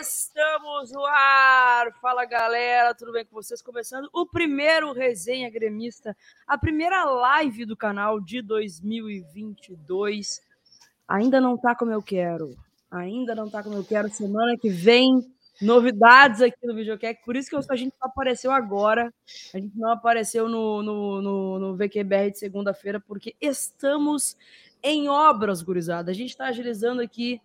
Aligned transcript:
Estamos 0.00 0.92
no 0.92 1.04
ar! 1.04 1.92
Fala 2.00 2.24
galera, 2.24 2.94
tudo 2.94 3.10
bem 3.10 3.24
com 3.24 3.34
vocês? 3.34 3.60
Começando 3.60 4.08
o 4.12 4.24
primeiro 4.24 4.92
Resenha 4.92 5.50
Gremista, 5.50 6.16
a 6.46 6.56
primeira 6.56 7.04
live 7.04 7.64
do 7.64 7.76
canal 7.76 8.20
de 8.20 8.40
2022. 8.40 10.40
Ainda 11.08 11.40
não 11.40 11.58
tá 11.58 11.74
como 11.74 11.90
eu 11.90 12.00
quero, 12.00 12.56
ainda 12.88 13.34
não 13.34 13.50
tá 13.50 13.60
como 13.60 13.74
eu 13.74 13.84
quero. 13.84 14.08
Semana 14.08 14.56
que 14.56 14.68
vem, 14.68 15.28
novidades 15.60 16.40
aqui 16.40 16.64
no 16.64 16.76
Videocast, 16.76 17.24
por 17.24 17.34
isso 17.34 17.50
que 17.50 17.56
a 17.56 17.76
gente 17.76 17.94
apareceu 18.00 18.52
agora, 18.52 19.12
a 19.52 19.58
gente 19.58 19.76
não 19.76 19.90
apareceu 19.90 20.48
no, 20.48 20.80
no, 20.80 21.20
no, 21.20 21.58
no 21.58 21.76
VQBR 21.76 22.30
de 22.30 22.38
segunda-feira, 22.38 23.00
porque 23.00 23.34
estamos 23.40 24.36
em 24.80 25.08
obras, 25.08 25.60
gurizada. 25.60 26.12
A 26.12 26.14
gente 26.14 26.30
está 26.30 26.46
agilizando 26.46 27.02
aqui 27.02 27.42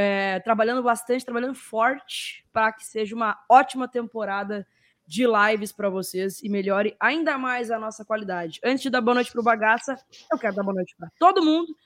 é, 0.00 0.40
trabalhando 0.40 0.82
bastante, 0.82 1.26
trabalhando 1.26 1.54
forte 1.54 2.42
para 2.50 2.72
que 2.72 2.86
seja 2.86 3.14
uma 3.14 3.38
ótima 3.50 3.86
temporada 3.86 4.66
de 5.06 5.26
lives 5.26 5.72
para 5.72 5.90
vocês 5.90 6.42
e 6.42 6.48
melhore 6.48 6.96
ainda 6.98 7.36
mais 7.36 7.70
a 7.70 7.78
nossa 7.78 8.02
qualidade. 8.02 8.60
Antes 8.64 8.80
de 8.80 8.88
dar 8.88 9.02
boa 9.02 9.16
noite 9.16 9.30
para 9.30 9.42
o 9.42 9.44
Bagaça, 9.44 9.98
eu 10.32 10.38
quero 10.38 10.54
dar 10.54 10.62
boa 10.62 10.74
noite 10.74 10.94
para 10.96 11.10
todo 11.18 11.44
mundo. 11.44 11.76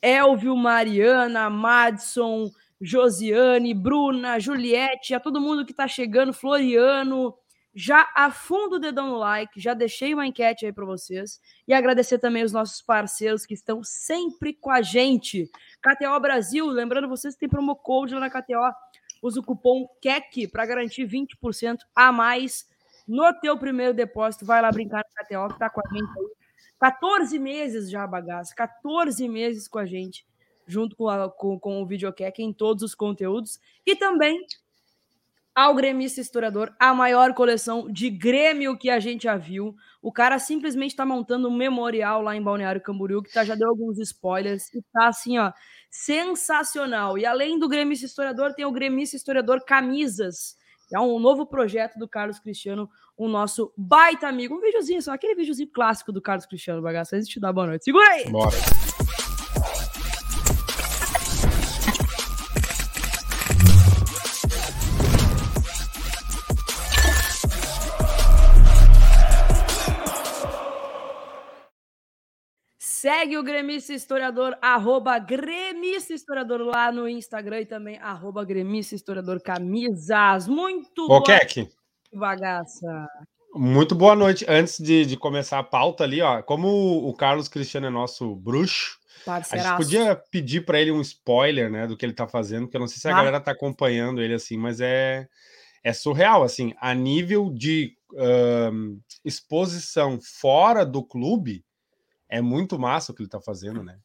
Elvio, 0.00 0.56
Mariana, 0.56 1.50
Madison, 1.50 2.48
Josiane, 2.80 3.74
Bruna, 3.74 4.38
Juliette, 4.38 5.12
a 5.12 5.18
todo 5.18 5.40
mundo 5.40 5.64
que 5.64 5.72
está 5.72 5.88
chegando, 5.88 6.32
Floriano, 6.32 7.34
já 7.74 8.08
afunda 8.14 8.76
o 8.76 8.78
dedão 8.78 9.08
no 9.08 9.16
like, 9.16 9.60
já 9.60 9.74
deixei 9.74 10.14
uma 10.14 10.26
enquete 10.26 10.64
aí 10.64 10.72
para 10.72 10.84
vocês 10.84 11.40
e 11.66 11.74
agradecer 11.74 12.18
também 12.18 12.44
os 12.44 12.52
nossos 12.52 12.80
parceiros 12.80 13.44
que 13.44 13.54
estão 13.54 13.82
sempre 13.82 14.54
com 14.54 14.70
a 14.70 14.80
gente. 14.80 15.50
KTO 15.82 16.20
Brasil, 16.20 16.66
lembrando 16.66 17.08
vocês 17.08 17.34
que 17.34 17.40
tem 17.40 17.48
promo 17.48 17.74
code 17.74 18.14
lá 18.14 18.20
na 18.20 18.30
KTO, 18.30 18.72
usa 19.20 19.40
o 19.40 19.42
cupom 19.42 19.88
KEC 20.00 20.46
para 20.46 20.64
garantir 20.66 21.04
20% 21.06 21.78
a 21.96 22.12
mais 22.12 22.68
no 23.08 23.32
teu 23.40 23.58
primeiro 23.58 23.92
depósito. 23.92 24.46
Vai 24.46 24.62
lá 24.62 24.70
brincar 24.70 24.98
na 24.98 25.24
KTO 25.24 25.52
que 25.52 25.58
tá 25.58 25.68
com 25.68 25.80
a 25.80 25.92
gente 25.92 26.18
aí. 26.18 26.44
14 26.78 27.38
meses 27.38 27.90
já, 27.90 28.06
bagaça, 28.06 28.54
14 28.54 29.26
meses 29.28 29.66
com 29.66 29.78
a 29.78 29.86
gente, 29.86 30.26
junto 30.66 30.94
com, 30.94 31.08
a, 31.08 31.30
com, 31.30 31.58
com 31.58 31.82
o 31.82 31.86
Videokek 31.86 32.42
em 32.42 32.52
todos 32.52 32.82
os 32.82 32.94
conteúdos. 32.94 33.58
E 33.86 33.96
também 33.96 34.44
ao 35.54 35.74
gremista 35.74 36.20
historiador, 36.20 36.74
a 36.80 36.92
maior 36.92 37.32
coleção 37.32 37.90
de 37.90 38.10
Grêmio 38.10 38.76
que 38.76 38.90
a 38.90 38.98
gente 38.98 39.24
já 39.24 39.36
viu. 39.36 39.76
O 40.02 40.12
cara 40.12 40.38
simplesmente 40.38 40.90
está 40.90 41.06
montando 41.06 41.48
um 41.48 41.56
memorial 41.56 42.20
lá 42.20 42.34
em 42.34 42.42
Balneário 42.42 42.80
Camboriú, 42.80 43.22
que 43.22 43.32
tá, 43.32 43.44
já 43.44 43.54
deu 43.54 43.68
alguns 43.68 43.98
spoilers, 43.98 44.72
e 44.74 44.82
tá 44.92 45.08
assim, 45.08 45.38
ó, 45.38 45.52
sensacional. 45.88 47.16
E 47.16 47.24
além 47.24 47.58
do 47.58 47.68
gremista 47.68 48.04
historiador, 48.04 48.52
tem 48.52 48.64
o 48.64 48.72
gremista 48.72 49.16
historiador 49.16 49.64
Camisas, 49.64 50.56
que 50.88 50.96
é 50.96 51.00
um 51.00 51.18
novo 51.20 51.46
projeto 51.46 51.98
do 51.98 52.08
Carlos 52.08 52.40
Cristiano, 52.40 52.90
o 53.16 53.28
nosso 53.28 53.72
baita 53.76 54.26
amigo. 54.26 54.56
Um 54.56 54.60
videozinho 54.60 55.00
só, 55.00 55.12
aquele 55.12 55.36
videozinho 55.36 55.70
clássico 55.72 56.10
do 56.10 56.20
Carlos 56.20 56.46
Cristiano, 56.46 56.82
bagaço. 56.82 57.14
Antes 57.14 57.28
de 57.28 57.34
te 57.34 57.40
dar 57.40 57.52
boa 57.52 57.68
noite. 57.68 57.84
Segura 57.84 58.06
aí! 58.08 58.28
Bora! 58.28 59.03
Segue 73.04 73.36
o 73.36 73.42
Gremista 73.42 73.92
Historiador, 73.92 74.56
arroba 74.62 75.18
Gremista 75.18 76.14
Historiador 76.14 76.62
lá 76.62 76.90
no 76.90 77.06
Instagram 77.06 77.60
e 77.60 77.66
também 77.66 77.98
arroba 77.98 78.42
Gremista 78.46 78.94
Historiador 78.94 79.42
Camisas. 79.42 80.48
Muito 80.48 81.06
boa 81.06 81.20
noite, 81.20 81.68
bagaça. 82.14 83.06
Muito 83.54 83.94
boa 83.94 84.16
noite. 84.16 84.46
Antes 84.48 84.78
de, 84.78 85.04
de, 85.04 85.18
começar 85.18 85.58
a 85.58 85.62
pauta 85.62 86.02
ali, 86.02 86.22
ó, 86.22 86.40
como 86.40 87.06
o 87.06 87.12
Carlos 87.12 87.46
Cristiano 87.46 87.88
é 87.88 87.90
nosso 87.90 88.34
bruxo, 88.36 88.98
Parceiraço. 89.22 89.68
a 89.68 89.76
gente 89.76 89.84
podia 89.84 90.16
pedir 90.30 90.64
para 90.64 90.80
ele 90.80 90.90
um 90.90 91.02
spoiler, 91.02 91.70
né, 91.70 91.86
do 91.86 91.98
que 91.98 92.06
ele 92.06 92.14
tá 92.14 92.26
fazendo, 92.26 92.66
que 92.66 92.74
eu 92.74 92.80
não 92.80 92.88
sei 92.88 93.02
se 93.02 93.06
a 93.06 93.12
ah. 93.12 93.16
galera 93.16 93.38
tá 93.38 93.50
acompanhando 93.50 94.22
ele 94.22 94.32
assim, 94.32 94.56
mas 94.56 94.80
é, 94.80 95.28
é 95.82 95.92
surreal, 95.92 96.42
assim, 96.42 96.72
a 96.80 96.94
nível 96.94 97.50
de 97.52 97.98
um, 98.14 98.98
exposição 99.22 100.18
fora 100.22 100.86
do 100.86 101.04
clube, 101.04 101.62
é 102.28 102.40
muito 102.40 102.78
massa 102.78 103.12
o 103.12 103.14
que 103.14 103.22
ele 103.22 103.28
tá 103.28 103.40
fazendo, 103.40 103.82
né? 103.82 103.98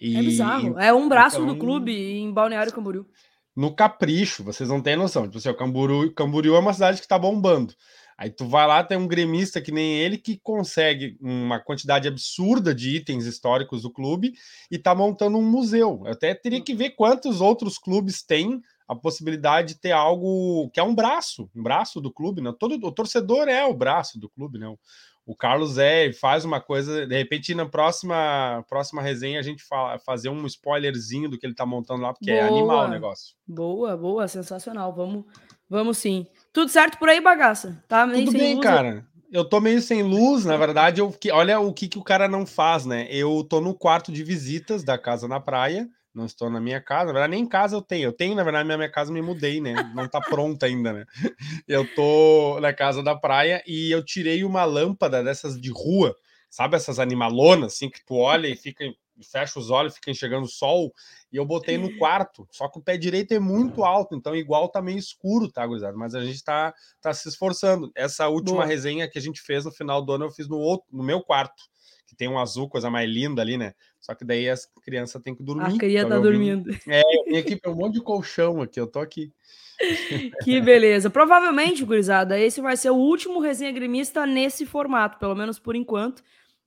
E, 0.00 0.16
é 0.16 0.22
bizarro. 0.22 0.78
É 0.78 0.92
um 0.92 1.08
braço 1.08 1.42
então, 1.42 1.48
do 1.48 1.58
clube 1.58 1.92
em 1.92 2.32
Balneário 2.32 2.72
Camboriú. 2.72 3.06
No 3.54 3.74
capricho, 3.74 4.42
vocês 4.42 4.68
não 4.68 4.80
têm 4.80 4.96
noção. 4.96 5.24
Tipo 5.24 5.38
assim, 5.38 5.48
o 5.50 5.56
Camboriú, 5.56 6.14
Camboriú 6.14 6.54
é 6.54 6.58
uma 6.58 6.72
cidade 6.72 7.00
que 7.00 7.08
tá 7.08 7.18
bombando. 7.18 7.74
Aí 8.16 8.30
tu 8.30 8.46
vai 8.46 8.66
lá, 8.66 8.84
tem 8.84 8.98
um 8.98 9.08
gremista 9.08 9.62
que 9.62 9.72
nem 9.72 9.98
ele 9.98 10.18
que 10.18 10.38
consegue 10.42 11.16
uma 11.22 11.58
quantidade 11.58 12.06
absurda 12.06 12.74
de 12.74 12.96
itens 12.96 13.24
históricos 13.24 13.80
do 13.82 13.90
clube 13.90 14.34
e 14.70 14.78
tá 14.78 14.94
montando 14.94 15.38
um 15.38 15.50
museu. 15.50 16.02
Eu 16.04 16.12
até 16.12 16.34
teria 16.34 16.60
que 16.60 16.74
ver 16.74 16.90
quantos 16.90 17.40
outros 17.40 17.78
clubes 17.78 18.22
têm 18.22 18.60
a 18.86 18.94
possibilidade 18.94 19.74
de 19.74 19.80
ter 19.80 19.92
algo 19.92 20.68
que 20.70 20.78
é 20.78 20.82
um 20.82 20.94
braço, 20.94 21.48
um 21.56 21.62
braço 21.62 21.98
do 21.98 22.12
clube, 22.12 22.42
né? 22.42 22.52
Todo 22.58 22.74
o 22.86 22.92
torcedor 22.92 23.48
é 23.48 23.64
o 23.64 23.72
braço 23.72 24.18
do 24.18 24.28
clube, 24.28 24.58
né? 24.58 24.66
O 25.30 25.36
Carlos 25.36 25.78
é 25.78 26.12
faz 26.12 26.44
uma 26.44 26.60
coisa, 26.60 27.06
de 27.06 27.16
repente 27.16 27.54
na 27.54 27.64
próxima 27.64 28.64
próxima 28.68 29.00
resenha 29.00 29.38
a 29.38 29.42
gente 29.42 29.62
fala, 29.62 29.96
fazer 29.96 30.28
um 30.28 30.44
spoilerzinho 30.44 31.28
do 31.28 31.38
que 31.38 31.46
ele 31.46 31.54
tá 31.54 31.64
montando 31.64 32.02
lá, 32.02 32.12
porque 32.12 32.32
é 32.32 32.40
boa, 32.40 32.44
é 32.44 32.48
animal 32.48 32.86
o 32.86 32.88
negócio. 32.88 33.36
Boa, 33.46 33.96
boa, 33.96 34.26
sensacional. 34.26 34.92
Vamos, 34.92 35.24
vamos 35.68 35.98
sim. 35.98 36.26
Tudo 36.52 36.68
certo 36.68 36.98
por 36.98 37.08
aí, 37.08 37.20
bagaça? 37.20 37.80
Tá 37.86 38.04
meio 38.08 38.24
Tudo 38.24 38.38
bem, 38.38 38.54
luz, 38.56 38.66
cara. 38.66 39.06
Eu 39.30 39.44
tô 39.44 39.60
meio 39.60 39.80
sem 39.80 40.02
luz, 40.02 40.44
na 40.44 40.56
verdade, 40.56 41.00
eu, 41.00 41.14
olha 41.32 41.60
o 41.60 41.72
que, 41.72 41.86
que 41.86 41.98
o 41.98 42.02
cara 42.02 42.26
não 42.26 42.44
faz, 42.44 42.84
né? 42.84 43.06
Eu 43.08 43.46
tô 43.48 43.60
no 43.60 43.72
quarto 43.72 44.10
de 44.10 44.24
visitas 44.24 44.82
da 44.82 44.98
casa 44.98 45.28
na 45.28 45.38
praia 45.38 45.88
não 46.14 46.26
estou 46.26 46.50
na 46.50 46.60
minha 46.60 46.80
casa. 46.80 47.06
Na 47.06 47.12
verdade, 47.12 47.30
nem 47.32 47.46
casa 47.46 47.76
eu 47.76 47.82
tenho. 47.82 48.08
Eu 48.08 48.12
tenho, 48.12 48.34
na 48.34 48.42
verdade, 48.42 48.68
na 48.68 48.76
minha 48.76 48.90
casa 48.90 49.12
me 49.12 49.22
mudei, 49.22 49.60
né? 49.60 49.74
Não 49.94 50.08
tá 50.08 50.20
pronta 50.20 50.66
ainda, 50.66 50.92
né? 50.92 51.04
Eu 51.66 51.86
tô 51.94 52.58
na 52.60 52.72
casa 52.72 53.02
da 53.02 53.14
praia 53.14 53.62
e 53.66 53.92
eu 53.92 54.04
tirei 54.04 54.42
uma 54.44 54.64
lâmpada 54.64 55.22
dessas 55.22 55.60
de 55.60 55.70
rua, 55.70 56.16
sabe? 56.48 56.76
Essas 56.76 56.98
animalonas, 56.98 57.74
assim, 57.74 57.88
que 57.88 58.04
tu 58.04 58.16
olha 58.16 58.48
e 58.48 58.56
fica 58.56 58.84
fecha 59.22 59.58
os 59.58 59.70
olhos, 59.70 59.94
fica 59.94 60.10
enxergando 60.10 60.46
o 60.46 60.50
sol, 60.50 60.92
e 61.32 61.36
eu 61.36 61.44
botei 61.44 61.78
no 61.78 61.94
quarto. 61.98 62.46
Só 62.50 62.68
que 62.68 62.78
o 62.78 62.82
pé 62.82 62.96
direito 62.96 63.32
é 63.32 63.38
muito 63.38 63.84
alto, 63.84 64.14
então 64.14 64.34
igual 64.34 64.68
tá 64.68 64.80
meio 64.80 64.98
escuro, 64.98 65.50
tá, 65.50 65.66
gurizada? 65.66 65.96
Mas 65.96 66.14
a 66.14 66.24
gente 66.24 66.42
tá, 66.42 66.74
tá 67.00 67.12
se 67.12 67.28
esforçando. 67.28 67.90
Essa 67.94 68.28
última 68.28 68.58
Boa. 68.58 68.66
resenha 68.66 69.08
que 69.08 69.18
a 69.18 69.22
gente 69.22 69.40
fez 69.40 69.64
no 69.64 69.72
final 69.72 70.02
do 70.02 70.12
ano, 70.12 70.24
eu 70.26 70.30
fiz 70.30 70.48
no 70.48 70.58
outro, 70.58 70.86
no 70.90 71.02
meu 71.02 71.22
quarto, 71.22 71.62
que 72.06 72.16
tem 72.16 72.28
um 72.28 72.38
azul, 72.38 72.68
coisa 72.68 72.90
mais 72.90 73.08
linda 73.08 73.42
ali, 73.42 73.56
né? 73.56 73.74
Só 74.00 74.14
que 74.14 74.24
daí 74.24 74.48
as 74.48 74.66
crianças 74.82 75.22
têm 75.22 75.34
que 75.34 75.42
dormir. 75.42 75.74
A 75.74 75.78
criança 75.78 76.08
tá 76.08 76.18
dormindo. 76.18 76.70
É, 76.88 77.02
tem 77.24 77.38
aqui 77.38 77.60
um 77.66 77.74
monte 77.74 77.94
de 77.94 78.00
colchão 78.00 78.62
aqui, 78.62 78.80
eu 78.80 78.86
tô 78.86 78.98
aqui. 78.98 79.32
Que 80.44 80.60
beleza. 80.60 81.08
Provavelmente, 81.08 81.84
gurizada, 81.84 82.38
esse 82.38 82.60
vai 82.60 82.76
ser 82.76 82.90
o 82.90 82.96
último 82.96 83.40
resenha 83.40 83.72
gremista 83.72 84.26
nesse 84.26 84.66
formato, 84.66 85.18
pelo 85.18 85.34
menos 85.34 85.58
por 85.58 85.74
enquanto. 85.74 86.22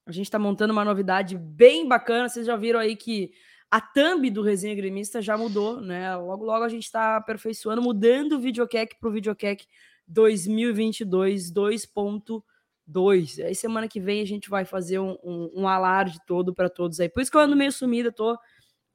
A 0.06 0.12
gente 0.12 0.30
tá 0.30 0.40
montando 0.40 0.74
uma 0.74 0.84
novidade 0.84 1.38
bem 1.38 1.88
bacana. 1.88 2.28
Vocês 2.28 2.46
já 2.46 2.56
viram 2.56 2.80
aí 2.80 2.96
que 2.96 3.32
a 3.70 3.80
thumb 3.80 4.30
do 4.30 4.42
resenha 4.42 4.76
gremista 4.76 5.22
já 5.22 5.38
mudou, 5.38 5.80
né? 5.80 6.16
Logo, 6.16 6.44
logo 6.46 6.64
a 6.64 6.70
gente 6.70 6.92
tá 6.92 7.18
aperfeiçoando, 7.18 7.82
mudando 7.82 8.34
o 8.34 8.40
videocac 8.40 8.96
pro 9.00 9.12
videocac 9.12 9.66
2022 10.08 11.52
2.0 11.52 12.44
dois. 12.86 13.40
Aí 13.40 13.56
semana 13.56 13.88
que 13.88 14.00
vem 14.00 14.22
a 14.22 14.26
gente 14.26 14.50
vai 14.50 14.66
fazer 14.66 15.00
um, 15.00 15.18
um, 15.24 15.52
um 15.56 15.68
alarde 15.68 16.20
todo 16.26 16.54
para 16.54 16.70
todos 16.70 17.00
aí. 17.00 17.10
Por 17.10 17.22
isso 17.22 17.32
que 17.32 17.38
eu 17.38 17.42
ando 17.42 17.56
meio 17.56 17.72
sumida, 17.72 18.12
tô 18.12 18.38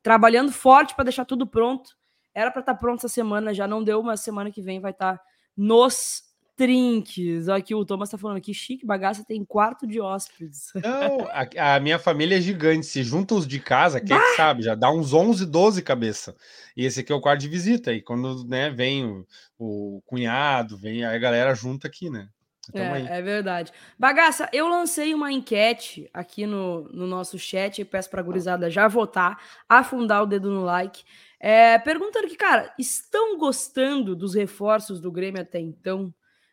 trabalhando 0.02 0.52
forte 0.52 0.94
para 0.94 1.04
deixar 1.04 1.24
tudo 1.24 1.46
pronto. 1.46 1.90
Era 2.34 2.50
para 2.50 2.60
estar 2.60 2.74
tá 2.74 2.78
pronto 2.78 2.98
essa 2.98 3.08
semana, 3.08 3.54
já 3.54 3.66
não 3.66 3.82
deu, 3.82 4.02
mas 4.02 4.20
semana 4.20 4.50
que 4.50 4.62
vem 4.62 4.80
vai 4.80 4.92
estar 4.92 5.16
tá 5.16 5.24
nos 5.56 6.28
trinques. 6.58 7.48
Aqui 7.48 7.74
o 7.74 7.84
Thomas 7.84 8.10
tá 8.10 8.18
falando 8.18 8.40
que 8.40 8.52
chique, 8.52 8.84
bagaça 8.84 9.24
tem 9.24 9.44
quarto 9.44 9.86
de 9.86 10.00
hóspedes. 10.00 10.72
Não, 10.74 11.26
a, 11.28 11.76
a, 11.76 11.80
minha 11.80 11.98
família 11.98 12.36
é 12.36 12.40
gigante. 12.40 12.84
Se 12.84 13.02
junta 13.02 13.34
os 13.34 13.46
de 13.46 13.60
casa, 13.60 14.00
quem 14.00 14.16
é 14.16 14.36
sabe, 14.36 14.62
já 14.62 14.74
dá 14.74 14.90
uns 14.90 15.12
11, 15.14 15.46
12 15.46 15.82
cabeça. 15.82 16.36
E 16.76 16.84
esse 16.84 17.00
aqui 17.00 17.12
é 17.12 17.14
o 17.14 17.20
quarto 17.20 17.40
de 17.40 17.48
visita. 17.48 17.92
E 17.92 18.02
quando 18.02 18.44
né, 18.44 18.70
vem 18.70 19.06
o, 19.06 19.26
o 19.58 20.02
cunhado, 20.04 20.76
vem 20.76 21.04
a 21.04 21.16
galera 21.16 21.54
junta 21.54 21.86
aqui, 21.86 22.10
né? 22.10 22.28
É, 22.74 23.18
é, 23.18 23.22
verdade. 23.22 23.72
Bagaça, 23.98 24.48
eu 24.52 24.68
lancei 24.68 25.14
uma 25.14 25.32
enquete 25.32 26.08
aqui 26.12 26.46
no, 26.46 26.82
no 26.92 27.06
nosso 27.06 27.38
chat 27.38 27.80
e 27.80 27.84
peço 27.84 28.10
para 28.10 28.20
a 28.20 28.24
gurizada 28.24 28.70
já 28.70 28.86
votar, 28.86 29.42
afundar 29.68 30.22
o 30.22 30.26
dedo 30.26 30.50
no 30.50 30.64
like. 30.64 31.04
É, 31.40 31.78
perguntando 31.78 32.28
que, 32.28 32.36
cara, 32.36 32.74
estão 32.78 33.38
gostando 33.38 34.14
dos 34.14 34.34
reforços 34.34 35.00
do 35.00 35.10
Grêmio 35.10 35.40
até 35.40 35.58
então? 35.58 36.12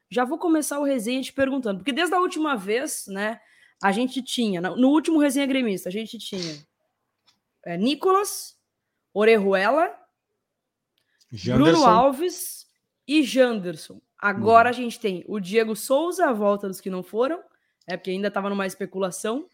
Já 0.10 0.24
vou 0.24 0.38
começar 0.38 0.80
o 0.80 0.84
resenha 0.84 1.22
te 1.22 1.34
perguntando, 1.34 1.80
porque 1.80 1.92
desde 1.92 2.16
a 2.16 2.20
última 2.20 2.56
vez, 2.56 3.06
né, 3.08 3.40
a 3.82 3.92
gente 3.92 4.22
tinha, 4.22 4.62
no 4.62 4.90
último 4.90 5.20
resenha 5.20 5.46
gremista, 5.46 5.90
a 5.90 5.92
gente 5.92 6.18
tinha 6.18 6.64
é, 7.66 7.78
Nicolas, 7.78 8.56
Orejuela, 9.14 9.94
Janderson. 11.32 11.72
Bruno 11.72 11.86
Alves 11.86 12.68
e 13.08 13.24
Janderson. 13.24 14.00
Agora 14.26 14.70
uhum. 14.70 14.74
a 14.74 14.74
gente 14.74 15.00
tem 15.00 15.24
o 15.28 15.40
Diego 15.40 15.76
Souza, 15.76 16.26
a 16.26 16.34
volta 16.34 16.68
dos 16.68 16.82
que 16.82 16.90
não 16.90 17.04
foram, 17.04 17.40
é 17.86 17.96
porque 17.96 18.10
ainda 18.10 18.30
estava 18.30 18.50
numa 18.50 18.66
especulação. 18.66 19.46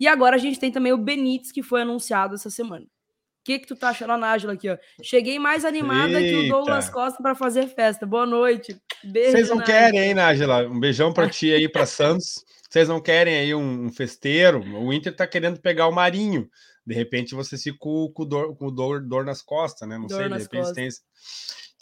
E 0.00 0.08
agora 0.08 0.36
a 0.36 0.38
gente 0.38 0.58
tem 0.58 0.72
também 0.72 0.94
o 0.94 0.96
Benítez, 0.96 1.52
que 1.52 1.62
foi 1.62 1.82
anunciado 1.82 2.34
essa 2.34 2.48
semana. 2.48 2.86
O 2.86 3.44
que, 3.44 3.58
que 3.58 3.66
tu 3.66 3.76
tá 3.76 3.90
achando, 3.90 4.14
a 4.14 4.16
Nájila, 4.16 4.54
aqui, 4.54 4.70
ó? 4.70 4.78
Cheguei 5.02 5.38
mais 5.38 5.66
animada 5.66 6.18
Eita. 6.18 6.40
que 6.40 6.46
o 6.46 6.48
Douglas 6.48 6.88
Costa 6.88 7.22
para 7.22 7.34
fazer 7.34 7.66
festa. 7.66 8.06
Boa 8.06 8.24
noite. 8.24 8.80
Beijo. 9.04 9.32
Vocês 9.32 9.50
não 9.50 9.56
Nájila. 9.56 9.78
querem, 9.78 10.00
hein, 10.00 10.14
Nájila? 10.14 10.68
Um 10.68 10.80
beijão 10.80 11.12
para 11.12 11.28
ti 11.28 11.52
aí, 11.52 11.68
para 11.68 11.84
Santos. 11.84 12.42
Vocês 12.70 12.88
não 12.88 13.02
querem 13.02 13.36
aí 13.36 13.54
um, 13.54 13.92
festeiro? 13.92 14.64
O 14.78 14.90
Inter 14.90 15.14
tá 15.14 15.26
querendo 15.26 15.60
pegar 15.60 15.86
o 15.86 15.92
Marinho. 15.92 16.48
De 16.86 16.94
repente 16.94 17.34
você 17.34 17.58
fica 17.58 17.76
com, 17.78 18.10
com, 18.10 18.24
dor, 18.24 18.56
com 18.56 18.72
dor, 18.72 19.02
dor 19.02 19.26
nas 19.26 19.42
costas, 19.42 19.86
né? 19.86 19.98
Não 19.98 20.06
dor 20.06 20.16
sei, 20.16 20.28
de 20.30 20.38
repente 20.38 20.60
costas. 20.60 20.74
tem. 20.74 20.88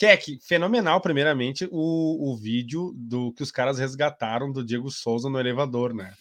Keck, 0.03 0.41
fenomenal, 0.43 1.01
primeiramente, 1.01 1.69
o, 1.71 2.33
o 2.33 2.37
vídeo 2.37 2.93
do 2.97 3.33
que 3.33 3.41
os 3.45 3.53
caras 3.53 3.79
resgataram 3.79 4.51
do 4.51 4.65
Diego 4.65 4.91
Souza 4.91 5.31
no 5.31 5.39
elevador, 5.39 5.95
né? 5.95 6.13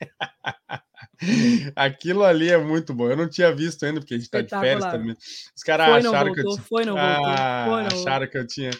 Aquilo 1.74 2.22
ali 2.22 2.48
é 2.48 2.58
muito 2.58 2.94
bom. 2.94 3.10
Eu 3.10 3.16
não 3.16 3.28
tinha 3.28 3.52
visto 3.52 3.84
ainda, 3.84 3.98
porque 3.98 4.14
a 4.14 4.18
gente 4.18 4.30
tá 4.30 4.40
de 4.40 4.48
férias 4.48 4.84
também. 4.84 5.16
Os 5.52 5.64
caras 5.64 6.06
acharam 6.06 6.32
que 6.32 6.42
eu 6.42 6.44
tinha. 6.50 6.62
Foi, 6.62 6.84
não 6.84 6.94
voltou. 6.94 7.24
Ah, 7.26 7.64
foi, 7.66 7.82
não 7.82 7.88
acharam 7.88 8.26
que 8.28 8.38
eu 8.38 8.46
tinha. 8.46 8.70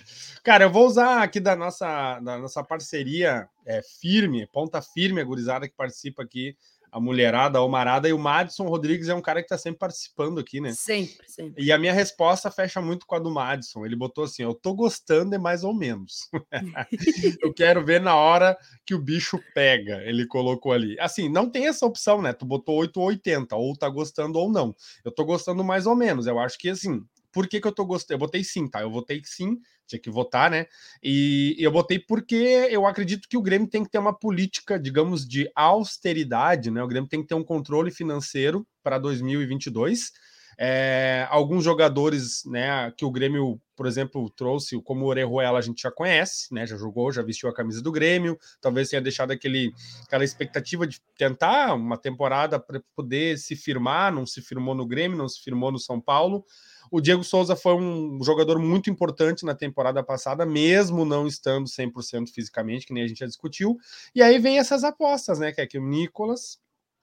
Cara, 0.44 0.64
eu 0.66 0.70
vou 0.70 0.86
usar 0.86 1.20
aqui 1.20 1.40
da 1.40 1.56
nossa, 1.56 2.20
da 2.20 2.38
nossa 2.38 2.62
parceria 2.62 3.48
é, 3.66 3.80
firme, 4.00 4.46
ponta 4.52 4.80
firme, 4.80 5.20
a 5.20 5.24
gurizada 5.24 5.68
que 5.68 5.74
participa 5.74 6.22
aqui 6.22 6.56
a 6.92 7.00
mulherada, 7.00 7.58
a 7.58 7.62
Omarada, 7.62 8.06
e 8.06 8.12
o 8.12 8.18
Madison 8.18 8.66
Rodrigues 8.66 9.08
é 9.08 9.14
um 9.14 9.22
cara 9.22 9.40
que 9.40 9.46
está 9.46 9.56
sempre 9.56 9.78
participando 9.78 10.38
aqui, 10.38 10.60
né? 10.60 10.72
Sempre, 10.72 11.26
sempre. 11.26 11.64
E 11.64 11.72
a 11.72 11.78
minha 11.78 11.92
resposta 11.92 12.50
fecha 12.50 12.82
muito 12.82 13.06
com 13.06 13.14
a 13.14 13.18
do 13.18 13.30
Madison. 13.30 13.86
Ele 13.86 13.96
botou 13.96 14.24
assim: 14.24 14.42
eu 14.42 14.52
tô 14.52 14.74
gostando, 14.74 15.34
é 15.34 15.38
mais 15.38 15.64
ou 15.64 15.72
menos. 15.72 16.28
eu 17.40 17.50
quero 17.54 17.82
ver 17.82 17.98
na 17.98 18.14
hora 18.14 18.58
que 18.84 18.94
o 18.94 18.98
bicho 18.98 19.40
pega. 19.54 20.02
Ele 20.04 20.26
colocou 20.26 20.70
ali. 20.70 20.94
Assim, 21.00 21.30
não 21.30 21.48
tem 21.48 21.66
essa 21.66 21.86
opção, 21.86 22.20
né? 22.20 22.34
Tu 22.34 22.44
botou 22.44 22.76
8 22.76 23.00
ou 23.00 23.06
80, 23.06 23.56
ou 23.56 23.74
tá 23.74 23.88
gostando 23.88 24.38
ou 24.38 24.52
não. 24.52 24.76
Eu 25.02 25.10
tô 25.10 25.24
gostando 25.24 25.64
mais 25.64 25.86
ou 25.86 25.96
menos. 25.96 26.26
Eu 26.26 26.38
acho 26.38 26.58
que 26.58 26.68
assim, 26.68 27.02
por 27.32 27.48
que, 27.48 27.60
que 27.60 27.66
eu 27.66 27.72
tô 27.72 27.84
gostando? 27.84 28.14
Eu 28.14 28.18
botei 28.18 28.44
sim, 28.44 28.68
tá? 28.68 28.82
Eu 28.82 28.90
votei 28.90 29.20
sim, 29.24 29.58
tinha 29.86 30.00
que 30.00 30.10
votar, 30.10 30.50
né? 30.50 30.66
E 31.02 31.56
eu 31.58 31.70
botei 31.70 31.98
porque 31.98 32.68
eu 32.70 32.86
acredito 32.86 33.28
que 33.28 33.36
o 33.36 33.42
Grêmio 33.42 33.68
tem 33.68 33.82
que 33.82 33.90
ter 33.90 33.98
uma 33.98 34.16
política, 34.16 34.78
digamos, 34.78 35.26
de 35.26 35.50
austeridade, 35.54 36.70
né? 36.70 36.82
O 36.82 36.88
Grêmio 36.88 37.08
tem 37.08 37.22
que 37.22 37.28
ter 37.28 37.34
um 37.34 37.44
controle 37.44 37.90
financeiro 37.90 38.66
para 38.82 38.98
2022. 38.98 40.12
É, 40.58 41.26
alguns 41.30 41.64
jogadores, 41.64 42.42
né, 42.44 42.92
que 42.96 43.04
o 43.04 43.10
Grêmio, 43.10 43.60
por 43.74 43.86
exemplo, 43.86 44.28
trouxe, 44.30 44.80
como 44.82 45.04
o 45.04 45.08
Orejuela, 45.08 45.58
a 45.58 45.62
gente 45.62 45.82
já 45.82 45.90
conhece, 45.90 46.52
né, 46.52 46.66
já 46.66 46.76
jogou, 46.76 47.10
já 47.10 47.22
vestiu 47.22 47.48
a 47.48 47.54
camisa 47.54 47.82
do 47.82 47.90
Grêmio, 47.90 48.38
talvez 48.60 48.88
tenha 48.88 49.00
deixado 49.00 49.30
aquele, 49.30 49.72
aquela 50.04 50.24
expectativa 50.24 50.86
de 50.86 51.00
tentar 51.16 51.74
uma 51.74 51.96
temporada 51.96 52.60
para 52.60 52.82
poder 52.94 53.38
se 53.38 53.56
firmar, 53.56 54.12
não 54.12 54.26
se 54.26 54.42
firmou 54.42 54.74
no 54.74 54.86
Grêmio, 54.86 55.16
não 55.16 55.28
se 55.28 55.42
firmou 55.42 55.72
no 55.72 55.78
São 55.78 56.00
Paulo, 56.00 56.44
o 56.92 57.00
Diego 57.00 57.24
Souza 57.24 57.56
foi 57.56 57.74
um 57.74 58.22
jogador 58.22 58.58
muito 58.58 58.90
importante 58.90 59.46
na 59.46 59.54
temporada 59.54 60.02
passada, 60.04 60.44
mesmo 60.44 61.06
não 61.06 61.26
estando 61.26 61.66
100% 61.66 62.28
fisicamente, 62.28 62.86
que 62.86 62.92
nem 62.92 63.02
a 63.02 63.08
gente 63.08 63.20
já 63.20 63.26
discutiu. 63.26 63.78
E 64.14 64.22
aí 64.22 64.38
vem 64.38 64.58
essas 64.58 64.84
apostas, 64.84 65.38
né? 65.38 65.52
Que 65.52 65.62
é 65.62 65.66
que 65.66 65.78
o 65.78 65.82
Nicolas, 65.82 66.60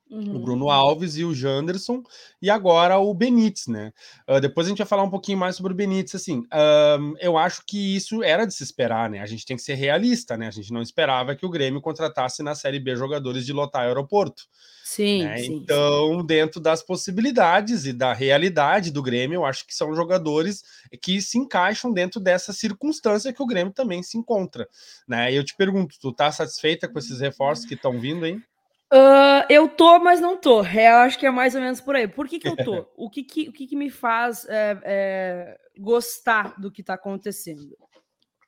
Uhum. 0.10 0.38
O 0.38 0.40
Bruno 0.40 0.72
Alves 0.72 1.18
e 1.18 1.24
o 1.24 1.36
Janderson, 1.36 2.02
e 2.42 2.50
agora 2.50 2.98
o 2.98 3.14
Benítez, 3.14 3.68
né? 3.68 3.94
Uh, 4.28 4.40
depois 4.40 4.66
a 4.66 4.70
gente 4.70 4.80
vai 4.80 4.88
falar 4.88 5.04
um 5.04 5.10
pouquinho 5.10 5.38
mais 5.38 5.56
sobre 5.56 5.72
o 5.72 5.76
Benítez. 5.76 6.16
Assim, 6.16 6.40
uh, 6.40 7.16
eu 7.20 7.38
acho 7.38 7.62
que 7.66 7.96
isso 7.96 8.24
era 8.24 8.46
de 8.46 8.54
se 8.54 8.64
esperar, 8.64 9.08
né? 9.08 9.20
A 9.20 9.28
gente 9.28 9.46
tem 9.46 9.56
que 9.56 9.62
ser 9.62 9.76
realista, 9.76 10.36
né? 10.36 10.48
A 10.48 10.52
gente 10.52 10.74
não 10.74 10.82
esperava 10.82 11.36
que 11.36 11.46
o 11.46 11.50
Grêmio 11.50 11.80
contratasse 11.80 12.42
na 12.42 12.56
Série 12.56 12.80
B 12.80 12.96
jogadores 12.96 13.46
de 13.46 13.54
lotar 13.54 13.84
aeroporto. 13.84 14.44
Sim, 14.84 15.24
né? 15.24 15.38
sim, 15.38 15.54
Então, 15.54 16.26
dentro 16.26 16.60
das 16.60 16.82
possibilidades 16.82 17.86
e 17.86 17.94
da 17.94 18.12
realidade 18.12 18.90
do 18.90 19.04
Grêmio, 19.04 19.38
eu 19.38 19.46
acho 19.46 19.68
que 19.68 19.76
são 19.76 19.94
jogadores 19.94 20.64
que 21.00 21.22
se 21.22 21.38
encaixam 21.38 21.94
dentro 21.94 22.20
dessa 22.20 22.52
circunstância 22.52 23.32
que 23.32 23.44
o 23.44 23.46
Grêmio 23.46 23.72
também 23.72 24.02
se 24.02 24.18
encontra, 24.18 24.68
né? 25.08 25.32
E 25.32 25.36
eu 25.36 25.44
te 25.44 25.56
pergunto, 25.56 25.96
tu 26.02 26.12
tá 26.12 26.32
satisfeita 26.32 26.88
com 26.88 26.98
esses 26.98 27.20
reforços 27.20 27.68
que 27.68 27.76
estão 27.76 28.00
vindo, 28.00 28.26
hein? 28.26 28.44
Uh, 28.92 29.46
eu 29.50 29.70
tô, 29.70 30.00
mas 30.00 30.20
não 30.20 30.36
tô. 30.36 30.64
Eu 30.64 30.96
acho 30.98 31.20
que 31.20 31.26
é 31.26 31.32
mais 31.32 31.54
ou 31.54 31.62
menos 31.62 31.80
por 31.80 31.96
aí. 31.96 32.08
Por 32.08 32.28
que, 32.28 32.40
que 32.40 32.48
eu 32.48 32.56
tô? 32.56 32.88
o 32.98 33.10
que, 33.10 33.24
que, 33.24 33.50
o 33.50 33.54
que, 33.54 33.68
que 33.68 33.76
me 33.76 33.90
faz 33.90 34.46
é, 34.50 34.80
é, 34.84 35.60
gostar 35.78 36.60
do 36.60 36.72
que 36.72 36.82
tá 36.82 36.96
acontecendo? 36.96 37.78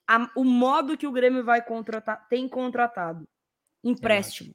A, 0.07 0.29
o 0.35 0.43
modo 0.43 0.97
que 0.97 1.05
o 1.05 1.11
Grêmio 1.11 1.43
vai 1.43 1.63
contratar, 1.63 2.27
tem 2.27 2.47
contratado. 2.47 3.27
Empréstimo. 3.83 4.53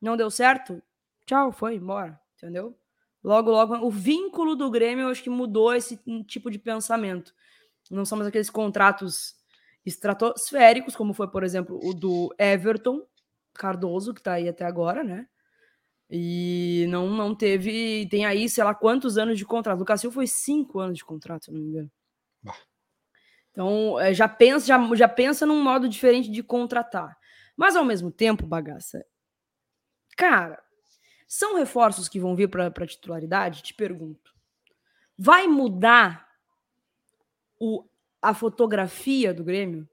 Não 0.00 0.16
deu 0.16 0.30
certo? 0.30 0.82
Tchau, 1.24 1.52
foi 1.52 1.76
embora. 1.76 2.20
Entendeu? 2.36 2.76
Logo, 3.22 3.50
logo, 3.50 3.74
o 3.76 3.90
vínculo 3.90 4.56
do 4.56 4.70
Grêmio, 4.70 5.04
eu 5.04 5.10
acho 5.10 5.22
que 5.22 5.30
mudou 5.30 5.74
esse 5.74 6.00
tipo 6.26 6.50
de 6.50 6.58
pensamento. 6.58 7.32
Não 7.90 8.04
somos 8.04 8.26
aqueles 8.26 8.50
contratos 8.50 9.34
estratosféricos, 9.84 10.94
como 10.96 11.14
foi, 11.14 11.28
por 11.28 11.42
exemplo, 11.42 11.80
o 11.82 11.94
do 11.94 12.34
Everton, 12.38 13.02
Cardoso, 13.58 14.14
que 14.14 14.22
tá 14.22 14.34
aí 14.34 14.48
até 14.48 14.64
agora, 14.64 15.04
né? 15.04 15.26
E 16.10 16.86
não, 16.88 17.08
não 17.10 17.34
teve. 17.34 18.08
Tem 18.08 18.24
aí, 18.24 18.48
sei 18.48 18.64
lá, 18.64 18.74
quantos 18.74 19.18
anos 19.18 19.36
de 19.36 19.44
contrato. 19.44 19.80
O 19.82 19.84
Cassil 19.84 20.10
foi 20.10 20.26
cinco 20.26 20.80
anos 20.80 20.96
de 20.96 21.04
contrato, 21.04 21.46
se 21.46 21.52
não 21.52 21.60
me 21.60 21.66
engano. 21.66 21.90
Bah. 22.42 22.56
Então, 23.50 23.98
é, 23.98 24.14
já 24.14 24.28
pensa, 24.28 24.66
já, 24.66 24.94
já 24.94 25.08
pensa 25.08 25.44
num 25.44 25.62
modo 25.62 25.88
diferente 25.88 26.30
de 26.30 26.42
contratar. 26.42 27.18
Mas 27.56 27.76
ao 27.76 27.84
mesmo 27.84 28.10
tempo, 28.10 28.46
bagaça. 28.46 29.04
Cara, 30.16 30.62
são 31.26 31.56
reforços 31.56 32.08
que 32.08 32.20
vão 32.20 32.36
vir 32.36 32.48
para 32.48 32.68
a 32.68 32.86
titularidade? 32.86 33.62
Te 33.62 33.74
pergunto. 33.74 34.32
Vai 35.18 35.46
mudar 35.48 36.26
o, 37.58 37.84
a 38.22 38.32
fotografia 38.32 39.34
do 39.34 39.44
Grêmio? 39.44 39.88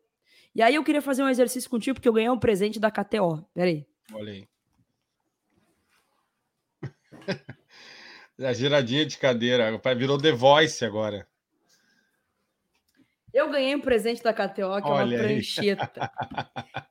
E 0.55 0.61
aí 0.61 0.75
eu 0.75 0.83
queria 0.83 1.01
fazer 1.01 1.21
um 1.21 1.27
exercício 1.27 1.69
contigo, 1.69 1.95
porque 1.95 2.07
eu 2.07 2.13
ganhei 2.13 2.29
um 2.29 2.39
presente 2.39 2.79
da 2.79 2.89
KTO. 2.89 3.45
Peraí. 3.53 3.85
Olha 4.13 4.31
aí. 4.31 4.47
a 8.39 8.53
giradinha 8.53 9.05
de 9.05 9.17
cadeira. 9.17 9.75
O 9.75 9.79
pai 9.79 9.93
virou 9.95 10.17
The 10.17 10.31
Voice 10.31 10.85
agora. 10.85 11.27
Eu 13.33 13.51
ganhei 13.51 13.75
um 13.75 13.81
presente 13.81 14.23
da 14.23 14.33
KTO, 14.33 14.81
que 14.81 14.87
Olha 14.87 14.87
é 14.87 14.91
uma 14.91 15.01
aí. 15.01 15.17
prancheta. 15.17 16.11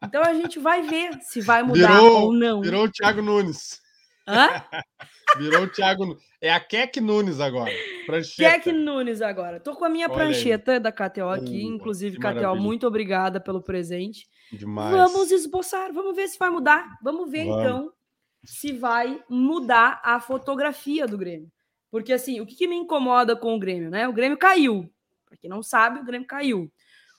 então 0.04 0.23
a 0.23 0.35
gente 0.35 0.59
vai 0.59 0.83
ver 0.83 1.18
se 1.23 1.40
vai 1.40 1.62
mudar 1.62 1.88
virou, 1.88 2.23
ou 2.25 2.33
não. 2.35 2.61
Virou 2.61 2.85
o 2.85 2.92
Thiago 2.92 3.23
Nunes. 3.23 3.80
Hã? 4.26 4.48
Virou 5.38 5.64
o 5.64 5.68
Thiago. 5.68 6.16
É 6.40 6.52
a 6.52 6.60
Keck 6.60 7.00
Nunes 7.00 7.40
agora. 7.40 7.70
Prancheta. 8.06 8.50
Keck 8.50 8.72
Nunes 8.72 9.20
agora. 9.20 9.58
Tô 9.58 9.74
com 9.74 9.84
a 9.84 9.88
minha 9.88 10.06
Olha 10.06 10.14
prancheta 10.14 10.72
aí. 10.72 10.80
da 10.80 10.92
KTO 10.92 11.28
aqui. 11.28 11.64
Uh, 11.64 11.74
Inclusive, 11.74 12.16
KTO, 12.16 12.22
maravilha. 12.22 12.54
muito 12.54 12.86
obrigada 12.86 13.40
pelo 13.40 13.62
presente. 13.62 14.28
Demais. 14.52 14.94
Vamos 14.94 15.30
esboçar. 15.30 15.92
Vamos 15.92 16.14
ver 16.14 16.28
se 16.28 16.38
vai 16.38 16.50
mudar. 16.50 16.98
Vamos 17.02 17.30
ver, 17.30 17.46
Vamos. 17.46 17.62
então, 17.62 17.92
se 18.44 18.72
vai 18.72 19.22
mudar 19.28 20.00
a 20.04 20.20
fotografia 20.20 21.06
do 21.06 21.18
Grêmio. 21.18 21.50
Porque, 21.90 22.12
assim, 22.12 22.40
o 22.40 22.46
que, 22.46 22.54
que 22.54 22.68
me 22.68 22.76
incomoda 22.76 23.36
com 23.36 23.54
o 23.54 23.58
Grêmio, 23.58 23.90
né? 23.90 24.06
O 24.06 24.12
Grêmio 24.12 24.36
caiu. 24.38 24.90
Pra 25.26 25.36
quem 25.36 25.48
não 25.48 25.62
sabe, 25.62 26.00
o 26.00 26.04
Grêmio 26.04 26.26
caiu. 26.26 26.70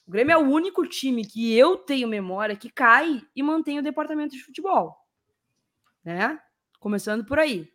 O 0.08 0.12
Grêmio 0.12 0.34
é 0.34 0.38
o 0.38 0.48
único 0.48 0.86
time 0.86 1.26
que 1.26 1.58
eu 1.58 1.78
tenho 1.78 2.08
memória 2.08 2.56
que 2.56 2.70
cai 2.70 3.22
e 3.36 3.42
mantém 3.42 3.80
o 3.80 3.84
departamento 3.84 4.36
de 4.36 4.44
futebol. 4.44 4.96
Né? 6.04 6.40
Começando 6.86 7.26
por 7.26 7.40
aí. 7.40 7.68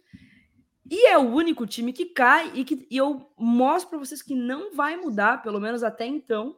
E 0.88 1.08
é 1.08 1.18
o 1.18 1.22
único 1.22 1.66
time 1.66 1.92
que 1.92 2.04
cai 2.04 2.52
e 2.54 2.64
que 2.64 2.86
e 2.88 2.96
eu 2.96 3.28
mostro 3.36 3.90
para 3.90 3.98
vocês 3.98 4.22
que 4.22 4.36
não 4.36 4.72
vai 4.72 4.96
mudar, 4.96 5.42
pelo 5.42 5.58
menos 5.58 5.82
até 5.82 6.06
então, 6.06 6.54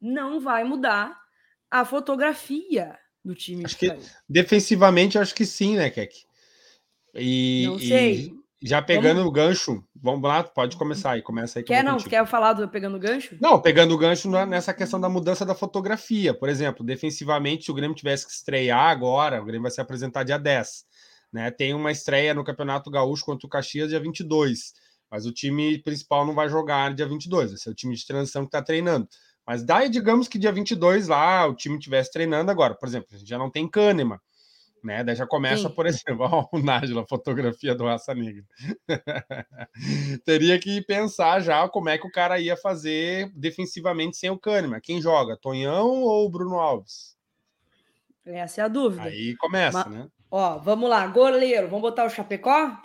não 0.00 0.40
vai 0.40 0.64
mudar 0.64 1.16
a 1.70 1.84
fotografia 1.84 2.98
do 3.24 3.32
time. 3.32 3.64
Acho 3.64 3.78
que, 3.78 3.88
que 3.88 4.08
defensivamente, 4.28 5.20
acho 5.20 5.32
que 5.32 5.46
sim, 5.46 5.76
né, 5.76 5.88
Keck? 5.88 6.24
E, 7.14 7.66
não 7.68 7.78
sei. 7.78 8.32
E 8.60 8.68
já 8.68 8.82
pegando 8.82 9.18
vamos... 9.18 9.28
o 9.28 9.30
gancho, 9.30 9.84
vamos 9.94 10.28
lá, 10.28 10.42
pode 10.42 10.76
começar 10.76 11.12
aí, 11.12 11.22
começa 11.22 11.60
aí. 11.60 11.62
Que 11.62 11.72
quer 11.72 11.84
não? 11.84 11.96
Quer 11.98 12.26
falar 12.26 12.54
do 12.54 12.68
pegando 12.68 12.96
o 12.96 13.00
gancho? 13.00 13.38
Não, 13.40 13.62
pegando 13.62 13.94
o 13.94 13.98
gancho 13.98 14.28
nessa 14.46 14.74
questão 14.74 15.00
da 15.00 15.08
mudança 15.08 15.46
da 15.46 15.54
fotografia. 15.54 16.34
Por 16.34 16.48
exemplo, 16.48 16.84
defensivamente, 16.84 17.66
se 17.66 17.70
o 17.70 17.74
Grêmio 17.74 17.94
tivesse 17.94 18.26
que 18.26 18.32
estrear 18.32 18.90
agora, 18.90 19.40
o 19.40 19.44
Grêmio 19.44 19.62
vai 19.62 19.70
se 19.70 19.80
apresentar 19.80 20.24
dia 20.24 20.38
10 20.38 20.95
né? 21.36 21.50
Tem 21.50 21.74
uma 21.74 21.92
estreia 21.92 22.32
no 22.32 22.42
Campeonato 22.42 22.90
Gaúcho 22.90 23.22
contra 23.22 23.46
o 23.46 23.50
Caxias 23.50 23.90
dia 23.90 24.00
22, 24.00 24.72
mas 25.10 25.26
o 25.26 25.32
time 25.32 25.76
principal 25.82 26.24
não 26.24 26.34
vai 26.34 26.48
jogar 26.48 26.94
dia 26.94 27.06
22, 27.06 27.52
esse 27.52 27.68
é 27.68 27.70
o 27.70 27.74
time 27.74 27.94
de 27.94 28.06
transição 28.06 28.42
que 28.42 28.48
está 28.48 28.62
treinando. 28.62 29.06
Mas 29.46 29.62
daí, 29.62 29.90
digamos 29.90 30.28
que 30.28 30.38
dia 30.38 30.50
22 30.50 31.08
lá 31.08 31.46
o 31.46 31.54
time 31.54 31.78
tivesse 31.78 32.10
treinando 32.10 32.50
agora, 32.50 32.74
por 32.74 32.88
exemplo, 32.88 33.08
a 33.12 33.18
gente 33.18 33.28
já 33.28 33.36
não 33.36 33.50
tem 33.50 33.68
Kahneman, 33.68 34.18
né? 34.82 35.04
Daí 35.04 35.14
já 35.14 35.26
começa, 35.26 35.68
Sim. 35.68 35.74
por 35.74 35.84
exemplo, 35.84 36.24
ó, 36.24 36.48
o 36.50 36.58
Nájila, 36.58 37.04
fotografia 37.06 37.74
do 37.74 37.84
Raça 37.84 38.14
Negra. 38.14 38.42
Teria 40.24 40.58
que 40.58 40.80
pensar 40.80 41.40
já 41.40 41.68
como 41.68 41.90
é 41.90 41.98
que 41.98 42.06
o 42.06 42.10
cara 42.10 42.40
ia 42.40 42.56
fazer 42.56 43.30
defensivamente 43.36 44.16
sem 44.16 44.30
o 44.30 44.38
Kahneman. 44.38 44.80
Quem 44.80 45.02
joga, 45.02 45.36
Tonhão 45.36 46.00
ou 46.00 46.30
Bruno 46.30 46.58
Alves? 46.58 47.14
Essa 48.24 48.62
é 48.62 48.64
a 48.64 48.68
dúvida. 48.68 49.02
Aí 49.02 49.36
começa, 49.36 49.84
Mas, 49.86 49.98
né? 49.98 50.08
Ó, 50.30 50.58
vamos 50.58 50.90
lá, 50.90 51.06
goleiro, 51.06 51.68
vamos 51.68 51.82
botar 51.82 52.04
o 52.04 52.10
Chapecó 52.10 52.80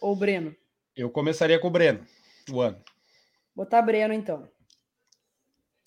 ou 0.00 0.12
o 0.12 0.16
Breno? 0.16 0.54
Eu 0.96 1.10
começaria 1.10 1.58
com 1.58 1.68
o 1.68 1.70
Breno, 1.70 2.04
o 2.50 2.60
ano. 2.60 2.82
Botar 3.54 3.82
Breno, 3.82 4.14
então. 4.14 4.48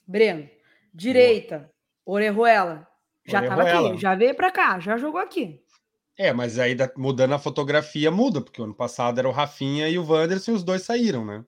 Breno. 0.05 0.49
Direita, 0.93 1.71
Orejuela. 2.05 2.87
Já 3.25 3.39
Orejuela. 3.39 3.65
tava 3.65 3.87
aqui, 3.87 3.97
já 3.97 4.15
veio 4.15 4.35
para 4.35 4.51
cá, 4.51 4.79
já 4.79 4.97
jogou 4.97 5.19
aqui. 5.19 5.63
É, 6.17 6.31
mas 6.31 6.59
aí 6.59 6.75
mudando 6.95 7.33
a 7.33 7.39
fotografia 7.39 8.11
muda, 8.11 8.39
porque 8.39 8.61
o 8.61 8.65
ano 8.65 8.75
passado 8.75 9.17
era 9.17 9.27
o 9.27 9.31
Rafinha 9.31 9.89
e 9.89 9.97
o 9.97 10.05
Wanderson 10.05 10.51
e 10.51 10.53
os 10.53 10.63
dois 10.63 10.83
saíram, 10.83 11.25
né? 11.25 11.43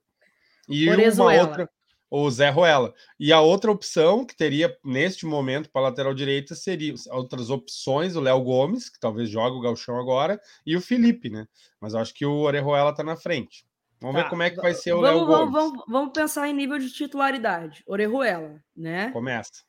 E 0.67 0.89
Orezuela. 0.89 1.43
uma 1.43 1.47
outra, 1.49 1.69
o 2.09 2.29
Zé 2.29 2.50
Ruela. 2.50 2.93
E 3.19 3.33
a 3.33 3.41
outra 3.41 3.71
opção 3.71 4.25
que 4.25 4.35
teria 4.35 4.75
neste 4.83 5.25
momento 5.25 5.69
para 5.69 5.81
a 5.81 5.89
lateral 5.89 6.13
direita 6.13 6.55
seria 6.55 6.93
outras 7.12 7.50
opções, 7.50 8.15
o 8.15 8.21
Léo 8.21 8.41
Gomes, 8.41 8.89
que 8.89 9.00
talvez 9.00 9.29
jogue 9.29 9.57
o 9.57 9.62
Galchão 9.62 10.00
agora, 10.00 10.39
e 10.65 10.75
o 10.75 10.81
Felipe, 10.81 11.29
né? 11.29 11.47
Mas 11.79 11.93
eu 11.93 12.00
acho 12.00 12.13
que 12.13 12.25
o 12.25 12.39
Orejuela 12.39 12.91
está 12.91 13.03
na 13.03 13.15
frente. 13.15 13.65
Vamos 14.00 14.17
tá. 14.17 14.24
ver 14.24 14.29
como 14.29 14.43
é 14.43 14.50
que 14.50 14.57
vai 14.57 14.74
ser 14.74 14.93
o 14.93 15.01
vamos, 15.01 15.21
Léo 15.21 15.25
Gomes. 15.27 15.53
Vamos, 15.53 15.83
vamos, 15.88 16.13
pensar 16.13 16.47
em 16.47 16.53
nível 16.53 16.77
de 16.77 16.91
titularidade. 16.91 17.83
Orejuela, 17.88 18.62
né? 18.75 19.09
Começa. 19.12 19.63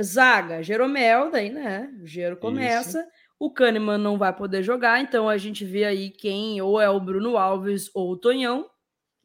Zaga, 0.00 0.62
Jeromel, 0.62 1.30
daí, 1.30 1.50
né? 1.50 1.90
O 2.02 2.06
Gero 2.06 2.36
começa. 2.36 3.00
Isso. 3.00 3.08
O 3.38 3.50
Kahneman 3.50 3.98
não 3.98 4.16
vai 4.16 4.34
poder 4.34 4.62
jogar, 4.62 5.00
então 5.00 5.28
a 5.28 5.36
gente 5.36 5.64
vê 5.64 5.84
aí 5.84 6.10
quem 6.10 6.60
ou 6.60 6.80
é 6.80 6.88
o 6.88 7.00
Bruno 7.00 7.36
Alves 7.36 7.90
ou 7.94 8.12
o 8.12 8.16
Tonhão. 8.16 8.68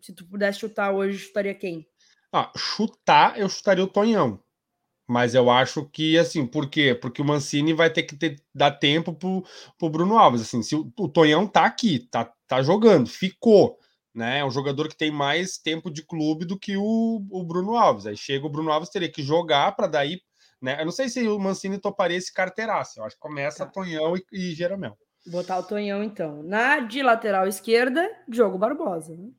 Se 0.02 0.14
tu 0.14 0.26
pudesse 0.26 0.60
chutar 0.60 0.92
hoje, 0.92 1.18
chutaria 1.18 1.54
quem? 1.54 1.88
Ah, 2.32 2.52
chutar, 2.56 3.38
eu 3.38 3.50
chutaria 3.50 3.84
o 3.84 3.88
Tonhão. 3.88 4.40
Mas 5.08 5.36
eu 5.36 5.50
acho 5.50 5.86
que, 5.90 6.18
assim, 6.18 6.48
por 6.48 6.70
quê? 6.70 6.96
Porque 6.96 7.22
o 7.22 7.26
Mancini 7.26 7.74
vai 7.74 7.90
ter 7.90 8.04
que 8.04 8.16
ter, 8.16 8.42
dar 8.56 8.72
tempo 8.72 9.14
pro, 9.14 9.44
pro 9.78 9.90
Bruno 9.90 10.18
Alves. 10.18 10.42
Assim, 10.42 10.64
se 10.64 10.74
o, 10.74 10.90
o 10.98 11.10
Tonhão 11.10 11.46
tá 11.46 11.66
aqui, 11.66 12.00
tá, 12.10 12.32
tá 12.48 12.64
jogando, 12.64 13.10
ficou, 13.10 13.78
né? 14.16 14.40
É 14.40 14.46
um 14.46 14.52
jogador 14.52 14.88
que 14.88 14.96
tem 14.96 15.12
mais 15.12 15.58
tempo 15.58 15.92
de 15.92 16.02
clube 16.04 16.46
do 16.46 16.58
que 16.58 16.78
o, 16.78 17.26
o 17.30 17.44
Bruno 17.44 17.76
Alves. 17.76 18.06
Aí 18.06 18.16
chega 18.16 18.46
o 18.46 18.50
Bruno 18.50 18.72
Alves, 18.72 18.90
teria 18.90 19.12
que 19.12 19.22
jogar 19.22 19.76
para 19.76 19.88
daí, 19.88 20.22
né? 20.62 20.80
Eu 20.80 20.86
não 20.86 20.92
sei 20.94 21.10
se 21.10 21.28
o 21.28 21.38
Mancini 21.38 21.78
toparia 21.78 22.18
esse 22.18 22.34
carteiraço. 22.34 23.00
Eu 23.00 23.04
acho 23.04 23.16
que 23.16 23.22
começa 23.22 23.66
tá. 23.66 23.72
Tonhão 23.72 24.16
e, 24.16 24.24
e 24.32 24.52
Jeromel. 24.54 24.98
Botar 25.28 25.60
o 25.60 25.64
Tonhão, 25.64 26.02
então. 26.02 26.42
Na 26.44 26.80
de 26.80 27.04
lateral 27.04 27.48
esquerda, 27.48 28.10
Diogo 28.30 28.58
Barbosa. 28.58 29.16
Né? 29.16 29.30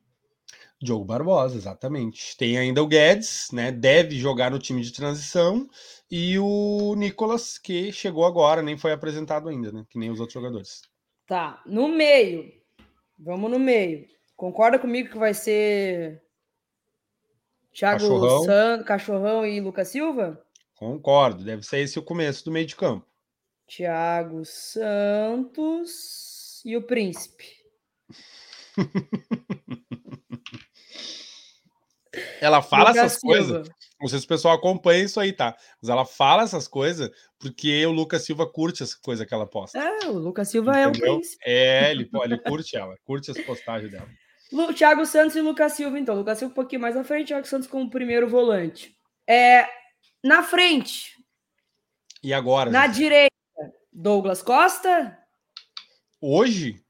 Diogo 0.83 1.05
Barbosa, 1.05 1.55
exatamente. 1.55 2.35
Tem 2.37 2.57
ainda 2.57 2.83
o 2.83 2.87
Guedes, 2.87 3.47
né? 3.51 3.71
Deve 3.71 4.17
jogar 4.17 4.51
no 4.51 4.59
time 4.59 4.81
de 4.81 4.91
transição. 4.91 5.67
E 6.11 6.37
o 6.37 6.93
Nicolas, 6.95 7.57
que 7.57 7.91
chegou 7.91 8.25
agora, 8.25 8.61
nem 8.61 8.77
foi 8.77 8.91
apresentado 8.91 9.49
ainda, 9.49 9.71
né? 9.71 9.85
Que 9.89 9.97
nem 9.97 10.11
os 10.11 10.19
outros 10.19 10.33
jogadores. 10.33 10.81
Tá. 11.25 11.61
No 11.65 11.87
meio. 11.87 12.51
Vamos 13.17 13.49
no 13.49 13.57
meio. 13.57 14.05
Concorda 14.35 14.77
comigo 14.77 15.09
que 15.09 15.17
vai 15.17 15.33
ser 15.33 16.21
Thiago 17.73 18.01
Cachorrão, 18.01 18.43
San... 18.43 18.83
Cachorrão 18.83 19.45
e 19.45 19.61
Lucas 19.61 19.87
Silva? 19.87 20.39
Concordo. 20.75 21.43
Deve 21.43 21.63
ser 21.63 21.79
esse 21.79 21.97
o 21.97 22.03
começo 22.03 22.43
do 22.45 22.51
meio 22.51 22.67
de 22.67 22.75
campo. 22.75 23.07
Thiago 23.65 24.43
Santos 24.45 25.91
e 26.65 26.75
o 26.75 26.81
Príncipe. 26.81 27.45
Ela 32.39 32.61
fala 32.61 32.91
essas 32.91 33.17
coisas. 33.17 33.67
Não 33.99 34.07
sei 34.07 34.19
se 34.19 34.25
o 34.25 34.27
pessoal 34.27 34.55
acompanha 34.55 35.03
isso 35.03 35.19
aí, 35.19 35.31
tá? 35.31 35.55
Mas 35.81 35.89
ela 35.89 36.05
fala 36.05 36.43
essas 36.43 36.67
coisas 36.67 37.09
porque 37.39 37.85
o 37.85 37.91
Lucas 37.91 38.23
Silva 38.23 38.45
curte 38.45 38.83
essa 38.83 38.97
coisa 39.01 39.25
que 39.25 39.33
ela 39.33 39.47
posta. 39.47 39.79
É, 39.79 40.07
o 40.07 40.13
Lucas 40.13 40.49
Silva 40.49 40.71
Entendeu? 40.71 41.07
é 41.07 41.11
o 41.11 41.15
príncipe. 41.15 41.43
É, 41.45 41.91
ele, 41.91 42.09
ele 42.23 42.37
curte 42.37 42.75
ela, 42.75 42.95
curte 43.05 43.31
as 43.31 43.39
postagens 43.39 43.91
dela. 43.91 44.07
Thiago 44.75 45.05
Santos 45.05 45.35
e 45.35 45.41
Lucas 45.41 45.73
Silva, 45.73 45.97
então. 45.97 46.15
Lucas 46.15 46.37
Silva 46.37 46.51
um 46.51 46.55
pouquinho 46.55 46.81
mais 46.81 46.95
à 46.95 47.03
frente, 47.03 47.27
Thiago 47.27 47.47
Santos 47.47 47.67
como 47.67 47.89
primeiro 47.89 48.27
volante. 48.27 48.95
É, 49.27 49.67
na 50.23 50.43
frente. 50.43 51.13
E 52.21 52.33
agora? 52.33 52.69
Na 52.69 52.87
gente? 52.87 52.97
direita, 52.97 53.35
Douglas 53.91 54.41
Costa. 54.41 55.17
Hoje? 56.21 56.83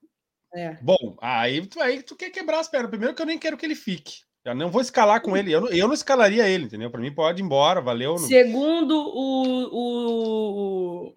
É. 0.53 0.77
Bom, 0.81 1.17
aí, 1.21 1.67
aí 1.79 2.03
tu 2.03 2.15
quer 2.15 2.29
quebrar 2.29 2.59
as 2.59 2.67
pernas. 2.67 2.89
Primeiro 2.89 3.15
que 3.15 3.21
eu 3.21 3.25
nem 3.25 3.39
quero 3.39 3.57
que 3.57 3.65
ele 3.65 3.75
fique. 3.75 4.21
Eu 4.45 4.55
não 4.55 4.69
vou 4.69 4.81
escalar 4.81 5.21
com 5.21 5.37
ele. 5.37 5.51
Eu 5.51 5.61
não, 5.61 5.69
eu 5.69 5.87
não 5.87 5.93
escalaria 5.93 6.47
ele, 6.47 6.65
entendeu? 6.65 6.91
Para 6.91 6.99
mim, 6.99 7.13
pode 7.13 7.41
ir 7.41 7.45
embora, 7.45 7.79
valeu. 7.79 8.17
Segundo 8.17 8.91
o, 8.91 9.69
o, 11.07 11.15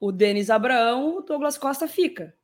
o 0.00 0.12
Denis 0.12 0.50
Abraão, 0.50 1.18
o 1.18 1.22
Douglas 1.22 1.56
Costa 1.56 1.86
fica. 1.86 2.34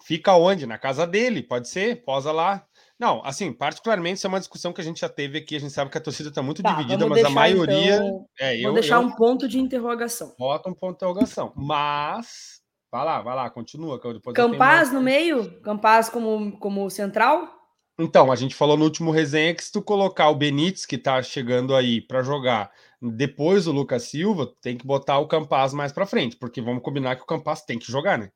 Fica 0.00 0.34
onde? 0.36 0.66
Na 0.66 0.78
casa 0.78 1.06
dele, 1.06 1.42
pode 1.42 1.68
ser? 1.68 2.04
Posa 2.04 2.30
lá. 2.30 2.64
Não, 2.98 3.20
assim, 3.24 3.52
particularmente, 3.52 4.18
isso 4.18 4.26
é 4.26 4.28
uma 4.28 4.38
discussão 4.38 4.72
que 4.72 4.80
a 4.80 4.84
gente 4.84 5.00
já 5.00 5.08
teve 5.08 5.38
aqui. 5.38 5.56
A 5.56 5.60
gente 5.60 5.72
sabe 5.72 5.90
que 5.90 5.98
a 5.98 6.00
torcida 6.00 6.28
está 6.28 6.40
muito 6.42 6.62
tá, 6.62 6.70
dividida, 6.70 7.04
mas 7.06 7.24
a 7.24 7.30
maioria. 7.30 7.96
Então, 7.96 8.26
é, 8.38 8.56
eu, 8.58 8.64
vou 8.64 8.74
deixar 8.74 8.96
eu, 8.96 9.00
um 9.02 9.10
ponto 9.10 9.48
de 9.48 9.58
interrogação. 9.58 10.34
Bota 10.38 10.70
um 10.70 10.74
ponto 10.74 10.92
de 10.92 10.96
interrogação. 10.96 11.52
Mas. 11.56 12.62
Vai 12.90 13.04
lá, 13.04 13.20
vai 13.22 13.34
lá, 13.34 13.50
continua. 13.50 14.00
Campaz 14.34 14.92
no 14.92 15.00
meio? 15.00 15.60
Campaz 15.62 16.08
como, 16.08 16.56
como 16.58 16.88
central? 16.90 17.61
Então, 17.98 18.32
a 18.32 18.36
gente 18.36 18.54
falou 18.54 18.76
no 18.76 18.84
último 18.84 19.10
resenha 19.10 19.54
que 19.54 19.62
se 19.62 19.70
tu 19.70 19.82
colocar 19.82 20.28
o 20.30 20.34
Benítez, 20.34 20.86
que 20.86 20.96
tá 20.96 21.22
chegando 21.22 21.74
aí 21.74 22.00
para 22.00 22.22
jogar, 22.22 22.72
depois 23.00 23.66
o 23.66 23.72
Lucas 23.72 24.04
Silva, 24.04 24.52
tem 24.60 24.76
que 24.76 24.86
botar 24.86 25.18
o 25.18 25.28
Campaz 25.28 25.74
mais 25.74 25.92
para 25.92 26.06
frente, 26.06 26.36
porque 26.36 26.60
vamos 26.60 26.82
combinar 26.82 27.16
que 27.16 27.22
o 27.22 27.26
Campaz 27.26 27.62
tem 27.62 27.78
que 27.78 27.90
jogar, 27.90 28.18
né? 28.18 28.30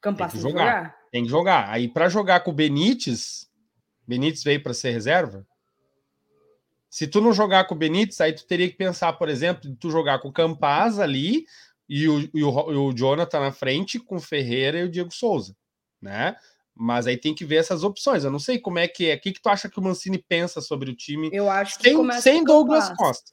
Campaz 0.00 0.32
tem 0.32 0.40
que 0.40 0.48
jogar. 0.48 0.66
jogar. 0.66 0.96
Tem 1.10 1.22
que 1.24 1.30
jogar. 1.30 1.70
Aí 1.70 1.88
para 1.88 2.08
jogar 2.08 2.40
com 2.40 2.50
o 2.50 2.54
Benítez, 2.54 3.48
Benítez 4.06 4.42
veio 4.42 4.62
para 4.62 4.74
ser 4.74 4.90
reserva? 4.90 5.46
Se 6.88 7.06
tu 7.06 7.20
não 7.20 7.32
jogar 7.32 7.66
com 7.66 7.74
o 7.74 7.78
Benítez, 7.78 8.20
aí 8.20 8.32
tu 8.32 8.46
teria 8.46 8.70
que 8.70 8.76
pensar, 8.76 9.12
por 9.14 9.28
exemplo, 9.28 9.68
de 9.68 9.76
tu 9.76 9.90
jogar 9.90 10.20
com 10.20 10.28
o 10.28 10.32
Campaz 10.32 10.98
ali 10.98 11.44
e 11.88 12.08
o, 12.08 12.20
e 12.32 12.44
o, 12.44 12.72
e 12.72 12.76
o 12.76 12.92
Jonathan 12.92 13.40
na 13.40 13.52
frente 13.52 13.98
com 13.98 14.16
o 14.16 14.20
Ferreira 14.20 14.78
e 14.78 14.84
o 14.84 14.90
Diego 14.90 15.12
Souza, 15.12 15.56
né? 16.00 16.36
Mas 16.74 17.06
aí 17.06 17.16
tem 17.16 17.34
que 17.34 17.44
ver 17.44 17.56
essas 17.56 17.84
opções. 17.84 18.24
Eu 18.24 18.30
não 18.30 18.38
sei 18.38 18.58
como 18.58 18.78
é 18.78 18.88
que 18.88 19.08
é. 19.08 19.14
O 19.14 19.20
que, 19.20 19.32
que 19.32 19.40
tu 19.40 19.48
acha 19.48 19.68
que 19.68 19.78
o 19.78 19.82
Mancini 19.82 20.18
pensa 20.18 20.60
sobre 20.60 20.90
o 20.90 20.96
time 20.96 21.30
eu 21.32 21.48
acho 21.48 21.78
que 21.78 21.88
sem, 21.88 22.20
sem 22.20 22.44
Douglas 22.44 22.92
Costa? 22.96 23.32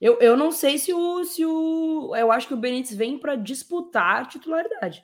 Eu, 0.00 0.18
eu 0.20 0.36
não 0.36 0.52
sei 0.52 0.78
se 0.78 0.94
o, 0.94 1.24
se 1.24 1.44
o. 1.44 2.14
Eu 2.14 2.30
acho 2.30 2.46
que 2.46 2.54
o 2.54 2.58
Benítez 2.58 2.96
vem 2.96 3.18
para 3.18 3.34
disputar 3.34 4.22
a 4.22 4.24
titularidade. 4.24 5.02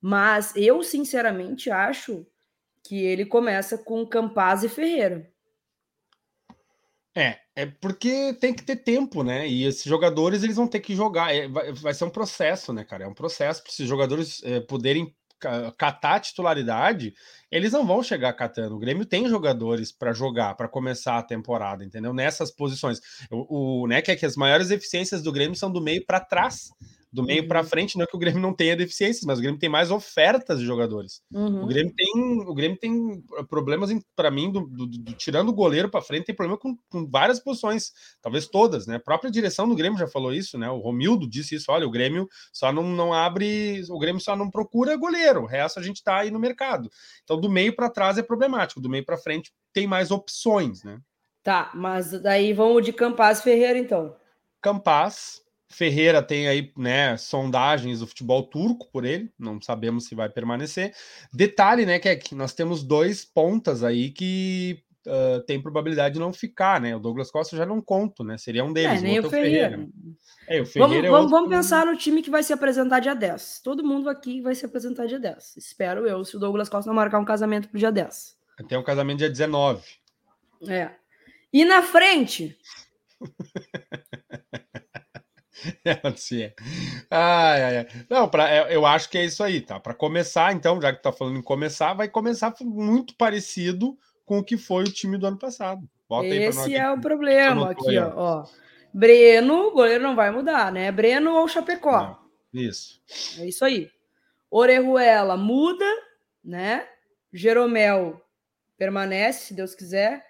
Mas 0.00 0.54
eu, 0.54 0.82
sinceramente, 0.84 1.68
acho 1.68 2.24
que 2.84 2.96
ele 2.96 3.26
começa 3.26 3.76
com 3.76 4.06
Campaz 4.06 4.62
e 4.62 4.68
Ferreira. 4.68 5.28
É, 7.12 7.38
é 7.56 7.66
porque 7.66 8.34
tem 8.34 8.52
que 8.54 8.62
ter 8.62 8.76
tempo, 8.76 9.24
né? 9.24 9.48
E 9.48 9.64
esses 9.64 9.84
jogadores 9.84 10.42
eles 10.42 10.56
vão 10.56 10.68
ter 10.68 10.80
que 10.80 10.94
jogar. 10.94 11.34
É, 11.34 11.48
vai, 11.48 11.72
vai, 11.72 11.94
ser 11.94 12.04
um 12.04 12.10
processo, 12.10 12.72
né, 12.72 12.84
cara? 12.84 13.04
É 13.04 13.08
um 13.08 13.14
processo 13.14 13.62
para 13.62 13.72
esses 13.72 13.88
jogadores 13.88 14.42
é, 14.44 14.60
poderem 14.60 15.15
catar 15.76 16.20
titularidade, 16.20 17.14
eles 17.50 17.72
não 17.72 17.86
vão 17.86 18.02
chegar 18.02 18.32
catando. 18.32 18.74
O 18.74 18.78
Grêmio 18.78 19.04
tem 19.04 19.28
jogadores 19.28 19.92
para 19.92 20.12
jogar, 20.12 20.54
para 20.54 20.68
começar 20.68 21.18
a 21.18 21.22
temporada, 21.22 21.84
entendeu? 21.84 22.12
Nessas 22.12 22.50
posições. 22.50 23.00
O, 23.30 23.82
o 23.82 23.86
né, 23.86 24.00
que 24.02 24.10
é 24.10 24.16
que 24.16 24.26
as 24.26 24.36
maiores 24.36 24.70
eficiências 24.70 25.22
do 25.22 25.32
Grêmio 25.32 25.56
são 25.56 25.70
do 25.70 25.80
meio 25.80 26.04
para 26.04 26.20
trás 26.20 26.70
do 27.16 27.22
meio 27.22 27.42
uhum. 27.42 27.48
para 27.48 27.64
frente, 27.64 27.96
não 27.96 28.04
é 28.04 28.06
que 28.06 28.14
o 28.14 28.18
Grêmio 28.18 28.42
não 28.42 28.52
tenha 28.52 28.76
deficiências, 28.76 29.24
mas 29.24 29.38
o 29.38 29.40
Grêmio 29.40 29.58
tem 29.58 29.70
mais 29.70 29.90
ofertas 29.90 30.60
de 30.60 30.66
jogadores. 30.66 31.22
Uhum. 31.32 31.64
O 31.64 31.66
Grêmio 31.66 31.90
tem, 31.96 32.12
o 32.46 32.54
Grêmio 32.54 32.78
tem 32.78 33.24
problemas 33.48 33.90
para 34.14 34.30
mim, 34.30 34.52
do, 34.52 34.66
do, 34.66 34.86
do, 34.86 35.12
tirando 35.14 35.48
o 35.48 35.54
goleiro 35.54 35.88
para 35.88 36.02
frente, 36.02 36.26
tem 36.26 36.34
problema 36.34 36.58
com, 36.58 36.76
com, 36.90 37.08
várias 37.08 37.40
posições, 37.40 37.90
talvez 38.20 38.46
todas, 38.46 38.86
né? 38.86 38.96
A 38.96 39.00
própria 39.00 39.30
direção 39.30 39.66
do 39.66 39.74
Grêmio 39.74 39.98
já 39.98 40.06
falou 40.06 40.30
isso, 40.30 40.58
né? 40.58 40.68
O 40.68 40.76
Romildo 40.76 41.26
disse 41.26 41.54
isso, 41.54 41.72
olha, 41.72 41.86
o 41.86 41.90
Grêmio 41.90 42.28
só 42.52 42.70
não, 42.70 42.82
não 42.82 43.14
abre, 43.14 43.82
o 43.88 43.98
Grêmio 43.98 44.20
só 44.20 44.36
não 44.36 44.50
procura 44.50 44.94
goleiro, 44.94 45.44
o 45.44 45.46
resto 45.46 45.80
a 45.80 45.82
gente 45.82 46.02
tá 46.02 46.18
aí 46.18 46.30
no 46.30 46.38
mercado. 46.38 46.90
Então, 47.24 47.40
do 47.40 47.48
meio 47.48 47.74
para 47.74 47.88
trás 47.88 48.18
é 48.18 48.22
problemático, 48.22 48.78
do 48.78 48.90
meio 48.90 49.06
para 49.06 49.16
frente 49.16 49.50
tem 49.72 49.86
mais 49.86 50.10
opções, 50.10 50.84
né? 50.84 51.00
Tá, 51.42 51.70
mas 51.74 52.10
daí 52.20 52.52
vamos 52.52 52.84
de 52.84 52.92
Campaz 52.92 53.40
Ferreira, 53.40 53.78
então. 53.78 54.14
Campaz, 54.60 55.45
Ferreira 55.68 56.22
tem 56.22 56.48
aí, 56.48 56.72
né, 56.76 57.16
sondagens 57.16 58.00
do 58.00 58.06
futebol 58.06 58.42
turco 58.44 58.88
por 58.90 59.04
ele, 59.04 59.32
não 59.38 59.60
sabemos 59.60 60.06
se 60.06 60.14
vai 60.14 60.28
permanecer. 60.28 60.94
Detalhe, 61.32 61.84
né, 61.84 61.98
que, 61.98 62.08
é 62.08 62.16
que 62.16 62.34
nós 62.34 62.54
temos 62.54 62.82
dois 62.82 63.24
pontas 63.24 63.82
aí 63.82 64.10
que 64.10 64.82
uh, 65.06 65.40
tem 65.42 65.60
probabilidade 65.60 66.14
de 66.14 66.20
não 66.20 66.32
ficar, 66.32 66.80
né? 66.80 66.94
O 66.94 67.00
Douglas 67.00 67.30
Costa 67.30 67.56
já 67.56 67.64
não 67.64 67.80
conto, 67.80 68.24
né? 68.24 68.36
Seria 68.36 68.64
um 68.64 68.72
deles. 68.72 69.00
É, 69.00 69.02
nem 69.02 69.18
o 69.18 69.30
Ferreira. 69.30 69.70
Ferreira. 69.70 69.88
É, 70.48 70.60
o 70.60 70.66
Ferreira 70.66 70.94
vamos, 70.94 71.04
é 71.04 71.10
vamos, 71.10 71.30
vamos 71.30 71.50
pensar 71.50 71.86
no 71.86 71.96
time 71.96 72.22
que 72.22 72.30
vai 72.30 72.42
se 72.42 72.52
apresentar 72.52 73.00
dia 73.00 73.14
10. 73.14 73.60
Todo 73.62 73.84
mundo 73.84 74.08
aqui 74.08 74.40
vai 74.40 74.54
se 74.54 74.66
apresentar 74.66 75.06
dia 75.06 75.18
10. 75.18 75.56
Espero 75.56 76.06
eu, 76.06 76.24
se 76.24 76.36
o 76.36 76.40
Douglas 76.40 76.68
Costa 76.68 76.88
não 76.88 76.94
marcar 76.94 77.18
um 77.18 77.24
casamento 77.24 77.68
pro 77.68 77.78
dia 77.78 77.92
10. 77.92 78.36
Tem 78.68 78.78
um 78.78 78.84
casamento 78.84 79.18
dia 79.18 79.30
19. 79.30 79.82
É. 80.68 80.90
E 81.52 81.64
na 81.64 81.82
frente. 81.82 82.56
é. 85.84 86.54
Ai, 87.10 87.62
ai, 87.62 87.76
ai. 87.78 87.86
Não, 88.08 88.28
pra, 88.28 88.48
é, 88.50 88.74
eu 88.74 88.84
acho 88.84 89.08
que 89.08 89.18
é 89.18 89.24
isso 89.24 89.42
aí, 89.42 89.60
tá? 89.60 89.80
Para 89.80 89.94
começar, 89.94 90.52
então, 90.52 90.80
já 90.80 90.92
que 90.92 91.02
tá 91.02 91.12
falando 91.12 91.38
em 91.38 91.42
começar, 91.42 91.94
vai 91.94 92.08
começar 92.08 92.54
muito 92.60 93.14
parecido 93.16 93.96
com 94.24 94.38
o 94.38 94.44
que 94.44 94.56
foi 94.56 94.84
o 94.84 94.92
time 94.92 95.18
do 95.18 95.26
ano 95.26 95.38
passado. 95.38 95.88
Bota 96.08 96.26
Esse 96.26 96.74
é 96.74 96.90
o 96.90 97.00
problema 97.00 97.70
aqui, 97.70 97.98
ó, 97.98 98.12
ó. 98.14 98.44
Breno, 98.92 99.68
o 99.68 99.72
goleiro 99.72 100.02
não 100.02 100.16
vai 100.16 100.30
mudar, 100.30 100.72
né? 100.72 100.90
Breno 100.90 101.34
ou 101.34 101.48
Chapecó. 101.48 102.00
Não, 102.52 102.62
isso. 102.62 103.02
É 103.38 103.46
isso 103.46 103.64
aí. 103.64 103.90
Orejuela 104.50 105.36
muda, 105.36 105.84
né? 106.42 106.88
Jeromel 107.32 108.20
permanece, 108.78 109.48
se 109.48 109.54
Deus 109.54 109.74
quiser. 109.74 110.24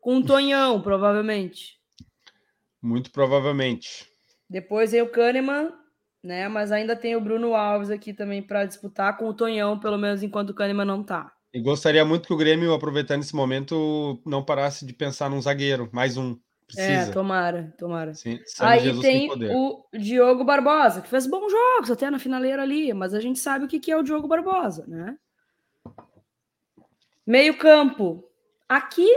Com 0.00 0.18
o 0.18 0.24
Tonhão, 0.24 0.80
provavelmente. 0.82 1.80
Muito 2.80 3.10
provavelmente. 3.10 4.11
Depois 4.52 4.92
vem 4.92 5.00
o 5.00 5.08
Kahneman, 5.08 5.72
né? 6.22 6.46
Mas 6.46 6.70
ainda 6.70 6.94
tem 6.94 7.16
o 7.16 7.20
Bruno 7.22 7.54
Alves 7.54 7.88
aqui 7.88 8.12
também 8.12 8.42
para 8.42 8.66
disputar 8.66 9.16
com 9.16 9.26
o 9.26 9.32
Tonhão, 9.32 9.80
pelo 9.80 9.96
menos 9.96 10.22
enquanto 10.22 10.50
o 10.50 10.54
Kahneman 10.54 10.84
não 10.84 11.02
tá. 11.02 11.32
E 11.54 11.58
gostaria 11.58 12.04
muito 12.04 12.26
que 12.26 12.34
o 12.34 12.36
Grêmio, 12.36 12.74
aproveitando 12.74 13.22
esse 13.22 13.34
momento, 13.34 14.20
não 14.26 14.44
parasse 14.44 14.84
de 14.84 14.92
pensar 14.92 15.30
num 15.30 15.40
zagueiro, 15.40 15.88
mais 15.90 16.18
um. 16.18 16.38
Precisa. 16.66 17.10
É, 17.10 17.12
tomara, 17.12 17.74
tomara. 17.78 18.12
Sim, 18.12 18.38
Aí 18.60 18.80
Jesus 18.80 19.02
tem 19.02 19.30
o 19.30 19.86
Diogo 19.94 20.44
Barbosa, 20.44 21.00
que 21.00 21.08
fez 21.08 21.26
bons 21.26 21.50
jogos 21.50 21.90
até 21.90 22.10
na 22.10 22.18
finaleira 22.18 22.62
ali, 22.62 22.92
mas 22.92 23.14
a 23.14 23.20
gente 23.20 23.38
sabe 23.38 23.64
o 23.64 23.68
que 23.68 23.90
é 23.90 23.96
o 23.96 24.02
Diogo 24.02 24.28
Barbosa, 24.28 24.84
né? 24.86 25.16
Meio 27.26 27.56
campo. 27.56 28.22
Aqui, 28.68 29.08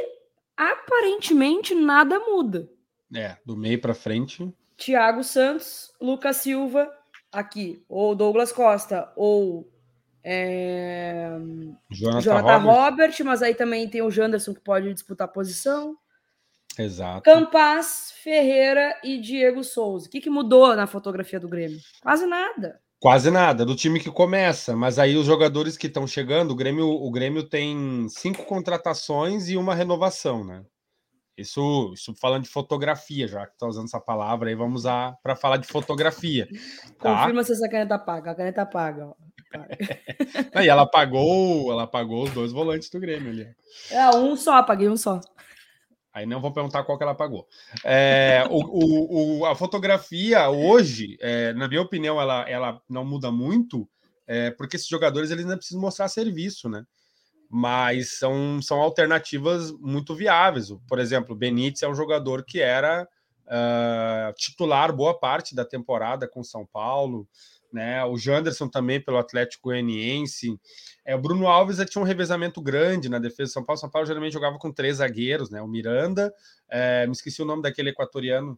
aparentemente, 0.55 1.75
nada 1.75 2.19
muda. 2.21 2.69
É, 3.13 3.35
do 3.45 3.57
meio 3.57 3.79
para 3.81 3.93
frente. 3.93 4.53
Thiago 4.77 5.23
Santos, 5.23 5.91
Lucas 6.01 6.37
Silva, 6.37 6.91
aqui. 7.31 7.83
Ou 7.87 8.15
Douglas 8.15 8.51
Costa, 8.51 9.11
ou 9.15 9.69
é... 10.23 11.29
Jonathan, 11.91 12.21
Jonathan 12.21 12.57
Robert. 12.57 12.75
Robert. 12.75 13.15
mas 13.23 13.41
aí 13.43 13.53
também 13.53 13.87
tem 13.87 14.01
o 14.01 14.09
Janderson 14.09 14.53
que 14.53 14.61
pode 14.61 14.91
disputar 14.93 15.27
posição. 15.27 15.95
Exato. 16.77 17.21
Campaz, 17.21 18.11
Ferreira 18.23 18.99
e 19.03 19.19
Diego 19.19 19.63
Souza. 19.63 20.07
O 20.07 20.09
que, 20.09 20.19
que 20.19 20.29
mudou 20.29 20.75
na 20.75 20.87
fotografia 20.87 21.39
do 21.39 21.47
Grêmio? 21.47 21.79
Quase 22.01 22.25
nada. 22.25 22.79
Quase 22.99 23.29
nada, 23.29 23.63
do 23.63 23.75
time 23.75 23.99
que 23.99 24.09
começa, 24.09 24.75
mas 24.75 24.97
aí 24.97 25.15
os 25.15 25.27
jogadores 25.27 25.77
que 25.77 25.85
estão 25.85 26.07
chegando, 26.07 26.51
o 26.51 26.55
Grêmio, 26.55 26.87
o 26.87 27.11
Grêmio 27.11 27.43
tem 27.43 28.07
cinco 28.09 28.45
contratações 28.45 29.47
e 29.47 29.57
uma 29.57 29.75
renovação, 29.75 30.43
né? 30.43 30.63
Isso, 31.37 31.91
isso 31.93 32.15
falando 32.15 32.43
de 32.43 32.49
fotografia, 32.49 33.27
já 33.27 33.45
que 33.45 33.53
está 33.53 33.67
usando 33.67 33.85
essa 33.85 33.99
palavra 33.99 34.49
aí, 34.49 34.55
vamos 34.55 34.81
usar 34.81 35.17
para 35.21 35.35
falar 35.35 35.57
de 35.57 35.67
fotografia. 35.67 36.47
Tá? 36.99 37.19
Confirma 37.19 37.43
se 37.43 37.51
essa 37.51 37.69
caneta 37.69 37.99
paga. 37.99 38.31
A 38.31 38.35
caneta 38.35 38.65
paga. 38.65 39.11
e 40.63 40.67
ela 40.67 40.85
pagou, 40.85 41.71
ela 41.71 41.85
pagou 41.85 42.23
os 42.23 42.31
dois 42.31 42.51
volantes 42.51 42.89
do 42.89 42.99
Grêmio 42.99 43.29
ali. 43.29 43.47
É, 43.91 44.09
um 44.15 44.35
só, 44.35 44.63
paguei 44.63 44.89
um 44.89 44.97
só. 44.97 45.19
Aí 46.15 46.25
não 46.25 46.39
vou 46.39 46.53
perguntar 46.53 46.83
qual 46.83 46.97
que 46.97 47.03
ela 47.03 47.13
pagou. 47.13 47.45
É, 47.83 48.45
o, 48.49 48.59
o, 48.59 49.39
o, 49.39 49.45
a 49.45 49.53
fotografia 49.53 50.49
hoje, 50.49 51.17
é, 51.19 51.51
na 51.53 51.67
minha 51.67 51.81
opinião, 51.81 52.19
ela, 52.19 52.49
ela 52.49 52.81
não 52.89 53.03
muda 53.03 53.29
muito, 53.29 53.87
é, 54.25 54.49
porque 54.51 54.77
esses 54.77 54.87
jogadores 54.87 55.29
eles 55.29 55.45
não 55.45 55.57
precisam 55.57 55.81
mostrar 55.81 56.07
serviço, 56.07 56.69
né? 56.69 56.85
Mas 57.49 58.17
são, 58.17 58.61
são 58.61 58.81
alternativas 58.81 59.71
muito 59.79 60.15
viáveis. 60.15 60.69
Por 60.87 60.99
exemplo, 60.99 61.35
Benítez 61.35 61.83
é 61.83 61.87
um 61.87 61.95
jogador 61.95 62.43
que 62.43 62.59
era 62.59 63.07
uh, 63.45 64.33
titular 64.35 64.93
boa 64.93 65.17
parte 65.17 65.55
da 65.55 65.63
temporada 65.63 66.27
com 66.27 66.43
São 66.43 66.65
Paulo 66.65 67.27
né? 67.75 68.03
O 68.05 68.17
Janderson 68.17 68.69
também 68.69 69.01
pelo 69.01 69.17
Atlético 69.17 69.69
Goianiense. 69.69 70.57
É, 71.05 71.13
o 71.13 71.19
Bruno 71.19 71.45
Alves 71.45 71.77
tinha 71.89 72.01
um 72.01 72.05
revezamento 72.05 72.61
grande 72.61 73.09
na 73.09 73.19
defesa 73.19 73.49
de 73.49 73.53
São 73.53 73.65
Paulo. 73.65 73.79
São 73.79 73.89
Paulo 73.89 74.07
geralmente 74.07 74.31
jogava 74.31 74.57
com 74.57 74.71
três 74.71 74.97
zagueiros, 74.97 75.49
né? 75.49 75.61
O 75.61 75.67
Miranda, 75.67 76.33
é, 76.69 77.05
me 77.05 77.11
esqueci 77.11 77.41
o 77.41 77.45
nome 77.45 77.61
daquele 77.61 77.89
equatoriano, 77.89 78.57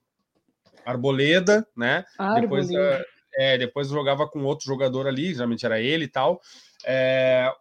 Arboleda, 0.85 1.67
né? 1.75 2.05
Arboleda. 2.15 2.41
Depois, 2.41 2.69
é, 2.71 3.05
é, 3.35 3.57
depois 3.57 3.87
jogava 3.89 4.27
com 4.27 4.43
outro 4.43 4.67
jogador 4.67 5.07
ali, 5.07 5.33
geralmente 5.33 5.65
era 5.65 5.81
ele 5.81 6.05
e 6.05 6.09
tal. 6.09 6.39
É, 6.85 7.51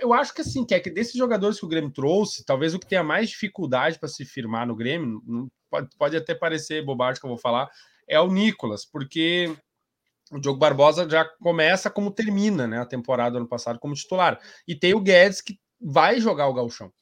eu 0.00 0.12
acho 0.12 0.34
que 0.34 0.42
assim, 0.42 0.64
que 0.64 0.74
é 0.74 0.80
que 0.80 0.90
desses 0.90 1.14
jogadores 1.14 1.58
que 1.58 1.64
o 1.64 1.68
Grêmio 1.68 1.90
trouxe, 1.90 2.44
talvez 2.44 2.74
o 2.74 2.78
que 2.78 2.86
tenha 2.86 3.02
mais 3.02 3.30
dificuldade 3.30 3.98
para 3.98 4.08
se 4.08 4.24
firmar 4.24 4.66
no 4.66 4.76
Grêmio, 4.76 5.22
pode, 5.70 5.88
pode 5.96 6.16
até 6.16 6.34
parecer 6.34 6.84
bobagem 6.84 7.20
que 7.20 7.26
eu 7.26 7.30
vou 7.30 7.38
falar, 7.38 7.68
é 8.06 8.20
o 8.20 8.30
Nicolas, 8.30 8.84
porque 8.84 9.56
o 10.30 10.38
Diogo 10.38 10.58
Barbosa 10.58 11.08
já 11.08 11.24
começa 11.24 11.90
como 11.90 12.10
termina 12.10 12.66
né, 12.66 12.80
a 12.80 12.86
temporada 12.86 13.38
ano 13.38 13.48
passado 13.48 13.78
como 13.78 13.94
titular. 13.94 14.38
E 14.66 14.74
tem 14.74 14.94
o 14.94 15.00
Guedes 15.00 15.40
que 15.40 15.58
vai 15.80 16.20
jogar 16.20 16.46
o 16.48 16.54
Galchão. 16.54 16.92